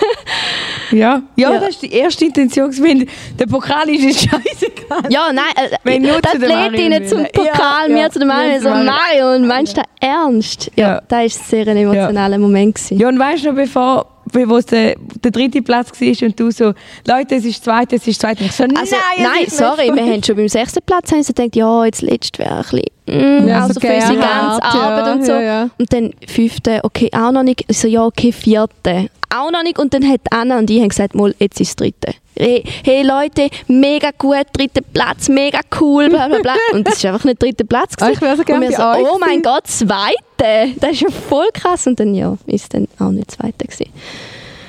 ja. 0.92 1.22
Ja, 1.36 1.52
Ja. 1.54 1.60
das 1.60 1.70
ist 1.72 1.82
die 1.84 1.92
erste 1.94 2.26
Intention. 2.26 2.72
Wenn 2.82 3.08
der 3.39 3.46
Pokal 3.48 3.89
ist, 3.89 4.04
ist 4.04 4.20
scheißegal. 4.30 5.10
Ja, 5.10 5.32
nein, 5.34 5.46
äh, 5.56 5.76
Wenn 5.84 6.02
nur 6.04 6.16
die 6.22 6.22
zu 6.22 6.36
Athletinnen 6.46 6.89
Marion 7.04 7.08
zum. 7.08 7.24
Pokal, 7.34 7.88
Ja, 7.89 7.94
mir 7.94 8.02
ja, 8.02 8.10
zu 8.10 8.26
Marion, 8.26 8.58
zu 8.58 8.64
so 8.64 8.70
Marion. 8.70 8.86
Marion, 8.86 9.48
meinst 9.48 9.78
du 9.78 9.82
das 9.82 9.89
ernst? 10.10 10.72
Ja, 10.76 10.88
Ja. 10.96 11.02
das 11.08 11.39
war 11.39 11.46
sehr 11.48 11.68
ein 11.68 11.78
emotionaler 11.78 12.38
Moment. 12.38 12.76
Gewesen. 12.76 13.00
Ja, 13.00 13.08
und 13.08 13.18
weißt 13.20 13.44
du 13.46 13.50
noch, 13.50 13.56
bevor, 13.56 14.08
wo 14.34 14.58
es 14.58 14.66
der, 14.68 14.96
der 15.24 15.32
dritte 15.32 15.62
Platz 15.62 15.89
war 16.00 16.28
und 16.28 16.39
du 16.39 16.52
so, 16.52 16.74
Leute, 17.08 17.36
es 17.36 17.46
ist 17.46 17.64
zweite, 17.64 17.96
es 17.98 18.08
ist 18.08 18.22
zweite. 18.22 18.44
Ich 18.44 18.52
so, 18.54 18.64
Also, 18.64 18.76
nein, 19.18 19.28
nein, 19.28 19.46
sorry, 19.48 19.92
wir 19.94 20.04
haben 20.14 20.24
schon 20.24 20.36
beim 20.36 20.48
sechsten 20.48 20.80
Platz 20.86 21.12
haben 21.12 21.24
sie 21.24 21.34
gedacht, 21.34 21.56
ja, 21.56 21.86
jetzt 21.86 22.02
letztes 22.02 22.39
wäre 22.39 22.56
ein 22.58 22.62
bisschen, 22.62 22.84
mm, 23.12 23.47
Ja, 23.47 23.62
also 23.62 23.74
so 23.74 23.80
für 23.80 23.93
unsere 23.93 24.16
ganze 24.16 24.59
Gerhard, 24.62 24.76
Arbeit 24.76 25.05
ja, 25.05 25.14
und 25.14 25.26
so. 25.26 25.32
ja, 25.34 25.41
ja. 25.41 25.70
Und 25.78 25.93
dann 25.93 26.12
fünfte, 26.28 26.80
okay, 26.84 27.09
auch 27.14 27.32
noch 27.32 27.43
nicht. 27.43 27.66
Ich 27.68 27.80
so, 27.80 27.88
ja, 27.88 28.05
okay, 28.05 28.32
vierte. 28.32 29.09
Auch 29.34 29.51
noch 29.51 29.64
nicht. 29.64 29.80
Und 29.80 29.93
dann 29.93 30.07
hat 30.07 30.22
Anna 30.32 30.57
und 30.57 30.70
ich 30.70 30.82
haben 30.82 30.89
gesagt, 30.89 31.16
mal, 31.16 31.34
jetzt 31.39 31.59
ist 31.62 31.70
das 31.70 31.76
dritte. 31.78 32.14
Hey, 32.38 32.64
hey 32.84 33.03
Leute, 33.03 33.49
mega 33.68 34.09
gut, 34.18 34.47
dritter 34.53 34.82
Platz, 34.93 35.30
mega 35.30 35.59
cool, 35.80 36.09
bla 36.09 36.28
bla 36.28 36.39
bla. 36.39 36.55
Und 36.74 36.88
das 36.88 36.95
ist 36.95 37.05
einfach 37.05 37.24
nicht 37.24 37.41
dritter 37.41 37.64
Platz. 37.66 37.93
Ah, 37.99 38.09
ich 38.09 38.20
wäre 38.20 38.36
so 38.36 38.41
und 38.41 38.62
wir 38.62 38.72
so, 38.72 38.82
oh 38.84 39.18
mein 39.20 39.41
gewesen. 39.41 39.43
Gott, 39.43 39.68
zweite. 39.68 40.74
Das 40.80 40.91
ist 40.91 41.01
ja 41.01 41.09
voll 41.09 41.47
krass. 41.53 41.88
Und 41.88 41.99
dann, 41.99 42.14
ja, 42.16 42.38
ist 42.47 42.74
dann 42.74 42.88
auch 42.99 43.12
nicht 43.12 43.32
zweite 43.32 43.66
gewesen. 43.68 43.91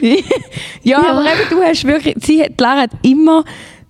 Ja, 0.82 0.98
aber 0.98 1.22
eben, 1.22 1.48
du 1.50 1.62
hast 1.62 1.84
wirklich, 1.84 2.16
sie 2.20 2.42
hat, 2.42 2.60
Lara 2.60 2.82
hat 2.82 2.90
immer 3.02 3.44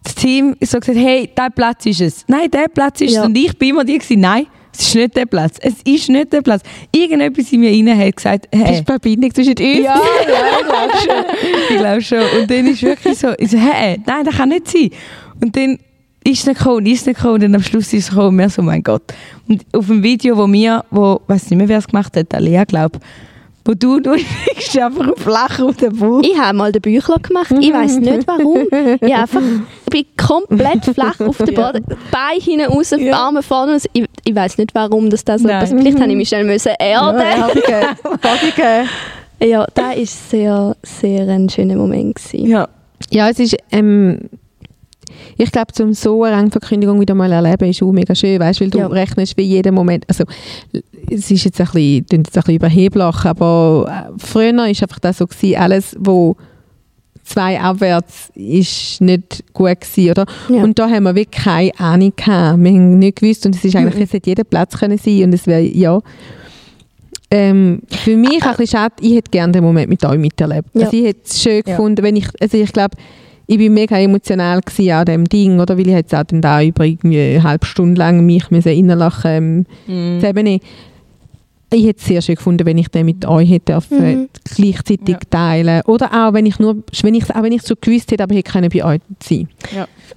das 0.05 0.15
Team 0.15 0.57
so 0.61 0.79
gesagt, 0.81 0.99
hey, 0.99 1.31
der 1.37 1.51
Platz 1.51 1.87
ist 1.87 2.01
es. 2.01 2.25
Nein, 2.29 2.51
der 2.51 2.69
Platz 2.69 3.01
ist 3.01 3.13
Ja. 3.15 3.21
es. 3.21 3.27
Und 3.27 3.37
ich 3.37 3.57
bin 3.59 3.71
immer 3.71 3.85
die 3.85 3.99
gewesen, 3.99 4.21
nein, 4.21 4.47
es 4.75 4.81
ist 4.89 4.95
nicht 4.95 5.17
der 5.17 5.27
Platz. 5.27 5.59
Es 5.61 5.75
ist 5.85 6.09
nicht 6.09 6.33
der 6.33 6.41
Platz. 6.43 6.63
Irgendetwas 6.91 7.53
in 7.53 7.61
mir 7.61 7.71
rein 7.71 7.99
hat 7.99 8.17
gesagt, 8.17 8.49
Das 8.51 8.61
hey. 8.61 8.73
ist 8.73 8.81
die 8.81 8.85
Verbindung 8.87 9.35
zwischen 9.35 9.51
uns. 9.51 9.59
Ja, 9.61 9.81
ja, 9.81 10.01
ich 10.61 10.67
glaube 10.67 10.93
schon. 11.05 11.25
Ich 11.71 11.77
glaube 11.77 12.03
schon. 12.03 12.41
Und 12.41 12.51
dann 12.51 12.67
ist 12.67 12.83
wirklich 12.83 13.19
so, 13.19 13.29
ich 13.39 13.51
so, 13.51 13.59
hä, 13.59 13.99
nein, 14.07 14.25
das 14.25 14.35
kann 14.37 14.49
nicht 14.49 14.69
sein. 14.69 14.91
Und 15.43 15.55
dann 15.57 15.79
ist 16.25 16.41
es 16.41 16.47
nicht 16.47 16.59
gekommen, 16.59 16.87
ist 16.87 17.01
es 17.03 17.07
nicht 17.07 17.17
gekommen. 17.17 17.35
Und 17.35 17.43
dann 17.43 17.55
am 17.57 17.63
Schluss 17.63 17.93
ist 17.93 18.05
es 18.05 18.09
gekommen 18.11 18.29
und 18.29 18.39
wir 18.39 18.49
so, 18.49 18.63
mein 18.63 18.83
Gott. 18.83 19.03
Und 19.49 19.65
auf 19.73 19.87
dem 19.89 20.03
Video, 20.03 20.37
wo 20.37 20.51
wir, 20.51 20.85
wo, 20.91 21.21
weiß 21.27 21.51
nicht 21.51 21.59
mehr, 21.59 21.69
wer 21.69 21.79
es 21.79 21.87
gemacht 21.87 22.17
hat, 22.17 22.33
Alia, 22.35 22.65
glaube 22.65 22.99
wo 23.65 23.75
du, 23.75 24.01
du 24.01 24.15
liegst 24.15 24.77
einfach 24.79 25.17
flach 25.17 25.61
auf 25.61 25.77
dem 25.77 25.97
Bauch. 25.97 26.23
Ich 26.23 26.39
habe 26.39 26.57
mal 26.57 26.73
den 26.73 26.83
Büchler 26.83 27.19
gemacht. 27.19 27.53
Ich 27.61 27.73
weiß 27.73 27.99
nicht 27.99 28.27
warum. 28.27 28.67
Ich 29.01 29.15
einfach 29.15 29.41
ich 29.41 29.91
bin 29.91 30.07
komplett 30.17 30.85
flach 30.87 31.21
auf 31.21 31.37
dem 31.39 31.55
Boden. 31.55 31.85
Beine 32.11 32.41
hinten 32.41 32.73
raus, 32.73 32.93
Ja. 32.97 33.17
Arme 33.17 33.43
vorne. 33.43 33.79
Ich, 33.93 34.05
ich 34.25 34.35
weiß 34.35 34.59
nicht 34.59 34.75
warum 34.75 35.11
das 35.11 35.25
da 35.25 35.39
so 35.39 35.47
passiert. 35.49 35.81
Vielleicht 35.81 36.01
habe 36.01 36.11
ich 36.11 36.17
mich 36.17 36.29
schnell 36.29 36.45
müssen 36.45 36.73
erden. 36.79 37.23
Ja. 37.69 38.85
Ja, 39.43 39.67
das 39.75 39.85
war 39.85 40.05
sehr, 40.07 40.77
sehr 40.83 41.29
ein 41.29 41.49
schöner 41.49 41.77
Moment. 41.77 42.15
Gewesen. 42.15 42.47
Ja. 42.49 42.69
Ja, 43.11 43.29
es 43.29 43.39
ist, 43.41 43.57
ähm, 43.73 44.21
ich 45.37 45.51
glaube, 45.53 45.73
zum 45.73 45.93
so 45.95 46.23
eine 46.25 46.37
Rangverkündigung 46.37 47.01
wieder 47.01 47.15
mal 47.15 47.31
erleben, 47.33 47.69
ist 47.71 47.83
auch 47.83 47.93
mega 47.93 48.15
schön, 48.15 48.39
weißt, 48.41 48.61
weil 48.61 48.71
du 48.71 48.79
Ja. 48.79 48.87
rechnest 48.87 49.37
wie 49.37 49.43
jeden 49.43 49.75
Moment, 49.75 50.05
also 50.09 50.25
es 51.11 51.31
ist 51.31 51.45
jetzt 51.45 51.61
ein 51.61 51.67
bisschen, 51.67 52.07
jetzt 52.11 52.13
ein 52.13 52.23
bisschen 52.25 52.55
überheblich, 52.57 53.25
aber 53.25 53.87
äh, 53.89 54.13
früher 54.19 54.55
war 54.57 54.65
einfach 54.65 54.99
das 55.01 55.19
so 55.19 55.27
gewesen, 55.27 55.57
alles, 55.57 55.97
wo 55.99 56.37
zwei 57.25 57.61
abwärts 57.61 58.31
ist 58.35 59.01
nicht 59.01 59.45
gut 59.53 59.81
gewesen, 59.81 60.11
oder? 60.11 60.27
Ja. 60.49 60.63
Und 60.65 60.79
da 60.79 60.91
haben 60.91 61.05
wir 61.05 61.15
wirklich 61.15 61.43
keine 61.45 61.71
Ahnung 61.79 62.13
gehabt. 62.17 62.59
Wir 62.63 62.71
haben 62.73 62.99
nicht 62.99 63.21
gewusst 63.21 63.47
und 63.47 63.55
es 63.55 63.65
ist 63.65 63.77
eigentlich, 63.77 63.95
Mhm. 63.95 64.03
es 64.03 64.13
hätte 64.13 64.31
jeder 64.31 64.45
Platz 64.45 64.77
können 64.77 64.99
sein 64.99 65.23
und 65.25 65.33
es 65.35 65.47
wäre, 65.47 65.61
ja. 65.63 66.01
Ähm, 67.31 67.81
für 67.89 68.17
mich 68.17 68.43
ein 68.45 68.51
bisschen 68.57 68.67
schade, 68.67 68.95
ich 69.01 69.15
hätte 69.15 69.31
gerne 69.31 69.53
den 69.53 69.65
Moment 69.65 69.89
mit 69.89 70.05
euch 70.05 70.19
miterlebt. 70.19 70.69
Ja. 70.75 70.87
Also 70.87 70.97
ich 70.97 71.05
hätte 71.07 71.21
es 71.25 71.43
schön 71.43 71.63
Ja. 71.65 71.77
gefunden, 71.77 72.03
wenn 72.03 72.17
ich, 72.17 72.27
also 72.41 72.59
ich 72.59 72.73
glaube, 72.73 72.97
ich 73.53 73.59
bin 73.59 73.75
mega 73.75 73.99
emotional 73.99 74.61
gewesen 74.63 74.93
an 74.93 75.05
dem 75.05 75.25
Ding, 75.29 75.61
oder? 75.61 75.77
Weil 75.77 75.87
ich 75.87 75.93
jetzt 75.95 76.15
auch 76.15 76.23
dann 76.25 76.41
da 76.41 76.63
über 76.63 76.85
irgendwie 76.87 77.21
eine 77.21 77.43
halbe 77.43 77.67
Stunde 77.67 77.99
lang 77.99 78.25
mich 78.25 78.51
müssen 78.51 78.73
innerlich 78.73 79.15
ähm, 79.25 79.67
nicht. 80.45 80.65
Ich 81.75 81.87
hätte 81.87 82.01
es 82.01 82.05
sehr 82.07 82.21
schön 82.23 82.35
gefunden, 82.35 82.67
wenn 82.67 82.77
ich 82.79 82.89
den 82.89 83.07
mit 83.07 83.25
euch 83.27 83.49
hätte 83.51 83.77
Mhm. 84.15 84.29
gleichzeitig 84.45 85.09
Ja. 85.09 85.19
teilen. 85.31 85.81
Oder 85.87 86.07
auch 86.13 86.33
wenn 86.35 86.45
ich 86.47 86.59
nur, 86.59 86.77
wenn 87.03 87.15
ich 87.15 87.35
auch 87.35 87.43
wenn 87.43 87.53
ich 87.53 87.63
so 87.63 87.75
gewusst 87.81 88.11
hätte, 88.13 88.23
aber 88.25 88.35
hätte 88.35 88.43
können 88.43 88.69
bei 88.73 88.85
euch 88.85 89.01
sein. 89.23 89.49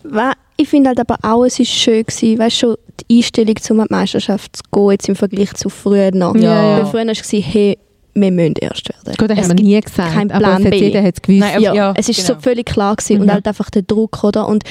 Wa- 0.03 0.33
Ich 0.57 0.69
finde 0.69 0.89
halt 0.89 0.99
aber 1.01 1.17
auch, 1.21 1.43
es 1.45 1.59
war 1.59 1.65
schön, 1.65 2.03
gewesen, 2.05 2.39
weißt 2.39 2.61
du, 2.63 2.67
schon 2.67 2.75
die 3.09 3.17
Einstellung, 3.17 3.55
um 3.71 3.77
die 3.79 3.85
Meisterschaft 3.93 4.55
zu 4.55 4.63
gehen, 4.71 4.91
jetzt 4.91 5.09
im 5.09 5.15
Vergleich 5.17 5.53
zu 5.53 5.67
früher 5.69 6.11
noch. 6.13 6.33
Ja. 6.37 6.77
Weil 6.77 6.85
früher 6.85 7.05
war 7.05 7.11
es, 7.11 7.31
hey, 7.33 7.77
wir 8.17 8.31
müssen 8.31 8.53
erst 8.61 8.87
werden. 8.89 9.15
Gut, 9.17 9.29
das 9.29 9.37
Es 9.39 9.49
haben 9.49 9.57
wir 9.57 9.65
nie 9.65 9.79
gesagt, 9.79 10.15
aber 10.15 10.39
Plan 10.39 10.59
es 10.61 10.65
hat 10.65 10.71
B. 10.71 10.77
jeder 10.79 11.03
hat 11.03 11.13
es 11.15 11.21
gewusst. 11.21 11.39
Nein, 11.41 11.61
Ja, 11.61 11.73
Ja, 11.73 11.93
es 11.97 12.07
ist 12.09 12.25
so 12.25 12.33
genau. 12.33 12.41
völlig 12.43 12.65
klar 12.65 12.95
gewesen 12.95 13.15
Mhm. 13.17 13.21
und 13.23 13.31
halt 13.33 13.47
einfach 13.47 13.69
der 13.69 13.81
Druck, 13.81 14.23
oder? 14.23 14.47
Und 14.47 14.63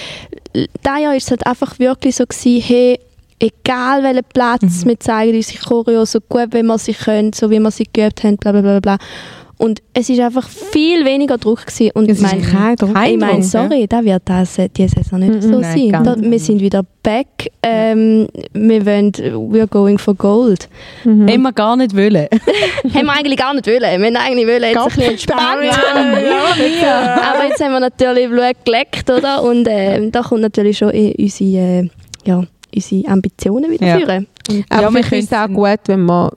dieses 0.55 0.69
Jahr 0.85 1.15
ist 1.15 1.25
es 1.25 1.31
halt 1.31 1.47
einfach 1.47 1.79
wirklich 1.79 2.17
so 2.17 2.25
gewesen, 2.25 2.63
hey, 2.63 2.99
egal 3.39 4.03
welchen 4.03 4.25
Platz, 4.33 4.85
Mhm. 4.85 4.89
wir 4.89 5.01
zeigen 5.01 5.37
unsere 5.37 5.59
Choreo 5.59 6.05
so 6.05 6.21
gut, 6.21 6.53
wie 6.55 6.63
wir 6.63 6.79
sie 6.79 6.95
können, 6.95 7.33
so 7.35 7.51
wie 7.51 7.59
wir 7.61 7.71
sie 7.71 7.87
geübt 7.93 8.25
haben, 8.25 8.37
bla 8.39 8.53
bla 8.53 8.61
bla 8.63 8.81
bla. 8.81 8.99
Und 9.65 9.81
es 9.95 10.11
ist 10.11 10.21
einfach 10.21 10.47
viel 10.49 11.05
weniger 11.07 11.39
Druck 11.39 11.65
gewesen. 11.67 11.91
Und 11.95 12.11
Es 12.11 12.19
ist 12.21 12.23
mein, 12.23 12.43
kein 12.43 12.77
Druck. 12.77 12.91
Ich 13.07 13.17
meine, 13.19 13.43
sorry, 13.43 13.87
da 13.89 14.05
wird 14.05 14.23
das 14.27 14.59
äh, 14.59 14.69
diese 14.69 14.97
Saison 14.97 15.21
nicht 15.21 15.35
Mhm. 15.37 15.41
so 15.43 15.59
Nein, 15.61 15.91
sein. 15.91 16.05
Da, 16.05 16.17
wir 16.21 16.39
sind 16.39 16.61
wieder 16.61 16.83
back. 17.03 17.51
Ähm, 17.63 18.27
wir 18.53 18.85
wollen, 18.85 19.13
we're 19.13 19.67
going 19.67 19.97
for 19.99 20.15
gold. 20.15 20.69
Mhm. 21.05 21.29
Haben 21.29 21.43
wir 21.43 21.53
gar 21.53 21.77
nicht 21.77 21.97
wollen. 21.97 22.27
haben 22.95 23.07
wir 23.07 23.13
eigentlich 23.13 23.39
gar 23.39 23.55
nicht 23.55 23.67
wollen. 23.67 23.81
Wir 24.03 24.07
haben 24.07 24.17
eigentlich 24.17 24.47
wollen 24.47 24.63
jetzt 24.63 24.77
ein 24.79 24.85
bisschen 24.87 25.11
entspannt. 25.13 25.41
Aber 27.33 27.49
jetzt 27.49 27.61
haben 27.65 27.73
wir 27.73 27.81
natürlich 27.81 28.29
Blut 28.29 28.65
geleckt, 28.65 29.09
oder? 29.11 29.43
Und 29.43 29.67
ähm, 29.71 30.13
da 30.13 30.21
kommt 30.23 30.43
natürlich 30.43 30.79
schon 30.79 30.93
eh 30.93 31.15
unsere, 31.19 31.85
äh, 31.85 31.89
ja, 32.27 32.43
unsere 32.75 33.09
Ambitionen 33.09 33.71
wieder 33.71 33.87
Ja. 33.87 33.99
führen. 33.99 34.27
Und 34.49 34.65
Aber 34.71 34.83
Ja, 34.93 34.99
ich 35.01 35.07
finde 35.07 35.25
es 35.25 35.33
auch 35.33 35.49
gut, 35.49 35.81
wenn 35.87 36.05
wir 36.07 36.33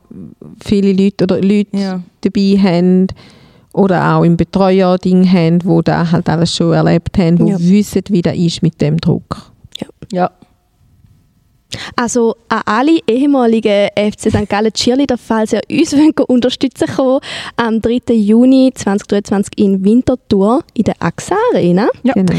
viele 0.63 0.93
Leute 0.93 1.23
oder 1.25 1.41
Leute 1.41 1.69
Ja. 1.77 2.01
dabei 2.21 2.57
haben 2.61 3.07
oder 3.73 4.15
auch 4.15 4.23
im 4.23 4.37
Betreuer-Ding 4.37 5.31
haben, 5.31 5.59
die 5.59 5.79
da 5.83 6.09
halt 6.11 6.29
alles 6.29 6.55
schon 6.55 6.73
erlebt 6.73 7.17
haben, 7.17 7.45
die 7.45 7.51
Ja. 7.51 7.59
wissen, 7.59 8.01
wie 8.09 8.21
das 8.21 8.35
ist 8.35 8.61
mit 8.61 8.79
dem 8.81 8.97
Druck. 8.97 9.51
Ja. 10.11 10.31
Also 11.95 12.35
an 12.49 12.61
alle 12.65 12.99
ehemaligen 13.07 13.89
FC 13.95 14.29
St. 14.29 14.49
Gallen 14.49 14.71
Cheerleader, 14.71 15.17
falls 15.17 15.53
ihr 15.53 15.61
uns 15.69 15.93
wollt 15.97 16.19
unterstützen 16.21 16.87
wollt, 16.97 17.23
am 17.55 17.81
3. 17.81 18.13
Juni 18.13 18.71
2023 18.73 19.57
in 19.57 19.83
Winterthur 19.83 20.63
in 20.73 20.83
der 20.83 20.95
AXA 20.99 21.35
Arena. 21.53 21.87
Ja. 22.03 22.13
Genau. 22.13 22.33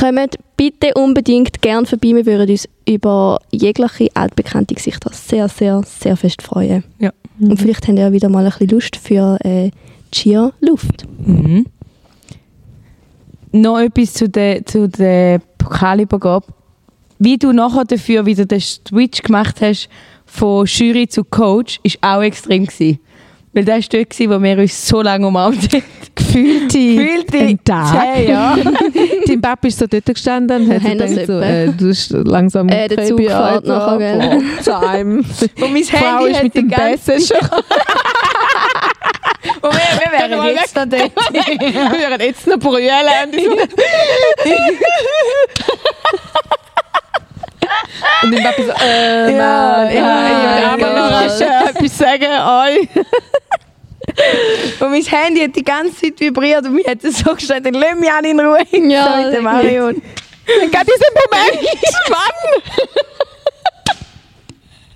Kommt 0.00 0.36
bitte 0.56 0.94
unbedingt 0.94 1.62
gern 1.62 1.86
vorbei. 1.86 2.14
Wir 2.14 2.26
würden 2.26 2.50
uns 2.50 2.68
über 2.88 3.40
jegliche 3.50 4.08
altbekannte 4.14 4.74
Gesichter 4.74 5.10
sehr, 5.12 5.48
sehr, 5.48 5.82
sehr 5.84 6.16
fest 6.16 6.42
freuen. 6.42 6.84
Ja. 6.98 7.12
Und 7.40 7.58
vielleicht 7.58 7.88
habt 7.88 7.98
ihr 7.98 8.04
ja 8.04 8.12
wieder 8.12 8.28
mal 8.28 8.44
ein 8.44 8.50
bisschen 8.50 8.68
Lust 8.68 8.96
für 8.96 9.38
äh, 9.44 9.70
Cheer-Luft. 10.12 11.06
Mhm. 11.18 11.66
Noch 13.52 13.78
etwas 13.78 14.14
zu 14.14 14.28
der, 14.28 14.64
zu 14.64 14.88
der 14.88 15.40
Pokalübergabe. 15.58 16.46
Wie 17.24 17.38
du 17.38 17.52
nachher 17.52 17.84
dafür 17.84 18.26
wieder 18.26 18.46
den 18.46 18.60
Switch 18.60 19.22
gemacht 19.22 19.60
hast 19.60 19.88
von 20.26 20.66
Jury 20.66 21.06
zu 21.06 21.22
Coach, 21.22 21.78
ist 21.84 21.98
auch 22.00 22.20
extrem 22.20 22.66
gewesen. 22.66 22.98
Weil 23.52 23.64
das 23.64 23.92
war 23.92 24.00
dort, 24.00 24.18
wo 24.18 24.42
wir 24.42 24.58
uns 24.58 24.88
so 24.88 25.02
lange 25.02 25.24
umarmt 25.28 25.72
haben. 25.72 25.84
Gefühlte 26.16 26.78
Gefühlte 26.78 27.58
Tag. 27.62 28.14
zehn 28.16 28.28
Jahre. 28.28 28.60
Dein 29.28 29.40
Papa 29.40 29.68
ist 29.68 29.78
so 29.78 29.86
dort 29.86 30.04
gestanden 30.04 30.64
und 30.68 30.74
hat 30.74 30.82
gedacht, 30.82 31.26
so, 31.26 31.38
äh, 31.38 31.66
du 31.68 31.86
bist 31.86 32.10
langsam 32.10 32.68
Äh, 32.68 32.88
der 32.88 33.04
Zug 33.06 33.20
fährt 33.20 33.66
nachher, 33.66 33.98
gell? 33.98 34.42
boah, 34.64 34.80
Time. 34.80 35.18
Und 35.60 35.72
mein 35.72 35.84
Frau 35.84 36.24
Handy 36.26 36.32
ist 36.32 36.42
mit 36.42 36.54
dem 36.56 36.68
Bessen 36.68 37.20
schon. 37.20 37.48
Und 39.60 39.72
wir, 39.72 39.80
wir 40.00 40.10
wären 40.18 40.42
wir 40.42 40.52
jetzt 40.54 40.74
noch 40.74 40.86
dort. 40.86 41.12
Wir 41.32 42.10
würden 42.10 42.20
jetzt 42.20 42.46
noch 42.48 42.58
brüllen. 42.58 42.90
Und, 48.22 48.32
dann 48.34 48.42
Papa 48.42 48.62
so, 48.62 48.72
äh, 48.84 49.32
Ja, 49.32 49.38
Mann, 49.38 49.94
ja, 49.94 49.94
ja, 49.94 50.60
ja, 50.60 50.72
aber 50.72 50.90
egal. 50.90 51.10
wir 51.12 51.22
müssen 51.24 51.48
etwas 51.68 51.98
sagen 51.98 52.24
euch. 52.24 52.88
Und 54.80 54.90
mein 54.90 55.02
Handy 55.02 55.40
hat 55.40 55.56
die 55.56 55.64
ganze 55.64 55.94
Zeit 56.00 56.20
vibriert 56.20 56.64
und 56.66 56.74
mir 56.74 56.84
hat 56.84 57.02
es 57.04 57.18
so 57.20 57.34
gesagt, 57.34 57.64
dann 57.64 57.74
lass 57.74 57.98
mich 57.98 58.10
auch 58.10 58.22
in 58.22 58.38
Ruhe. 58.40 58.90
Ja, 58.90 59.04
sagt 59.22 59.32
der 59.32 59.42
Marion. 59.42 59.94
Geht 59.94 60.72
dieser 60.72 61.10
Moment. 61.14 61.68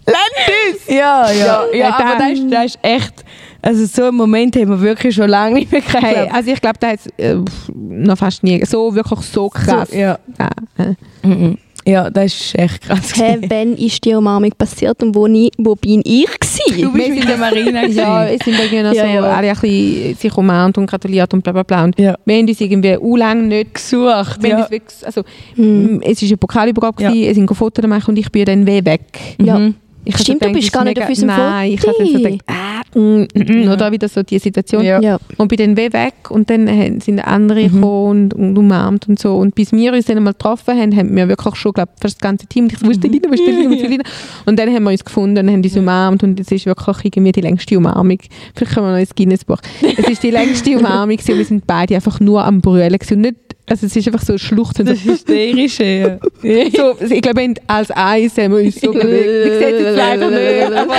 Lernt 0.07 0.75
uns. 0.75 0.87
Ja, 0.89 1.31
ja, 1.31 1.67
ja, 1.73 1.75
ja, 1.75 1.95
aber 1.99 2.17
das 2.19 2.33
ist, 2.39 2.53
das 2.53 2.65
ist 2.67 2.79
echt, 2.83 3.25
also 3.63 3.87
so 3.87 4.05
einen 4.09 4.17
Moment 4.17 4.55
haben 4.57 4.69
wir 4.69 4.81
wirklich 4.81 5.15
schon 5.17 5.29
lange 5.29 5.55
nicht 5.57 5.73
mehr 5.73 5.81
gehabt. 5.81 6.03
Hey, 6.05 6.29
also 6.33 6.51
ich 6.53 6.61
glaube, 6.61 6.79
da 6.79 6.89
hat 6.91 7.01
es 7.01 7.07
äh, 7.19 7.37
noch 7.75 8.17
fast 8.19 8.43
nie 8.45 8.65
so 8.65 8.95
wirklich 8.95 9.21
so 9.21 9.49
krass. 9.49 9.89
So, 9.91 9.97
ja. 9.97 10.19
Ja. 10.39 10.51
äh. 10.79 11.27
Mhm. 11.27 11.59
Ja, 11.87 12.11
das 12.11 12.35
ist 12.35 12.59
echt 12.59 12.81
krass. 12.83 13.13
Hey, 13.17 13.39
wann 13.49 13.75
ist 13.77 14.05
die 14.05 14.15
Umarmung 14.15 14.51
passiert 14.59 15.03
und 15.03 15.15
wo, 15.15 15.27
nie, 15.27 15.51
wo 15.59 15.75
bin 15.77 16.03
ich 16.05 16.27
gewesen? 16.27 16.83
Du 16.83 16.93
bist 16.93 17.09
mit 17.11 17.29
der 17.29 17.37
Marina 17.37 17.87
Ja, 17.87 18.27
es 18.27 18.45
sind 18.45 18.59
irgendwie 18.59 18.77
Ja, 18.77 18.93
so 18.93 18.97
ja. 18.97 19.23
alle 19.23 19.49
ein 19.51 19.57
bisschen 19.61 20.15
sich 20.17 20.37
umarmt 20.37 20.77
und 20.79 20.87
gratuliert 20.87 21.33
und 21.33 21.43
bla 21.43 21.53
bla 21.53 21.63
bla. 21.63 21.85
Und 21.85 21.99
Ja. 21.99 22.17
wir 22.25 22.37
haben 22.37 22.49
uns 22.49 22.61
irgendwie 22.61 22.97
u 22.99 23.17
lang 23.17 23.49
nicht 23.49 23.75
gesucht. 23.75 24.43
wir 24.43 24.51
Ja. 24.51 24.59
uns 24.63 24.71
wirklich, 24.71 25.07
also, 25.07 25.23
Hm. 25.55 26.01
Es 26.03 26.21
war 26.23 26.29
eine 26.29 26.37
Pokalübergabe, 26.37 27.03
Ja. 27.03 27.11
es 27.31 27.37
sind 27.37 27.55
Fotos 27.57 27.87
machen 27.87 28.11
und 28.11 28.19
ich 28.19 28.31
bin 28.33 28.45
dann 28.45 28.67
weh 28.67 28.85
weg. 28.85 29.03
Ja. 29.41 29.71
Mhm. 30.07 30.13
Ich 30.15 30.19
Stimmt, 30.19 30.43
so 30.43 30.49
du 30.49 30.55
bist 30.55 30.73
gar 30.73 30.85
nicht 30.85 31.03
auf 31.03 31.09
unserem 31.09 31.29
Nein, 31.29 31.73
ich 31.73 31.87
habe 31.87 31.95
dann 31.99 32.07
so 32.07 32.19
gedacht, 32.19 32.43
ah, 32.47 32.99
mm, 32.99 33.27
mm, 33.35 33.69
oder 33.69 33.93
wieder 33.93 34.09
so 34.09 34.23
die 34.23 34.39
Situation. 34.39 34.85
Ja. 34.85 35.01
Ja. 35.01 35.19
Und 35.37 35.49
bin 35.49 35.59
dann 35.59 35.77
weh 35.77 35.93
weg 35.93 36.31
und 36.31 36.49
dann 36.49 37.01
sind 37.01 37.21
andere 37.21 37.65
gekommen 37.65 38.33
und, 38.33 38.35
und 38.35 38.57
umarmt 38.57 39.09
und 39.09 39.19
so. 39.19 39.37
Und 39.37 39.55
bis 39.55 39.73
wir 39.73 39.93
uns 39.93 40.07
dann 40.07 40.23
mal 40.23 40.33
getroffen 40.33 40.79
haben, 40.79 40.97
haben 40.97 41.15
wir 41.17 41.29
wirklich 41.29 41.57
schon, 41.57 41.73
glaube 41.73 41.93
fast 42.01 42.17
das 42.17 42.21
ganze 42.21 42.47
Team, 42.47 42.67
ich 42.67 42.83
wusste 42.83 43.09
nicht, 43.09 43.29
wusste 43.29 43.53
nicht, 43.53 43.69
wusste 43.69 43.89
nicht. 43.89 44.03
Und 44.47 44.59
dann 44.59 44.73
haben 44.73 44.85
wir 44.85 44.91
uns 44.91 45.05
gefunden 45.05 45.39
und 45.39 45.53
haben 45.53 45.63
uns 45.63 45.77
umarmt 45.77 46.23
und 46.23 46.39
es 46.39 46.51
ist 46.51 46.67
wirklich 46.67 46.97
irgendwie 47.05 47.33
die 47.33 47.41
längste 47.41 47.77
Umarmung. 47.77 48.19
Vielleicht 48.55 48.75
können 48.75 48.87
wir 48.87 48.93
noch 48.93 49.01
ins 49.01 49.15
Guinness-Buch. 49.15 49.59
Es 49.97 50.09
ist 50.09 50.23
die 50.23 50.31
längste 50.31 50.71
Umarmung 50.79 51.19
und 51.19 51.29
wir 51.29 51.45
sind 51.45 51.67
beide 51.67 51.97
einfach 51.97 52.21
nur 52.21 52.45
am 52.45 52.61
Brüllen 52.61 52.97
und 53.11 53.21
nicht, 53.21 53.37
also 53.69 53.87
es 53.87 53.97
ist 53.97 54.07
einfach 54.07 54.23
so 54.23 54.35
ein 54.35 54.39
Schluchzen. 54.39 54.87
So, 54.87 54.93
hysterische. 55.13 56.19
Ja. 56.43 56.71
so, 56.71 56.97
ich 57.05 57.21
glaube, 57.23 57.55
als 57.67 57.91
Eis 57.91 58.37
haben 58.39 58.57
wir 58.57 58.65
uns 58.65 58.81
so 58.81 58.93
bewegt. 58.93 59.47
Ich 59.47 59.59
sehe 59.59 59.75
es 59.75 59.83
jetzt 59.83 59.97
leider 59.97 60.31
nicht, 60.31 60.79
aber 60.79 60.95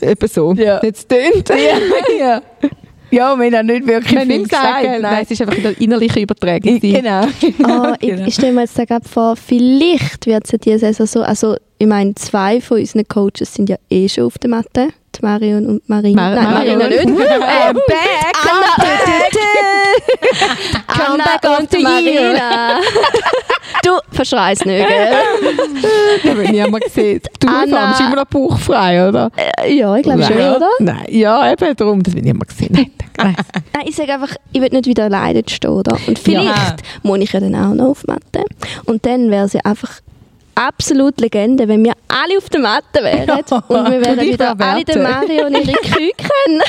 etwa 0.00 0.28
so. 0.28 0.52
Ja. 0.54 0.80
Jetzt 0.82 1.08
tönt. 1.08 1.48
ja. 2.18 2.42
ja, 3.10 3.36
wir 3.38 3.58
haben 3.58 3.66
nicht 3.66 3.86
wirklich 3.86 4.20
viel 4.20 4.42
gesagt. 4.42 5.00
nein, 5.00 5.22
es 5.22 5.30
ist 5.30 5.40
einfach 5.40 5.56
in 5.56 5.62
der 5.62 5.80
innerlichen 5.80 6.22
Übertragung. 6.22 6.78
Genau. 6.80 7.26
Ah, 7.64 7.94
ich, 8.00 8.08
Genau. 8.10 8.26
ich 8.26 8.34
stelle 8.34 8.52
mir 8.52 8.62
jetzt 8.62 8.78
da 8.78 8.84
gerade 8.84 9.08
vor, 9.08 9.36
vielleicht 9.36 10.26
wird 10.26 10.44
es 10.44 10.52
ja 10.52 10.58
diese 10.58 10.78
Saison 10.78 11.06
so, 11.06 11.22
also 11.22 11.56
ich 11.78 11.86
meine, 11.86 12.14
zwei 12.16 12.60
von 12.60 12.78
unseren 12.78 13.06
Coaches 13.06 13.54
sind 13.54 13.68
ja 13.68 13.76
eh 13.90 14.08
schon 14.08 14.24
auf 14.24 14.38
der 14.38 14.50
Matte, 14.50 14.88
die 15.16 15.22
Marion 15.24 15.66
und 15.66 15.88
Marina. 15.88 16.22
Mar- 16.22 16.34
Nein, 16.34 16.52
Marion. 16.54 16.78
Marina 16.78 16.88
nicht. 16.88 17.18
Äh, 17.28 17.72
back, 17.72 18.36
Anna, 20.88 21.24
back 21.24 21.44
Anna 21.44 21.56
on 21.56 21.62
und 21.66 21.82
Marina. 21.82 22.80
du 23.84 23.90
verschreist 24.10 24.66
nicht, 24.66 24.86
gell? 24.86 25.12
Das 26.22 26.30
habe 26.32 26.44
ich 26.44 26.50
niemand 26.50 26.84
gesehen. 26.84 27.20
Du 27.40 27.48
Anna- 27.48 27.88
bist 27.90 28.00
immer 28.00 28.16
noch 28.16 28.24
bauchfrei, 28.26 29.08
oder? 29.08 29.30
Äh, 29.36 29.74
ja, 29.74 29.94
ich 29.96 30.02
glaube 30.02 30.22
schon, 30.22 30.36
oder? 30.36 30.68
Nein, 30.80 31.04
ja, 31.08 31.52
eben 31.52 31.76
darum, 31.76 32.02
das 32.02 32.14
will 32.14 32.22
niemand 32.22 32.48
gesehen. 32.48 32.90
Nein, 33.16 33.36
ich 33.84 33.96
sage 33.96 34.12
einfach, 34.14 34.34
ich 34.52 34.60
will 34.60 34.68
nicht 34.70 34.86
wieder 34.86 35.04
alleine 35.04 35.42
stehen, 35.48 35.70
oder? 35.70 35.96
Und 36.06 36.18
vielleicht 36.18 36.46
Ja. 36.46 36.76
muss 37.02 37.18
ich 37.18 37.32
ja 37.32 37.40
dann 37.40 37.54
auch 37.54 37.74
noch 37.74 37.90
auf 37.90 38.04
Matte. 38.06 38.44
Und 38.84 39.04
dann 39.06 39.30
wäre 39.30 39.46
es 39.46 39.52
ja 39.52 39.60
einfach 39.64 40.00
absolut 40.58 41.20
Legende, 41.20 41.68
wenn 41.68 41.84
wir 41.84 41.94
alle 42.08 42.38
auf 42.38 42.48
der 42.48 42.60
Matte 42.60 43.02
wären 43.02 43.30
und 43.30 43.90
wir 43.90 44.00
wären 44.04 44.20
wieder 44.20 44.58
alle 44.58 44.84
den. 44.84 45.02
Mario 45.02 45.46
und 45.46 45.54
ihre 45.54 45.72
Kühe 45.82 46.10
kennen. 46.16 46.62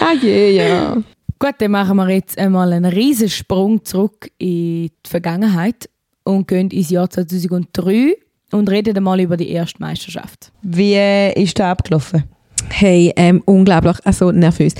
Ah 0.00 0.14
je, 0.20 0.56
ja. 0.56 0.96
Gut, 1.38 1.54
dann 1.58 1.70
machen 1.70 1.96
wir 1.96 2.08
jetzt 2.10 2.36
einmal 2.38 2.72
einen 2.72 2.92
riesen 2.92 3.28
Sprung 3.28 3.84
zurück 3.84 4.30
in 4.38 4.88
die 4.88 4.92
Vergangenheit 5.06 5.88
und 6.24 6.48
gehen 6.48 6.70
ins 6.70 6.90
Jahr 6.90 7.08
2003 7.08 8.14
und 8.52 8.70
reden 8.70 8.96
einmal 8.96 9.20
über 9.20 9.36
die 9.36 9.50
erste 9.50 9.80
Meisterschaft. 9.80 10.52
Wie 10.62 10.96
ist 11.34 11.58
da 11.58 11.70
abgelaufen? 11.70 12.24
Hey, 12.68 13.12
ähm, 13.16 13.42
unglaublich, 13.46 13.96
also 14.04 14.30
nervös. 14.32 14.74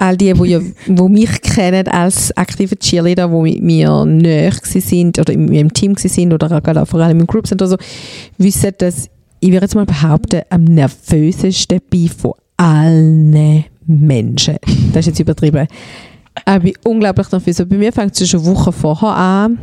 All 0.00 0.16
die, 0.16 0.32
die 0.32 0.48
ja, 0.48 0.60
wo 0.86 1.08
mich 1.08 1.42
kennen 1.42 1.86
als 1.88 2.34
aktive 2.34 2.74
Cheerleader, 2.78 3.28
die 3.28 3.42
mit 3.42 3.62
mir 3.62 4.06
näher 4.06 4.54
sind 4.62 5.18
oder 5.18 5.30
in 5.30 5.44
meinem 5.44 5.74
Team 5.74 5.94
sind 5.94 6.32
oder 6.32 6.86
vor 6.86 7.00
allem 7.00 7.20
im 7.20 7.26
Group 7.26 7.46
sind 7.46 7.60
oder 7.60 7.72
so, 7.72 7.76
wissen, 8.38 8.72
dass 8.78 9.10
ich 9.40 9.50
würde 9.50 9.64
jetzt 9.64 9.74
mal 9.74 9.84
behaupten, 9.84 10.40
am 10.48 10.64
nervösesten 10.64 11.80
bin 11.90 12.08
von 12.08 12.32
allen 12.56 13.64
Menschen. 13.86 14.56
Das 14.92 15.00
ist 15.00 15.08
jetzt 15.08 15.20
übertrieben. 15.20 15.66
Aber 16.46 16.64
ich 16.64 16.72
bin 16.72 16.92
unglaublich 16.92 17.30
nervös. 17.30 17.60
Und 17.60 17.68
Bei 17.68 17.76
mir 17.76 17.92
fängt 17.92 18.18
es 18.18 18.28
schon 18.30 18.46
Wochen 18.46 18.72
vorher 18.72 19.14
an 19.14 19.58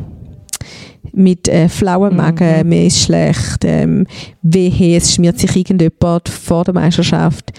mit 1.14 1.48
äh, 1.48 1.68
flauen 1.68 2.16
Magen, 2.16 2.70
mir 2.70 2.86
ist 2.86 3.02
schlecht, 3.02 3.64
ähm, 3.64 4.06
wehe, 4.44 4.98
es 4.98 5.16
schmiert 5.16 5.40
sich 5.40 5.56
irgendjemand 5.56 6.30
vor 6.30 6.64
der 6.64 6.76
Meisterschaft, 6.76 7.54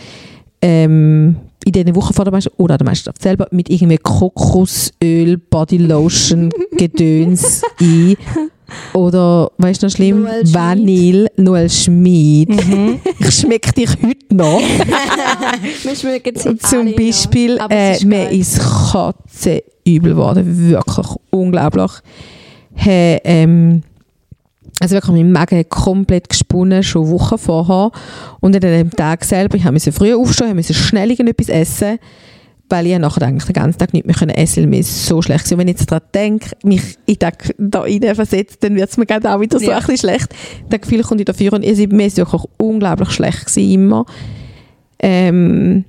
ähm, 0.63 1.37
in 1.65 1.73
diesen 1.73 1.95
Wochen 1.97 2.15
vor 2.15 2.25
der 2.25 2.33
Meisterschaft 2.33 2.59
oder 2.59 2.75
an 2.75 2.79
der 2.79 2.87
Meisterschaft 2.87 3.23
selber 3.23 3.47
mit 3.51 3.69
irgendwie 3.69 3.99
Kokosöl, 3.99 5.37
Bodylotion, 5.39 6.51
Gedöns 6.73 7.63
ein. 7.81 8.17
Oder, 8.93 9.51
weißt 9.59 9.83
du 9.83 9.87
noch 9.87 9.95
schlimm? 9.95 10.23
Noel. 10.23 10.55
Vanille, 10.55 11.31
Noel 11.37 11.71
Schmid. 11.71 12.51
Ich 13.21 13.35
schmecke 13.35 13.73
dich 13.73 13.91
heute 14.03 14.35
noch. 14.35 14.61
Wir 15.83 15.97
schmecken 15.97 16.37
sie 16.37 16.57
Zum 16.59 16.95
Beispiel, 16.95 17.57
noch. 17.57 17.65
Aber 17.65 17.75
äh, 17.75 17.93
ist 17.93 18.05
mir 18.05 18.31
ist 18.31 18.59
Katze 18.59 19.63
übel 19.87 20.13
geworden. 20.13 20.71
Wirklich 20.71 21.07
unglaublich. 21.31 21.91
Hey, 22.75 23.21
ähm, 23.25 23.83
also 24.81 24.95
wirklich, 24.95 25.17
mein 25.17 25.33
Magen 25.33 25.69
komplett 25.69 26.29
gesponnen, 26.29 26.83
schon 26.83 27.11
Wochen 27.11 27.39
vorher. 27.39 27.91
Und 28.41 28.55
an 28.55 28.61
dem 28.61 28.91
Tag 28.91 29.25
selber, 29.25 29.57
ich 29.57 29.71
musste 29.71 29.93
früh 29.93 30.15
aufstehen, 30.15 30.51
ich 30.51 30.55
musste 30.55 30.75
schnell 30.75 31.11
irgendetwas 31.11 31.49
essen, 31.49 31.99
weil 32.69 32.87
ich 32.87 32.99
nachher 32.99 33.23
eigentlich 33.23 33.45
den 33.45 33.55
ganzen 33.55 33.79
Tag 33.79 33.93
nicht 33.93 34.07
mehr 34.07 34.15
können 34.15 34.31
essen 34.31 34.63
konnte, 34.63 34.71
weil 34.73 34.79
mir 34.79 34.85
so 34.85 35.23
schlecht 35.23 35.47
war. 35.47 35.53
Und 35.53 35.59
wenn 35.59 35.69
ich 35.69 35.79
jetzt 35.79 35.91
daran 35.91 36.05
denke, 36.15 36.51
mich 36.63 36.83
in 37.07 37.17
den 37.19 37.33
da 37.59 37.81
rein 37.81 38.15
versetzt, 38.15 38.63
dann 38.63 38.77
wird 38.77 38.91
es 38.91 38.97
mir 38.97 39.07
gerade 39.07 39.35
auch 39.35 39.41
wieder 39.41 39.59
so 39.59 39.65
Ja. 39.67 39.79
ein 39.79 39.81
bisschen 39.81 39.99
schlecht. 39.99 40.29
Das 40.69 40.81
Gefühl 40.81 41.03
kommt 41.03 41.21
ich 41.21 41.25
dafür 41.25 41.55
und 41.55 41.65
ich, 41.65 41.89
mir 41.89 42.07
ist 42.07 42.17
wirklich 42.19 42.43
unglaublich 42.59 43.11
schlecht 43.11 43.47
gewesen, 43.47 43.71
immer. 43.73 44.07
Ähm, 45.01 45.85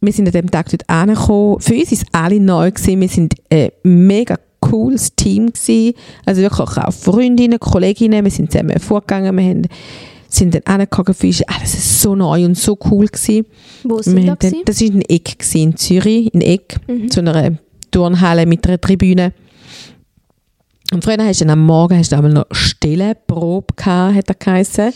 wir 0.00 0.12
sind 0.12 0.26
an 0.28 0.32
dem 0.32 0.50
Tag 0.50 0.68
dort 0.68 0.88
angekommen. 0.88 1.60
Für 1.60 1.74
uns 1.74 1.90
war 1.90 1.98
es 1.98 2.04
alle 2.12 2.40
neu. 2.40 2.70
Gewesen. 2.70 3.00
Wir 3.00 3.08
sind 3.08 3.34
ein 3.50 3.70
mega 3.82 4.36
cooles 4.60 5.14
Team. 5.14 5.52
Gewesen. 5.52 5.94
Also 6.24 6.42
wirklich 6.42 6.60
auch 6.78 6.92
Freundinnen, 6.92 7.58
Kolleginnen. 7.60 8.24
Wir 8.24 8.30
sind 8.30 8.50
zusammen 8.52 8.78
vorgegangen. 8.80 9.36
Wir 9.36 9.44
haben, 9.50 9.62
sind 10.28 10.54
dann 10.54 10.62
angekommen. 10.64 11.14
Für 11.14 11.26
uns 11.26 11.42
alles 11.42 11.74
ist 11.74 12.00
so 12.02 12.14
neu 12.14 12.44
und 12.44 12.56
so 12.56 12.78
cool. 12.90 13.06
Gewesen. 13.06 13.46
Wo 13.84 14.00
sind 14.02 14.16
Wir 14.16 14.26
dann, 14.26 14.38
gewesen? 14.38 14.62
das 14.64 14.80
war 14.80 14.88
ein 14.88 15.02
Eck 15.02 15.38
gewesen, 15.38 15.58
in 15.62 15.76
Zürich, 15.76 16.34
in 16.34 16.40
Eck, 16.40 16.76
Mhm. 16.86 17.10
zu 17.10 17.20
einer 17.20 17.52
Turnhalle 17.90 18.44
mit 18.46 18.66
einer 18.66 18.80
Tribüne. 18.80 19.32
Und 20.90 21.04
früher 21.04 21.18
hast 21.22 21.40
du 21.42 21.44
dann 21.44 21.58
am 21.58 21.66
Morgen 21.66 21.98
hast 21.98 22.12
du 22.12 22.16
einmal 22.16 22.32
noch 22.32 22.46
Stellenprobe 22.50 23.74
gehabt, 23.76 24.14
hat 24.16 24.28
er 24.30 24.34
geheißen. 24.34 24.92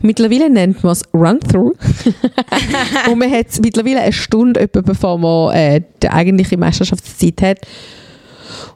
Mittlerweile 0.00 0.48
nennt 0.48 0.82
man 0.82 0.92
es 0.92 1.02
Run-Through. 1.12 1.74
und 3.10 3.18
man 3.18 3.30
hat 3.30 3.46
mittlerweile 3.62 4.00
eine 4.00 4.12
Stunde, 4.14 4.60
etwa 4.60 4.80
bevor 4.80 5.18
man 5.18 5.54
äh, 5.54 5.82
die 6.02 6.08
eigentliche 6.08 6.56
Meisterschaftszeit 6.56 7.42
hat. 7.42 7.58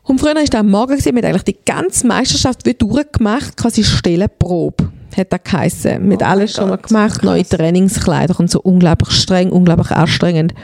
Und 0.03 0.21
früher 0.21 0.35
war 0.35 0.61
am 0.61 0.71
Morgen, 0.71 0.97
man 1.05 1.17
hat 1.17 1.25
eigentlich 1.25 1.43
die 1.43 1.59
ganze 1.65 2.07
Meisterschaft 2.07 2.65
wie 2.67 2.75
durchgemacht, 2.75 3.57
quasi 3.57 3.85
Stellenprobe, 3.85 4.91
hat 5.17 5.33
er 5.33 5.39
geheißen. 5.39 6.07
Mit 6.07 6.23
Oh 6.23 6.27
alles 6.27 6.53
schon 6.55 6.69
mal 6.69 6.77
gemacht, 6.77 7.23
neue. 7.23 7.45
Trainingskleider 7.45 8.39
und 8.39 8.51
so 8.51 8.61
unglaublich 8.61 9.11
streng, 9.11 9.51
unglaublich 9.51 9.91
anstrengend. 9.91 10.55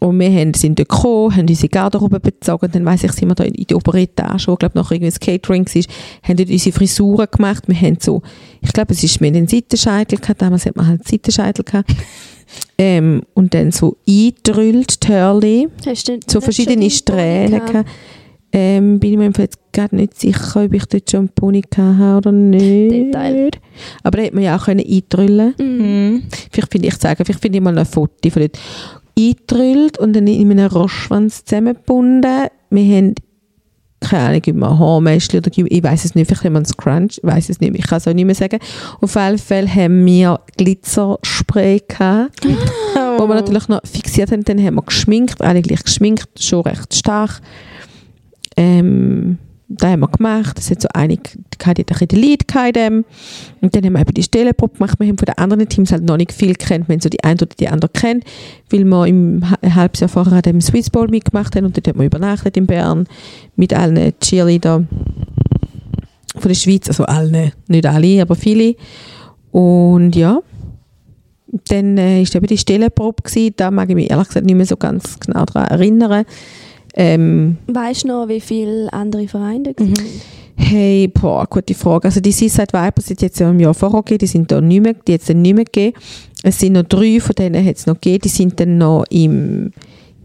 Und 0.00 0.20
wir 0.20 0.30
haben, 0.30 0.54
sind 0.54 0.78
dort 0.78 0.90
gekommen, 0.90 1.34
haben 1.34 1.48
unsere 1.48 1.68
Garderobe 1.68 2.20
bezogen, 2.20 2.70
dann 2.70 2.84
weiss 2.84 3.02
ich, 3.02 3.12
sind 3.12 3.28
wir 3.28 3.34
da 3.34 3.42
in, 3.42 3.54
in 3.54 3.66
die 3.66 3.74
obere 3.74 4.02
Etage, 4.02 4.46
wo, 4.46 4.54
glaube 4.54 4.78
noch 4.78 4.92
irgendwie 4.92 5.10
das 5.10 5.18
Catering 5.18 5.66
war, 5.66 5.82
haben 6.22 6.36
dort 6.36 6.50
unsere 6.50 6.76
Frisuren 6.76 7.26
gemacht, 7.28 7.64
wir 7.66 7.80
haben 7.80 7.98
so, 7.98 8.22
ich 8.60 8.72
glaube, 8.72 8.92
es 8.92 9.02
ist 9.02 9.20
mehr 9.20 9.32
den 9.32 9.48
Seitenscheitel 9.48 10.20
gehabt, 10.20 10.40
damals 10.40 10.66
hat 10.66 10.76
man 10.76 10.86
halt 10.86 11.08
Seitenscheitel 11.08 11.64
gehabt, 11.64 11.90
ähm, 12.78 13.22
und 13.34 13.54
dann 13.54 13.72
so 13.72 13.96
eingedrüllt, 14.08 15.00
Törli, 15.00 15.68
Hast 15.86 16.08
du 16.08 16.18
so 16.26 16.40
verschiedene 16.40 16.90
Strähnen 16.90 17.64
gehabt. 17.64 17.88
Ähm, 18.50 18.98
bin 18.98 19.12
ich 19.12 19.18
mir 19.18 19.30
jetzt 19.36 19.58
gerade 19.72 19.94
nicht 19.94 20.18
sicher, 20.18 20.64
ob 20.64 20.72
ich 20.72 20.86
dort 20.86 21.10
schon 21.10 21.20
einen 21.20 21.28
Pony 21.28 21.62
hatte 21.76 22.16
oder 22.16 22.32
nicht. 22.32 22.92
Detail. 22.92 23.50
Aber 24.02 24.16
da 24.16 24.22
hätte 24.22 24.34
man 24.34 24.44
ja 24.44 24.56
auch 24.56 24.64
können 24.64 24.84
eindrüllen 24.86 25.54
Mhm. 25.58 25.66
Mhm. 25.66 26.22
Vielleicht 26.50 26.72
finde 26.72 26.88
ich 26.88 26.94
sagen, 26.94 27.24
vielleicht 27.24 27.42
finde 27.42 27.58
ich 27.58 27.64
mal 27.64 27.78
ein 27.78 27.84
Foto 27.84 28.30
von 28.30 28.40
dort. 28.40 28.58
Eingedrüllt 29.18 29.98
und 29.98 30.14
dann 30.14 30.26
in 30.26 30.50
einem 30.50 30.70
Rostschwanz 30.70 31.44
zusammengebunden. 31.44 32.46
Wir 32.70 32.96
haben 32.96 33.14
keine 34.00 34.28
Ahnung, 34.28 34.42
ob 34.46 34.54
man 34.54 34.78
Haarmäschchen 34.78 35.40
oder 35.40 35.50
ich 35.54 35.82
weiß 35.82 36.04
es 36.04 36.14
nicht, 36.14 36.26
vielleicht 36.26 36.44
haben 36.44 36.52
wir 36.52 36.58
einen 36.58 36.66
Scrunch, 36.66 37.18
ich 37.18 37.24
weiß 37.24 37.48
es 37.48 37.60
nicht, 37.60 37.74
ich 37.76 37.86
kann 37.86 37.98
es 37.98 38.06
auch 38.06 38.12
nicht 38.12 38.24
mehr 38.24 38.34
sagen. 38.34 38.58
Auf 39.00 39.14
jeden 39.14 39.38
Fall 39.38 39.68
haben 39.68 40.06
wir 40.06 40.40
Glitzerspray 40.56 41.82
gehabt, 41.86 42.44
wo 43.18 43.26
wir 43.26 43.34
natürlich 43.34 43.68
noch 43.68 43.80
fixiert 43.84 44.30
haben, 44.30 44.44
dann 44.44 44.62
haben 44.64 44.76
wir 44.76 44.82
geschminkt, 44.82 45.42
alle 45.42 45.62
gleich 45.62 45.82
geschminkt, 45.82 46.28
schon 46.38 46.62
recht 46.62 46.94
stark. 46.94 47.40
Ähm, 48.56 49.38
das 49.68 49.90
haben 49.90 50.00
wir 50.00 50.08
gemacht, 50.08 50.58
es 50.58 50.70
hat 50.70 50.80
so 50.80 50.88
einige, 50.94 51.22
die 51.34 51.66
hatten 51.66 51.84
ein 51.86 52.08
bisschen. 52.08 53.04
Und 53.60 53.76
dann 53.76 53.84
haben 53.84 53.94
wir 53.94 54.04
die 54.04 54.22
Stellenprobe 54.22 54.78
gemacht. 54.78 54.98
Wir 54.98 55.08
haben 55.08 55.18
von 55.18 55.26
den 55.26 55.36
anderen 55.36 55.68
Teams 55.68 55.92
halt 55.92 56.04
noch 56.04 56.16
nicht 56.16 56.32
viel 56.32 56.54
kennt. 56.54 56.88
Wir 56.88 56.94
haben 56.94 57.00
so 57.00 57.10
die 57.10 57.22
eine 57.22 57.36
oder 57.36 57.54
die 57.58 57.68
andere 57.68 57.90
kennt, 57.90 58.24
weil 58.70 58.84
wir 58.84 59.06
im 59.06 59.42
halbes 59.62 60.00
Jahr 60.00 60.08
vorher 60.08 60.32
an 60.32 60.42
dem 60.42 60.60
Swiss 60.62 60.88
Bowl 60.88 61.08
mitgemacht 61.08 61.54
haben 61.54 61.66
und 61.66 61.76
dort 61.76 61.86
haben 61.86 61.98
wir 61.98 62.06
übernachtet 62.06 62.56
in 62.56 62.66
Bern 62.66 63.06
mit 63.56 63.74
allen 63.74 64.18
Cheerleadern 64.20 64.88
von 66.34 66.48
der 66.48 66.54
Schweiz, 66.54 66.88
also 66.88 67.04
allen, 67.04 67.52
nicht 67.66 67.86
alle, 67.86 68.22
aber 68.22 68.36
viele. 68.36 68.74
Und 69.50 70.16
ja, 70.16 70.40
dann 71.68 71.98
äh, 71.98 72.22
ist 72.22 72.34
eben 72.34 72.46
die 72.46 72.58
Stellenprobe. 72.58 73.22
Da 73.56 73.70
mag 73.70 73.90
ich 73.90 73.94
mich 73.94 74.10
ehrlich 74.10 74.28
gesagt 74.28 74.46
nicht 74.46 74.54
mehr 74.54 74.66
so 74.66 74.76
ganz 74.76 75.18
genau 75.20 75.44
daran 75.44 75.68
erinnern. 75.68 76.24
Ähm, 76.94 77.58
Weißt 77.66 78.04
du 78.04 78.08
noch, 78.08 78.28
wie 78.28 78.40
viele 78.40 78.92
andere 78.92 79.28
Vereine 79.28 79.74
da 79.74 79.84
Mhm. 79.84 79.94
Hey, 80.60 81.06
boah, 81.06 81.46
gute 81.48 81.72
Frage. 81.72 82.06
Also 82.08 82.20
die 82.20 82.32
Seaside 82.32 82.72
Vipers 82.72 83.06
sind 83.06 83.22
jetzt 83.22 83.38
ja 83.38 83.48
im 83.48 83.60
Jahr 83.60 83.74
vorher 83.74 84.02
gegeben, 84.02 84.18
die 84.18 84.26
sind 84.26 84.50
da 84.50 84.60
nicht 84.60 84.82
mehr, 84.82 84.94
die 84.94 85.12
jetzt 85.12 85.28
nicht 85.30 85.54
mehr 85.54 85.64
gegeben. 85.64 85.96
Es 86.42 86.58
sind 86.58 86.72
noch 86.72 86.82
drei 86.82 87.20
von 87.20 87.34
denen 87.36 87.64
hat 87.64 87.76
es 87.76 87.86
noch 87.86 87.94
gegeben, 87.94 88.22
die 88.24 88.28
sind 88.28 88.58
dann 88.58 88.76
noch 88.76 89.04
im 89.08 89.70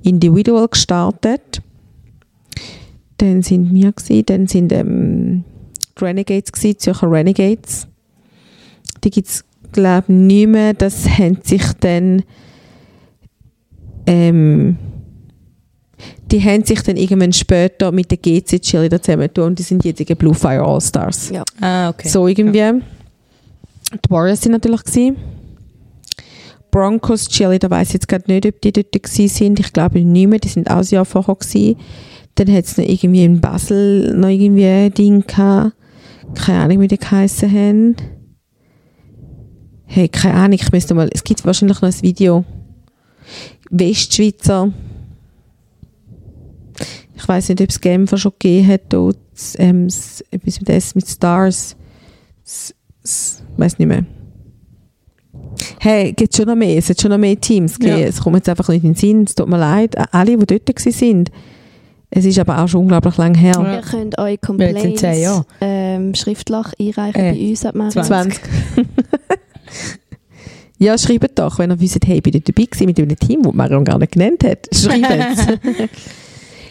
Individual 0.02 0.68
gestartet. 0.68 1.62
Dann 3.18 3.44
sind 3.44 3.74
wir 3.74 3.92
gewesen, 3.92 4.26
dann 4.26 4.48
sind 4.48 4.72
ähm, 4.74 5.44
die 5.98 6.04
Renegades 6.04 6.52
gewesen, 6.52 6.80
Zürcher 6.80 7.12
Renegades. 7.12 7.88
Die 9.04 9.12
gibt 9.12 9.28
es, 9.28 9.46
glaube 9.72 10.06
ich, 10.08 10.16
nicht 10.16 10.48
mehr. 10.48 10.74
Das 10.74 11.08
haben 11.08 11.38
sich 11.44 11.64
dann 11.80 12.24
ähm, 14.08 14.78
die 16.34 16.44
haben 16.44 16.66
sich 16.66 16.82
dann 16.82 16.98
irgendwann 16.98 17.32
später 17.32 17.92
mit 17.92 18.10
der 18.10 18.18
GC 18.18 18.60
Cheerleader 18.60 19.00
zusammengetan 19.00 19.46
und 19.46 19.60
die 19.60 19.64
sind 19.64 19.86
jetzt 19.86 20.00
die 20.00 20.16
Blue 20.16 20.34
Fire 20.34 20.64
All 20.64 20.82
Stars. 20.82 21.30
Ja. 21.30 21.44
Ah, 21.62 21.90
okay. 21.90 22.08
So 22.08 22.28
irgendwie. 22.28 22.82
Die 23.94 24.10
Warriors 24.10 24.42
sind 24.42 24.54
natürlich 24.54 24.84
gewesen. 24.84 25.16
Broncos 26.72 27.28
Cheerleader 27.28 27.70
weiß 27.70 27.90
ich 27.90 27.94
jetzt 27.94 28.08
gerade 28.08 28.32
nicht, 28.32 28.48
ob 28.48 28.60
die 28.62 28.74
dort 28.74 28.92
gewesen 28.92 29.28
sind. 29.28 29.60
Ich 29.60 29.72
glaube 29.72 30.00
nicht 30.00 30.28
mehr, 30.28 30.40
die 30.40 30.48
sind 30.48 30.72
auch 30.72 30.78
ein 30.78 30.86
Jahr 30.86 31.06
vorher 31.06 31.36
gewesen. 31.36 31.76
Dann 32.34 32.52
hat 32.52 32.66
es 32.66 32.78
noch 32.80 32.86
irgendwie 32.86 33.26
in 33.26 33.40
Basel 33.40 34.18
noch 34.18 34.30
irgendwie 34.30 34.66
ein 34.66 34.92
Ding 34.92 35.28
gehabt. 35.28 35.74
Keine 36.34 36.62
Ahnung, 36.62 36.82
wie 36.82 36.88
die 36.88 36.98
geheissen 36.98 37.52
haben. 37.52 37.96
Hey, 39.86 40.10
keine 40.10 40.34
Ahnung, 40.34 40.58
ich 40.60 40.72
müsste 40.72 40.96
mal, 40.96 41.12
es 41.14 41.24
gibt 41.24 41.46
wahrscheinlich 41.46 41.80
noch 41.80 41.90
ein 41.90 42.02
Video. 42.02 42.44
Westschweizer. 43.70 44.74
Ich 47.24 47.28
weiß 47.30 47.50
nicht, 47.50 47.62
ob 47.62 47.70
es 47.70 47.80
Genfer 47.80 48.18
schon 48.18 48.34
gegeben 48.38 48.68
hat, 48.68 48.82
dort, 48.90 49.18
ähm, 49.58 49.86
etwas 50.30 50.60
mit 50.60 50.70
S, 50.70 50.94
mit 50.94 51.08
Stars. 51.08 51.78
S, 52.44 53.42
weiß 53.56 53.80
nicht 53.80 53.88
mehr. 53.88 54.06
Hey, 55.80 56.12
gibt 56.12 56.36
schon 56.36 56.48
noch 56.48 56.56
mehr, 56.56 56.78
es 56.78 56.90
hat 56.90 57.00
schon 57.00 57.12
noch 57.12 57.18
mehr 57.18 57.40
Teams 57.40 57.80
gegeben. 57.80 58.02
Ja. 58.02 58.08
Es 58.08 58.20
kommt 58.20 58.36
jetzt 58.36 58.50
einfach 58.50 58.68
nicht 58.68 58.84
in 58.84 58.92
den 58.92 58.96
Sinn, 58.98 59.24
es 59.24 59.36
tut 59.36 59.48
mir 59.48 59.58
leid, 59.58 59.96
alle, 60.14 60.38
die 60.38 60.46
dort 60.46 60.80
sind. 60.80 61.32
Es 62.10 62.26
ist 62.26 62.38
aber 62.40 62.60
auch 62.62 62.68
schon 62.68 62.82
unglaublich 62.82 63.16
lang 63.18 63.36
her. 63.36 63.54
Ja. 63.58 63.76
Ihr 63.76 63.82
könnt 63.82 64.18
eure 64.18 64.38
Complaints 64.38 65.02
Jahren. 65.02 65.46
ähm, 65.62 66.14
schriftlich 66.16 66.68
einreichen 66.80 67.22
Äh, 67.22 67.32
bei 67.32 67.50
uns. 67.50 67.66
Hat 67.66 67.76
man 67.76 67.90
20. 67.90 68.12
20. 68.14 68.42
ja, 70.78 70.98
schreibt 70.98 71.40
doch, 71.40 71.58
wenn 71.58 71.72
ihr 71.72 71.80
wisst, 71.80 72.06
hey, 72.06 72.18
ich 72.18 72.24
bin 72.24 72.34
dort 72.34 72.50
dabei 72.50 72.66
gewesen 72.66 72.86
mit 72.86 73.00
einem 73.00 73.18
Team, 73.18 73.44
das 73.44 73.54
Marion 73.54 73.86
gar 73.86 73.98
nicht 73.98 74.12
genannt 74.12 74.44
hat. 74.44 74.68
Schreibt 74.76 75.40
es. 75.40 75.48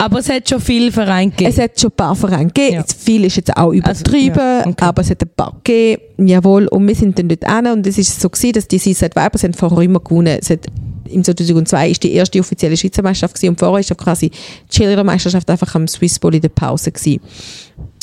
Aber 0.03 0.19
es 0.19 0.29
hat 0.29 0.49
schon 0.49 0.61
viele 0.61 0.91
Vereine 0.91 1.31
gegeben. 1.31 1.49
Es 1.49 1.59
hat 1.59 1.81
schon 1.81 1.91
ein 1.91 1.97
paar 1.97 2.17
Vereine 2.17 2.49
gegeben. 2.49 2.75
Ja. 2.75 2.85
Viel 2.99 3.25
ist 3.25 3.37
jetzt 3.37 3.57
auch 3.57 3.71
übertrieben, 3.71 4.37
ja, 4.37 4.67
okay. 4.67 4.75
aber 4.85 5.03
es 5.03 5.11
hat 5.11 5.23
ein 5.23 5.31
paar 5.37 5.55
gegeben. 5.63 6.03
Jawohl, 6.27 6.67
und 6.67 6.89
wir 6.89 6.95
sind 6.97 7.17
dann 7.21 7.29
dort 7.29 7.49
hin 7.49 7.69
und 7.69 7.87
es 7.87 7.99
ist 7.99 8.21
so 8.21 8.29
gewesen, 8.29 8.53
dass 8.55 8.67
die 8.67 8.79
Seaside 8.79 9.15
Vipers 9.15 9.45
haben 9.45 9.55
vorher 9.55 9.83
immer 9.83 10.01
gewonnen. 10.01 10.39
Es 10.41 10.51
hat, 10.51 10.67
Im 11.09 11.23
2002 11.23 11.91
ist 11.91 12.03
die 12.03 12.15
erste 12.15 12.41
offizielle 12.41 12.77
Schweizer 12.77 13.05
Meisterschaft 13.05 13.37
gewesen 13.37 13.51
und 13.51 13.61
vorher 13.61 13.79
ist 13.79 13.97
quasi 13.97 14.31
die 14.31 14.77
Cheerleader-Meisterschaft 14.77 15.49
einfach 15.49 15.73
am 15.77 15.87
Swiss 15.87 16.19
Bowl 16.19 16.35
in 16.35 16.41
der 16.41 16.49
Pause 16.49 16.91
gewesen. 16.91 17.21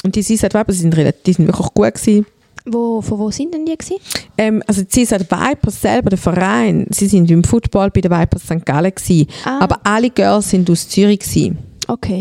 Und 0.05 0.15
die 0.15 0.21
Seaside 0.21 0.57
Vipers 0.57 0.79
sind, 0.79 0.95
relativ, 0.95 1.23
die 1.23 1.33
sind 1.33 1.47
wirklich 1.47 1.67
gut 1.73 1.95
gewesen. 1.95 2.25
Wo, 2.65 3.01
von 3.01 3.19
wo 3.19 3.29
sind 3.29 3.53
denn 3.53 3.65
die 3.65 3.77
gewesen? 3.77 3.97
Ähm, 4.37 4.63
also 4.67 4.83
die 4.83 4.89
Seaside 4.89 5.25
Vipers 5.29 5.81
selber, 5.81 6.11
der 6.11 6.17
Verein, 6.17 6.85
sie 6.91 7.07
sind 7.07 7.29
im 7.29 7.43
Football 7.43 7.89
bei 7.89 7.99
den 7.99 8.11
Vipers 8.11 8.43
St. 8.43 8.65
Gallen 8.65 8.93
gewesen. 8.95 9.27
Ah. 9.43 9.59
Aber 9.63 9.81
alle 9.83 10.09
Girls 10.09 10.49
sind 10.49 10.69
aus 10.69 10.87
Zürich 10.87 11.19
gewesen. 11.19 11.57
Okay. 11.89 12.19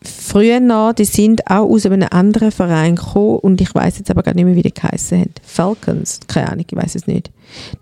früher 0.00 0.60
noch, 0.60 0.92
die 0.92 1.04
sind 1.04 1.46
auch 1.50 1.68
aus 1.68 1.84
einem 1.84 2.06
anderen 2.10 2.52
Verein 2.52 2.94
gekommen 2.96 3.38
und 3.40 3.60
ich 3.60 3.74
weiß 3.74 3.98
jetzt 3.98 4.10
aber 4.10 4.22
gar 4.22 4.34
nicht 4.34 4.44
mehr, 4.44 4.54
wie 4.54 4.62
die 4.62 4.72
geheißen 4.72 5.18
haben. 5.20 5.30
Falcons, 5.42 6.20
keine 6.28 6.52
Ahnung, 6.52 6.64
ich 6.70 6.76
weiß 6.76 6.94
es 6.94 7.06
nicht. 7.06 7.30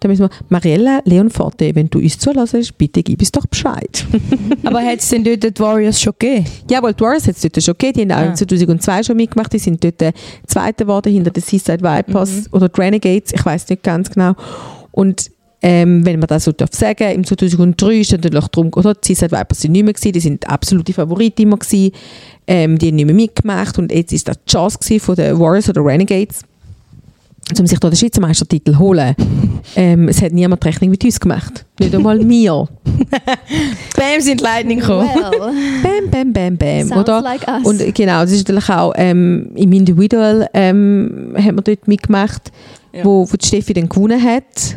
Da 0.00 0.08
müssen 0.08 0.22
wir, 0.22 0.30
Mariella 0.48 1.00
Leonforte, 1.04 1.74
wenn 1.74 1.90
du 1.90 1.98
uns 1.98 2.18
zulässt, 2.18 2.78
bitte 2.78 3.02
gib 3.02 3.20
uns 3.20 3.32
doch 3.32 3.46
Bescheid. 3.46 4.06
Aber 4.64 4.80
hat 4.80 5.00
es 5.00 5.08
denn 5.08 5.24
dort 5.24 5.42
die 5.42 5.60
Warriors 5.60 6.00
schon 6.00 6.14
gegeben? 6.18 6.46
Jawohl, 6.70 6.94
die 6.94 7.00
Warriors 7.00 7.26
hat 7.28 7.36
es 7.36 7.42
dort 7.42 7.62
schon 7.62 7.74
gegeben, 7.76 8.08
die 8.08 8.14
haben 8.14 8.20
auch 8.22 8.26
Ah. 8.26 8.30
im 8.30 8.36
2002 8.36 9.02
schon 9.02 9.16
mitgemacht, 9.16 9.52
die 9.52 9.58
sind 9.58 9.82
dort 9.84 10.00
äh, 10.02 10.12
Zweiter 10.46 10.84
geworden 10.84 11.12
hinter 11.12 11.30
den 11.30 11.42
Seaside 11.42 11.82
Vipers 11.82 12.50
oder 12.52 12.68
die 12.68 12.80
Renegades, 12.80 13.32
ich 13.34 13.44
weiß 13.44 13.68
nicht 13.68 13.82
ganz 13.82 14.08
genau. 14.10 14.34
Und 14.92 15.30
ähm, 15.68 16.06
wenn 16.06 16.20
man 16.20 16.28
das 16.28 16.44
so 16.44 16.52
darf 16.52 16.70
sagen, 16.72 17.10
im 17.10 17.24
2003 17.24 17.94
ist 17.96 18.12
dann 18.12 18.20
natürlich 18.20 18.46
darum, 18.48 18.70
oder 18.76 18.94
die 18.94 19.00
Seaside 19.14 19.32
Vipers 19.36 19.60
sind 19.62 19.72
nicht 19.72 19.82
mehr 19.84 19.94
gewesen, 19.94 20.12
die 20.12 20.20
sind 20.20 20.48
absolute 20.48 20.92
Favoriten 20.92 21.42
immer 21.42 21.56
gewesen, 21.56 21.90
ähm, 22.46 22.78
die 22.78 22.86
haben 22.88 22.94
nicht 22.94 23.06
mehr 23.06 23.14
mitgemacht 23.16 23.76
und 23.76 23.90
jetzt 23.92 24.12
ist 24.12 24.28
das 24.28 24.36
die 24.46 24.52
Chance 24.52 25.00
von 25.00 25.16
den 25.16 25.36
Warriors 25.40 25.68
oder 25.68 25.84
Renegades, 25.84 26.42
um 27.58 27.66
sich 27.66 27.80
da 27.80 27.90
den 27.90 27.96
Schweizer 27.96 28.20
Meistertitel 28.20 28.74
zu 28.74 28.78
holen. 28.78 29.16
ähm, 29.76 30.06
es 30.06 30.22
hat 30.22 30.32
niemand 30.32 30.62
die 30.62 30.68
Rechnung 30.68 30.90
mit 30.90 31.04
uns 31.04 31.18
gemacht. 31.18 31.64
Nicht 31.80 31.92
einmal 31.96 32.20
mir. 32.20 32.68
Bam, 33.96 34.20
sind 34.20 34.40
Lightning 34.40 34.78
gekommen. 34.78 35.08
Well, 35.08 35.52
Bam, 35.82 36.10
bam, 36.12 36.32
bam, 36.32 36.56
bam. 36.56 36.86
sounds 36.88 37.08
oder? 37.08 37.22
like 37.22 37.42
us. 37.48 37.64
Und 37.64 37.92
genau, 37.92 38.20
das 38.22 38.30
ist 38.30 38.46
natürlich 38.46 38.68
auch 38.70 38.92
ähm, 38.96 39.50
im 39.56 39.72
Individual 39.72 40.48
ähm, 40.54 41.34
hat 41.36 41.54
man 41.56 41.64
dort 41.64 41.88
mitgemacht, 41.88 42.52
Ja. 42.92 43.04
wo, 43.04 43.26
wo 43.28 43.36
die 43.36 43.44
Steffi 43.46 43.72
dann 43.72 43.88
gewonnen 43.88 44.22
hat. 44.22 44.76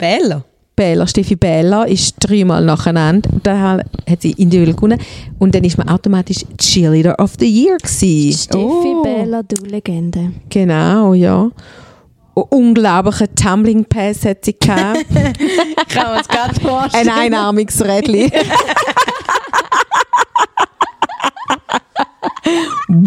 Bella. 0.00 0.44
Bella, 0.74 1.06
Steffi 1.06 1.36
Bella 1.36 1.84
ist 1.84 2.14
dreimal 2.20 2.64
nacheinander 2.64 3.28
dann 3.42 3.82
hat 4.08 4.22
sie 4.22 4.30
individuell 4.32 4.74
gewonnen 4.74 4.98
und 5.38 5.54
dann 5.54 5.62
ist 5.62 5.76
man 5.76 5.90
automatisch 5.90 6.38
Cheerleader 6.56 7.18
of 7.18 7.34
the 7.38 7.46
Year 7.46 7.76
gewesen. 7.76 8.32
Steffi 8.32 8.58
Oh. 8.64 9.02
Bella, 9.02 9.42
du 9.42 9.62
Legende. 9.66 10.32
Genau, 10.48 11.12
ja. 11.12 11.50
Unglaublichen 12.32 13.34
Tumbling 13.34 13.84
Pass 13.84 14.24
hat 14.24 14.42
sie 14.46 14.56
gehabt. 14.58 15.04
Kann 15.90 16.06
man 16.06 16.20
es 16.20 16.28
gerade 16.28 16.58
vorstellen. 16.58 17.08
Ein 17.10 17.34
einarmiges 17.34 17.84
Rädchen. 17.84 18.32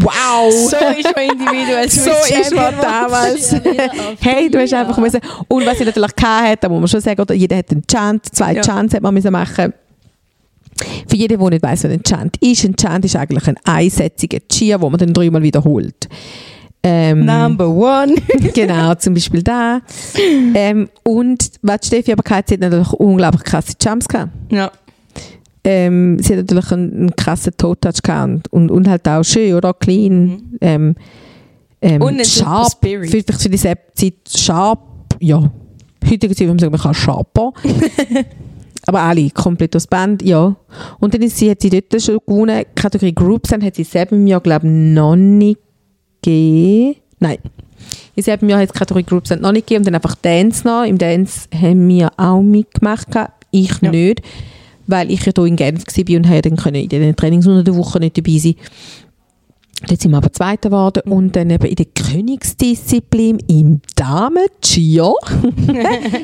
wow! 0.03 0.51
So 0.51 0.77
ist 0.77 1.15
man 1.15 1.25
individuell. 1.29 1.89
So 1.89 2.09
ist 2.09 2.55
man 2.55 2.73
damals. 2.81 3.55
hey, 4.21 4.49
du 4.49 4.59
hast 4.59 4.73
einfach 4.73 4.97
müssen. 4.97 5.19
Und 5.47 5.65
was 5.65 5.77
sie 5.77 5.85
natürlich 5.85 6.11
hatte, 6.21 6.57
da 6.61 6.69
muss 6.69 6.79
man 6.79 6.87
schon 6.87 7.01
sagen, 7.01 7.21
oder 7.21 7.33
jeder 7.33 7.57
hat 7.57 7.71
einen 7.71 7.83
Chant, 7.87 8.33
zwei 8.33 8.53
Ja. 8.53 8.61
Chants 8.61 8.93
hat 8.93 9.01
man 9.01 9.13
müssen 9.13 9.31
machen. 9.31 9.73
Für 11.07 11.15
jeden, 11.15 11.39
der 11.39 11.49
nicht 11.49 11.63
weiss, 11.63 11.83
was 11.83 11.91
ein 11.91 12.03
Chant 12.03 12.37
ist, 12.41 12.63
ein 12.65 12.75
Chant 12.75 13.05
ist 13.05 13.15
eigentlich 13.15 13.47
ein 13.47 13.57
einsätziger 13.63 14.39
Cheer, 14.49 14.81
wo 14.81 14.89
man 14.89 14.99
dann 14.99 15.13
dreimal 15.13 15.41
wiederholt. 15.43 16.09
Ähm, 16.85 17.25
Number 17.25 17.69
one. 17.69 18.15
genau, 18.53 18.93
zum 18.95 19.13
Beispiel 19.13 19.41
da. 19.43 19.79
Ähm, 20.55 20.89
und 21.03 21.51
was 21.61 21.87
Steffi 21.87 22.11
aber 22.11 22.23
sie 22.47 22.55
hat 22.55 22.59
natürlich 22.59 22.91
unglaublich 22.93 23.43
krasse 23.43 23.73
Jumps 23.81 24.07
gehabt. 24.07 24.31
Ja. 24.51 24.71
Ähm, 25.65 26.19
sie 26.19 26.33
hat 26.33 26.39
natürlich 26.39 26.71
einen, 26.71 26.93
einen 26.93 27.15
krassen 27.15 27.53
Toe-Touch 27.57 28.01
gehabt 28.03 28.51
und, 28.51 28.69
und 28.69 28.87
halt 28.87 29.07
auch 29.07 29.23
schön, 29.23 29.53
oder? 29.55 29.73
Clean. 29.73 30.57
Ähm, 30.61 30.95
ähm, 31.81 31.95
Mhm. 31.97 32.01
Und 32.01 32.25
sharp. 32.25 32.71
Spirit. 32.71 33.09
Vielleicht 33.09 33.33
für 33.41 33.49
diese 33.49 33.73
Zeit 33.93 34.13
sharp. 34.33 34.79
Ja, 35.19 35.51
heutige 36.09 36.33
Zeit, 36.33 36.41
wenn 36.47 36.47
man 36.55 36.59
sagen, 36.59 36.71
man 36.71 36.81
kann 36.81 36.93
sharper. 36.93 37.51
Aber 38.85 39.01
alle, 39.01 39.29
komplett 39.29 39.75
aus 39.75 39.87
Band, 39.87 40.21
ja. 40.23 40.55
Und 40.99 41.13
dann 41.13 41.21
ist 41.21 41.37
sie, 41.37 41.49
hat 41.49 41.61
sie 41.61 41.69
dort 41.69 42.01
schon 42.01 42.17
gewonnen, 42.25 42.63
Kategorie 42.75 43.13
Groups, 43.13 43.49
dann 43.49 43.63
hat 43.63 43.75
sie 43.75 43.83
selber 43.85 44.15
im 44.15 44.27
Jahr, 44.27 44.41
glaube 44.41 44.65
ich, 44.67 44.73
noch 44.73 45.15
nicht 45.15 45.59
gegeben. 46.21 46.95
Nein. 47.19 47.37
In 48.15 48.23
selben 48.23 48.49
Jahr 48.49 48.59
hat 48.61 48.69
es 48.69 48.73
Kategorie 48.73 49.03
Groups 49.03 49.29
noch 49.31 49.51
nicht 49.51 49.67
gegeben 49.67 49.81
und 49.81 49.87
dann 49.87 49.95
einfach 49.95 50.15
Dance 50.15 50.65
noch. 50.67 50.83
Im 50.85 50.97
Dance 50.97 51.47
haben 51.53 51.87
wir 51.87 52.11
auch 52.17 52.41
mitgemacht, 52.41 53.07
ich 53.51 53.81
Ja. 53.81 53.89
nicht, 53.91 54.21
weil 54.87 55.11
ich 55.11 55.25
ja 55.25 55.31
hier 55.35 55.45
in 55.45 55.55
Genf 55.55 55.83
war 55.85 56.15
und 56.15 56.45
dann 56.45 56.55
können 56.55 56.75
in 56.75 56.89
den 56.89 57.15
Trainings 57.15 57.47
unter 57.47 57.63
der 57.63 57.75
Woche 57.75 57.99
nicht 57.99 58.17
dabei 58.17 58.37
sein. 58.37 58.55
Dort 59.87 59.99
sind 59.99 60.11
wir 60.11 60.17
aber 60.17 60.31
Zweiter 60.31 60.69
geworden 60.69 61.01
und 61.11 61.35
dann 61.35 61.49
eben 61.49 61.65
in 61.65 61.75
der 61.75 61.87
Königsdisziplin 61.87 63.39
im 63.49 63.81
Damen-Cheer 63.95 65.13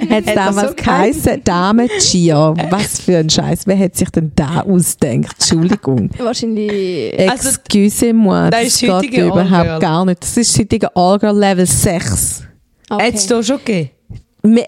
hat 0.09 0.23
es 0.25 0.33
damals 0.33 0.69
so 0.69 0.75
geheißen, 0.75 1.43
Damen-Cheer. 1.43 2.53
Was 2.69 3.01
für 3.01 3.17
ein 3.17 3.29
Scheiß. 3.29 3.67
Wer 3.67 3.77
hat 3.77 3.97
sich 3.97 4.09
denn 4.11 4.31
da 4.35 4.61
ausgedacht? 4.61 5.35
Entschuldigung. 5.39 6.09
Wahrscheinlich. 6.17 7.19
Also, 7.29 7.49
Excusez-moi, 7.49 8.49
das 8.49 8.79
das, 8.79 8.81
ist 8.81 9.11
geht 9.11 9.25
überhaupt 9.25 9.81
gar 9.81 10.05
nicht. 10.05 10.23
Das 10.23 10.37
ist 10.37 10.57
heutige 10.57 10.95
Allgirl 10.95 11.37
Level 11.37 11.65
6. 11.65 12.43
Okay. 12.89 13.03
Hat 13.07 13.13
es 13.13 13.27
da 13.27 13.43
schon 13.43 13.57
gegeben? 13.57 13.89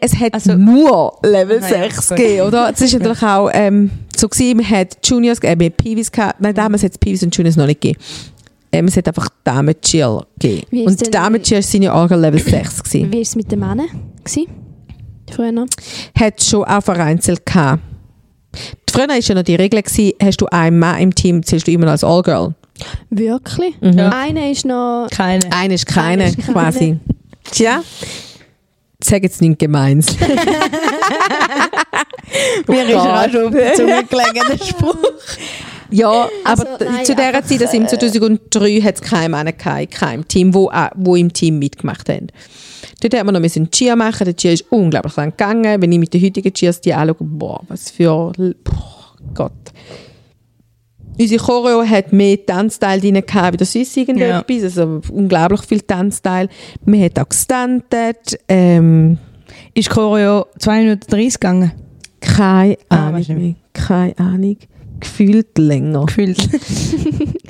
Es 0.02 0.16
hat 0.20 0.34
Also- 0.34 0.56
nur 0.56 1.18
Level 1.24 1.60
Ah, 1.64 1.68
ja, 1.70 1.84
6 1.90 2.10
gut. 2.10 2.18
gegeben, 2.18 2.42
oder? 2.48 2.72
Es 2.74 2.82
ist 2.82 2.94
natürlich 3.00 3.24
auch 3.24 3.50
ähm, 3.54 3.90
so 4.16 4.28
gewesen, 4.28 4.58
man 4.58 4.70
hat 4.70 4.98
Juniors, 5.08 5.40
äh, 5.40 5.56
wir 5.58 5.68
haben 5.68 5.74
Peewees 5.76 6.12
gehabt. 6.12 6.42
Nein, 6.42 6.54
damals 6.54 6.84
hat 6.84 6.92
es 6.92 6.98
Peewees 6.98 7.24
und 7.24 7.36
Juniors 7.36 7.56
noch 7.56 7.66
nicht 7.68 7.80
gegeben. 7.82 8.00
Ähm, 8.74 8.88
es 8.88 8.96
hat 8.98 9.08
einfach 9.08 9.28
Damen 9.44 9.76
Chill 9.82 10.20
gegeben. 10.40 10.86
Und 10.88 11.14
Damen 11.14 11.42
Chill 11.44 11.62
sind 11.62 11.84
ja 11.84 11.94
Allgirl 11.94 12.20
Level 12.22 12.40
6 12.40 12.84
gewesen. 12.84 13.12
Wie 13.12 13.16
war 13.16 13.22
es 13.22 13.36
mit 13.36 13.52
den 13.52 13.60
Männern? 13.60 13.88
Gewesen? 14.24 14.48
Früher 15.30 15.52
noch? 15.52 15.68
Hat 16.20 16.42
schon 16.44 16.64
auch 16.66 16.82
vereinzelt 16.84 17.46
gehabt. 17.46 17.82
Früher 18.90 19.08
war 19.08 19.18
ja 19.18 19.36
noch 19.36 19.44
die 19.44 19.56
Regel, 19.56 19.82
gewesen, 19.82 20.14
hast 20.22 20.42
du 20.42 20.46
einen 20.48 20.78
Mann 20.80 21.00
im 21.00 21.16
Team, 21.16 21.44
zählst 21.44 21.68
du 21.68 21.72
immer 21.72 21.86
noch 21.86 21.92
als 21.94 22.04
Allgirl. 22.04 22.54
Wirklich? 23.10 23.76
Mhm. 23.80 24.00
Einer 24.00 24.52
ist 24.52 24.66
noch... 24.66 25.08
Keine. 25.12 25.42
Einer 25.54 25.74
ist 25.76 25.86
keine, 25.86 26.24
Einer 26.24 26.26
ist 26.28 26.38
keine. 26.40 26.52
quasi. 26.54 26.98
Tja, 27.52 27.82
sag 29.04 29.24
jetzt 29.24 29.42
nichts 29.42 29.58
Gemeins. 29.60 30.16
Mir 32.68 32.84
ist 32.84 32.92
er 32.92 33.26
auch 33.26 33.30
schon 33.30 33.46
auf 33.48 33.52
die 33.52 33.74
Zunge 33.76 34.04
gelegen, 34.04 34.42
der 34.50 34.58
Spruch. 34.64 34.98
Ja, 35.90 36.30
Also, 36.46 36.66
aber 36.68 36.86
nein, 36.86 37.06
zu 37.06 37.14
dieser 37.14 37.28
einfach, 37.28 37.44
Zeit, 37.44 37.62
das 37.62 37.74
im 37.74 37.84
äh, 37.84 37.88
2003, 37.88 38.82
hat 38.82 38.96
es 38.96 39.02
keinen 39.02 39.32
Mann 39.32 39.46
gehabt, 39.46 39.92
kein 39.92 40.28
Team, 40.28 40.54
wo, 40.54 40.72
wo 40.96 41.16
im 41.16 41.34
Team 41.34 41.60
mitgemacht 41.60 42.08
haben. 42.10 42.28
Dort 43.02 43.14
haben 43.16 43.28
wir 43.28 43.32
noch 43.34 43.40
müssen 43.42 43.70
Cheer 43.72 43.96
machen. 43.96 44.26
Der 44.26 44.36
Cheer 44.36 44.54
ist 44.54 44.66
unglaublich 44.70 45.16
lang 45.16 45.32
gegangen. 45.32 45.82
Wenn 45.82 45.92
ich 45.92 46.00
mit 46.00 46.14
den 46.14 46.24
heutigen 46.24 46.54
Cheers 46.54 46.82
die 46.82 46.94
anschaue, 46.94 47.16
boah, 47.20 47.62
was 47.68 47.90
für, 47.92 48.32
boah, 48.64 49.16
Gott. 49.34 49.52
Unsere 51.22 51.44
Choreo 51.44 51.84
hat 51.84 52.12
mehr 52.12 52.44
Tanzteile 52.46 53.00
drin 53.02 53.22
gehabt, 53.26 53.54
wie 53.54 53.58
das 53.58 53.76
ist 53.76 53.96
irgendetwas. 53.96 54.64
Also 54.64 55.02
unglaublich 55.12 55.62
viel 55.62 55.82
Tanzteile. 55.82 56.50
Man 56.86 57.04
hat 57.04 57.20
auch 57.20 57.30
gestuntet. 57.30 58.40
Ähm, 58.48 59.18
Ist 59.76 59.90
Choreo 59.90 60.48
2 60.58 60.80
Minuten 60.80 61.06
30 61.10 61.34
gegangen? 61.36 61.72
keine 62.22 62.78
Ah, 62.90 63.08
Ahnung 63.10 63.26
mehr. 63.30 63.56
Keine 63.74 64.18
Ahnung. 64.18 64.58
Gefühlt 65.02 65.58
länger. 65.58 66.06
Gefühlt. 66.06 66.38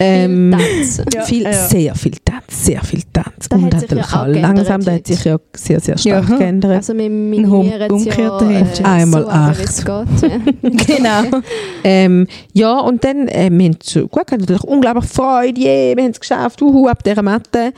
Ähm, 0.03 0.51
Tanz. 0.57 1.01
Ja, 1.13 1.21
viel, 1.21 1.43
ja. 1.43 1.53
Sehr 1.53 1.93
viel 1.93 2.13
Tanz, 2.25 2.65
sehr 2.65 2.83
viel 2.83 3.03
Tanz. 3.13 3.47
Da 3.47 3.55
und 3.55 3.65
hat 3.65 3.73
sich 3.73 3.81
natürlich 3.91 4.11
ja 4.11 4.23
auch 4.23 4.27
auch 4.27 4.33
langsam, 4.33 4.83
da 4.83 4.93
hat 4.93 5.05
sich 5.05 5.23
ja 5.23 5.37
sehr, 5.55 5.79
sehr 5.79 5.95
stark 5.95 6.27
Ja. 6.27 6.37
geändert. 6.37 6.71
Also 6.71 6.97
wir 6.97 7.05
Hum- 7.05 7.29
minimieren 7.29 7.95
es 7.97 8.05
ja 8.05 8.39
äh. 8.41 8.83
Einmal 8.83 9.23
so, 9.23 9.29
acht. 9.29 9.59
es 9.63 9.77
geht. 9.77 9.85
Ja. 9.85 10.39
genau. 10.97 11.41
Ähm, 11.83 12.25
ja, 12.53 12.79
und 12.79 13.03
dann, 13.03 13.27
äh, 13.27 13.49
wir 13.51 13.65
haben 13.65 13.77
so, 13.83 14.01
gut, 14.07 14.25
gehabt, 14.25 14.39
natürlich 14.41 14.63
unglaublich 14.63 15.05
Freude, 15.05 15.61
yeah, 15.61 15.95
wir 15.95 16.03
haben 16.03 16.11
es 16.11 16.19
geschafft, 16.19 16.59
uhu, 16.63 16.87
ab 16.87 17.03
dieser 17.03 17.21
Matte. 17.21 17.71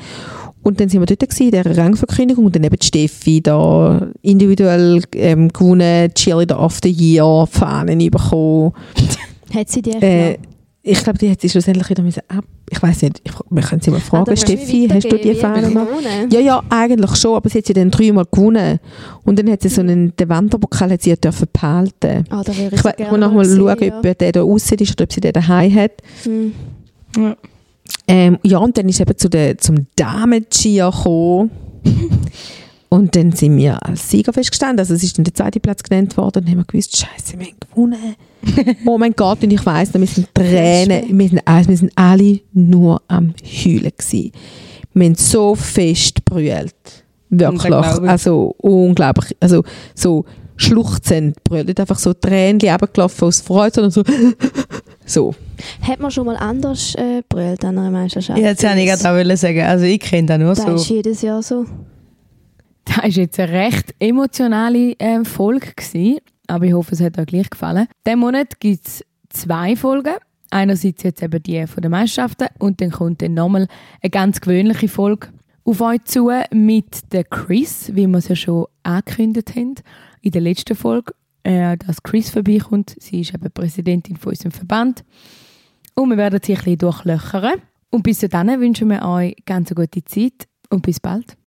Und 0.65 0.79
dann 0.79 0.87
sind 0.87 1.01
wir 1.01 1.05
dort 1.05 1.19
gewesen, 1.19 1.43
in 1.43 1.51
dieser 1.61 1.77
Rangverkündigung 1.77 2.45
und 2.45 2.55
dann 2.55 2.63
eben 2.63 2.77
die 2.77 2.87
Steffi 2.87 3.41
da 3.41 4.07
individuell 4.21 5.01
ähm, 5.13 5.49
gewonnen, 5.51 6.09
Cheerleader 6.15 6.57
of 6.57 6.79
the 6.81 6.89
Year, 6.89 7.45
Fahnen 7.51 7.99
bekommen. 8.09 8.71
Hat 9.53 9.69
sie 9.69 9.81
dir 9.81 10.01
Äh, 10.01 10.37
ich 10.85 11.01
glaube, 11.01 11.17
die 11.17 11.31
hat 11.31 11.39
sie 11.39 11.47
schlussendlich 11.47 11.89
wieder 11.89 12.03
müssen 12.03 12.23
ab... 12.27 12.43
Ich 12.69 12.81
weiß 12.81 13.03
nicht, 13.03 13.21
ich, 13.23 13.31
wir 13.49 13.63
können 13.63 13.81
sie 13.81 13.89
mal 13.89 13.97
Ah, 13.97 14.01
fragen, 14.01 14.35
Steffi, 14.35 14.89
hast 14.91 15.09
du 15.09 15.17
die 15.17 15.33
Fahne 15.33 15.69
noch? 15.69 15.87
gewonnen? 15.87 16.29
Ja, 16.29 16.41
ja, 16.41 16.61
eigentlich 16.69 17.15
schon, 17.15 17.35
aber 17.35 17.49
sie 17.49 17.59
hat 17.59 17.67
sie 17.67 17.73
dann 17.73 17.89
dreimal 17.89 18.25
gewonnen. 18.29 18.79
Und 19.23 19.39
dann 19.39 19.49
hat 19.49 19.61
sie 19.61 19.69
so 19.69 19.79
einen, 19.79 20.13
den 20.17 20.27
Wanderpokal 20.27 20.91
hat 20.91 21.01
sie 21.01 21.11
ja 21.11 21.15
dürfen 21.15 21.47
behalten. 21.53 22.25
Ah, 22.29 22.43
da 22.43 22.57
wäre 22.57 22.67
ich 22.67 22.73
Ich 22.73 22.79
so 22.79 22.85
will 22.85 22.93
gerne 22.97 23.17
noch 23.17 23.31
mal 23.31 23.43
gewesen, 23.43 23.59
schauen, 23.59 23.83
ja. 23.87 23.97
ob 23.97 24.17
der 24.17 24.31
da 24.33 24.41
aussieht 24.41 24.81
ist 24.81 24.91
oder 24.91 25.03
ob 25.05 25.13
sie 25.13 25.21
den 25.21 25.31
daheim 25.31 25.73
hat. 25.73 25.91
Hm. 26.23 26.53
Ähm, 28.07 28.37
ja, 28.43 28.57
und 28.57 28.77
dann 28.77 28.89
ist 28.89 28.99
eben 28.99 29.17
zu 29.17 29.29
der, 29.29 29.57
zum 29.59 29.87
gekommen. 29.95 31.51
und 32.89 33.15
dann 33.15 33.31
sind 33.31 33.55
wir 33.55 33.81
als 33.85 34.09
Sieger 34.09 34.33
festgestanden. 34.33 34.79
Also 34.79 34.95
es 34.95 35.03
ist 35.03 35.17
dann 35.17 35.23
der 35.23 35.33
zweite 35.33 35.61
Platz 35.61 35.81
genannt 35.81 36.17
worden. 36.17 36.39
Und 36.39 36.45
dann 36.45 36.51
haben 36.51 36.59
wir 36.59 36.65
gewusst, 36.65 36.97
Scheiße, 36.97 37.39
wir 37.39 37.45
haben 37.47 37.55
gewonnen. 37.69 38.15
oh 38.85 38.97
mein 38.97 39.13
Gott, 39.13 39.43
und 39.43 39.51
ich 39.51 39.65
weiss, 39.65 39.93
noch, 39.93 40.01
wir 40.01 40.07
sind 40.07 40.33
Tränen, 40.33 41.17
wir 41.17 41.29
sind, 41.29 41.41
also 41.45 41.69
wir 41.69 41.77
sind 41.77 41.91
alle 41.95 42.39
nur 42.53 43.01
am 43.07 43.33
Heulen 43.43 43.91
gewesen. 43.97 44.31
Wir 44.93 45.05
haben 45.05 45.15
so 45.15 45.55
fest 45.55 46.23
brüllt. 46.25 47.03
Wirklich. 47.29 47.73
Also 47.73 48.53
unglaublich. 48.59 49.35
Also 49.39 49.63
so 49.95 50.25
schluchzend 50.55 51.43
brüllt. 51.43 51.67
Nicht 51.67 51.79
einfach 51.79 51.97
so 51.97 52.13
Tränen 52.13 52.61
runtergelaufen 52.61 53.27
aus 53.27 53.41
Freude, 53.41 53.73
sondern 53.73 53.91
so 53.91 54.03
so. 55.05 55.35
Hat 55.81 55.99
man 55.99 56.11
schon 56.11 56.25
mal 56.25 56.35
anders 56.35 56.93
äh, 56.95 57.23
brüllt 57.27 57.63
an 57.65 57.77
einer 57.77 57.91
Meisterschaft? 57.91 58.37
Ja, 58.37 58.49
jetzt 58.49 58.63
wollte 58.63 58.79
ich 58.79 58.87
gerade 58.87 59.33
auch 59.33 59.37
sagen. 59.37 59.61
Also 59.61 59.85
ich 59.85 59.99
kenne 59.99 60.27
das 60.27 60.37
nur 60.39 60.49
Das 60.49 60.81
ist 60.81 60.87
so. 60.87 60.93
jedes 60.93 61.21
Jahr 61.21 61.41
so. 61.41 61.65
Das 62.85 62.97
war 62.97 63.07
jetzt 63.07 63.39
eine 63.39 63.51
recht 63.51 63.95
emotionale 63.99 64.95
ähm, 64.99 65.25
Folge, 65.25 65.71
gewesen, 65.75 66.19
aber 66.47 66.65
ich 66.65 66.73
hoffe, 66.73 66.93
es 66.93 67.01
hat 67.01 67.17
euch 67.17 67.25
gleich 67.25 67.49
gefallen. 67.49 67.87
Diesen 68.05 68.19
Monat 68.19 68.59
gibt 68.59 68.87
es 68.87 69.05
zwei 69.29 69.75
Folgen. 69.75 70.15
Einerseits 70.49 71.03
jetzt 71.03 71.23
eben 71.23 71.41
die 71.41 71.65
von 71.65 71.81
den 71.81 71.91
Meisterschaften 71.91 72.47
und 72.59 72.79
dann 72.79 72.91
kommt 72.91 73.21
dann 73.21 73.33
nochmal 73.33 73.67
eine 74.01 74.09
ganz 74.09 74.39
gewöhnliche 74.39 74.87
Folge 74.87 75.29
auf 75.65 75.81
euch 75.81 76.03
zu 76.03 76.29
mit 76.51 77.11
der 77.13 77.23
Chris, 77.23 77.91
wie 77.95 78.07
wir 78.07 78.17
es 78.17 78.27
ja 78.27 78.35
schon 78.35 78.67
angekündigt 78.83 79.55
haben 79.55 79.75
in 80.21 80.31
der 80.31 80.41
letzten 80.41 80.75
Folge, 80.75 81.13
äh, 81.43 81.77
dass 81.77 82.03
Chris 82.03 82.29
vorbeikommt. 82.29 82.95
Sie 82.99 83.21
ist 83.21 83.33
eben 83.33 83.51
Präsidentin 83.51 84.17
von 84.17 84.31
unserem 84.31 84.51
Verband. 84.51 85.03
Und 85.95 86.09
wir 86.09 86.17
werden 86.17 86.39
sie 86.43 86.53
ein 86.53 86.57
bisschen 86.57 86.77
durchlöchern. 86.77 87.61
Und 87.89 88.03
bis 88.03 88.19
dahin 88.19 88.59
wünschen 88.59 88.89
wir 88.89 89.03
euch 89.03 89.35
ganz 89.45 89.71
eine 89.71 89.75
gute 89.75 90.03
Zeit 90.03 90.47
und 90.69 90.81
bis 90.81 90.99
bald. 90.99 91.37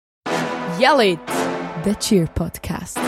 Yell 0.81 1.13
it! 1.13 1.21
The 1.85 1.95
Cheer 1.95 2.27
Podcast. 2.27 2.99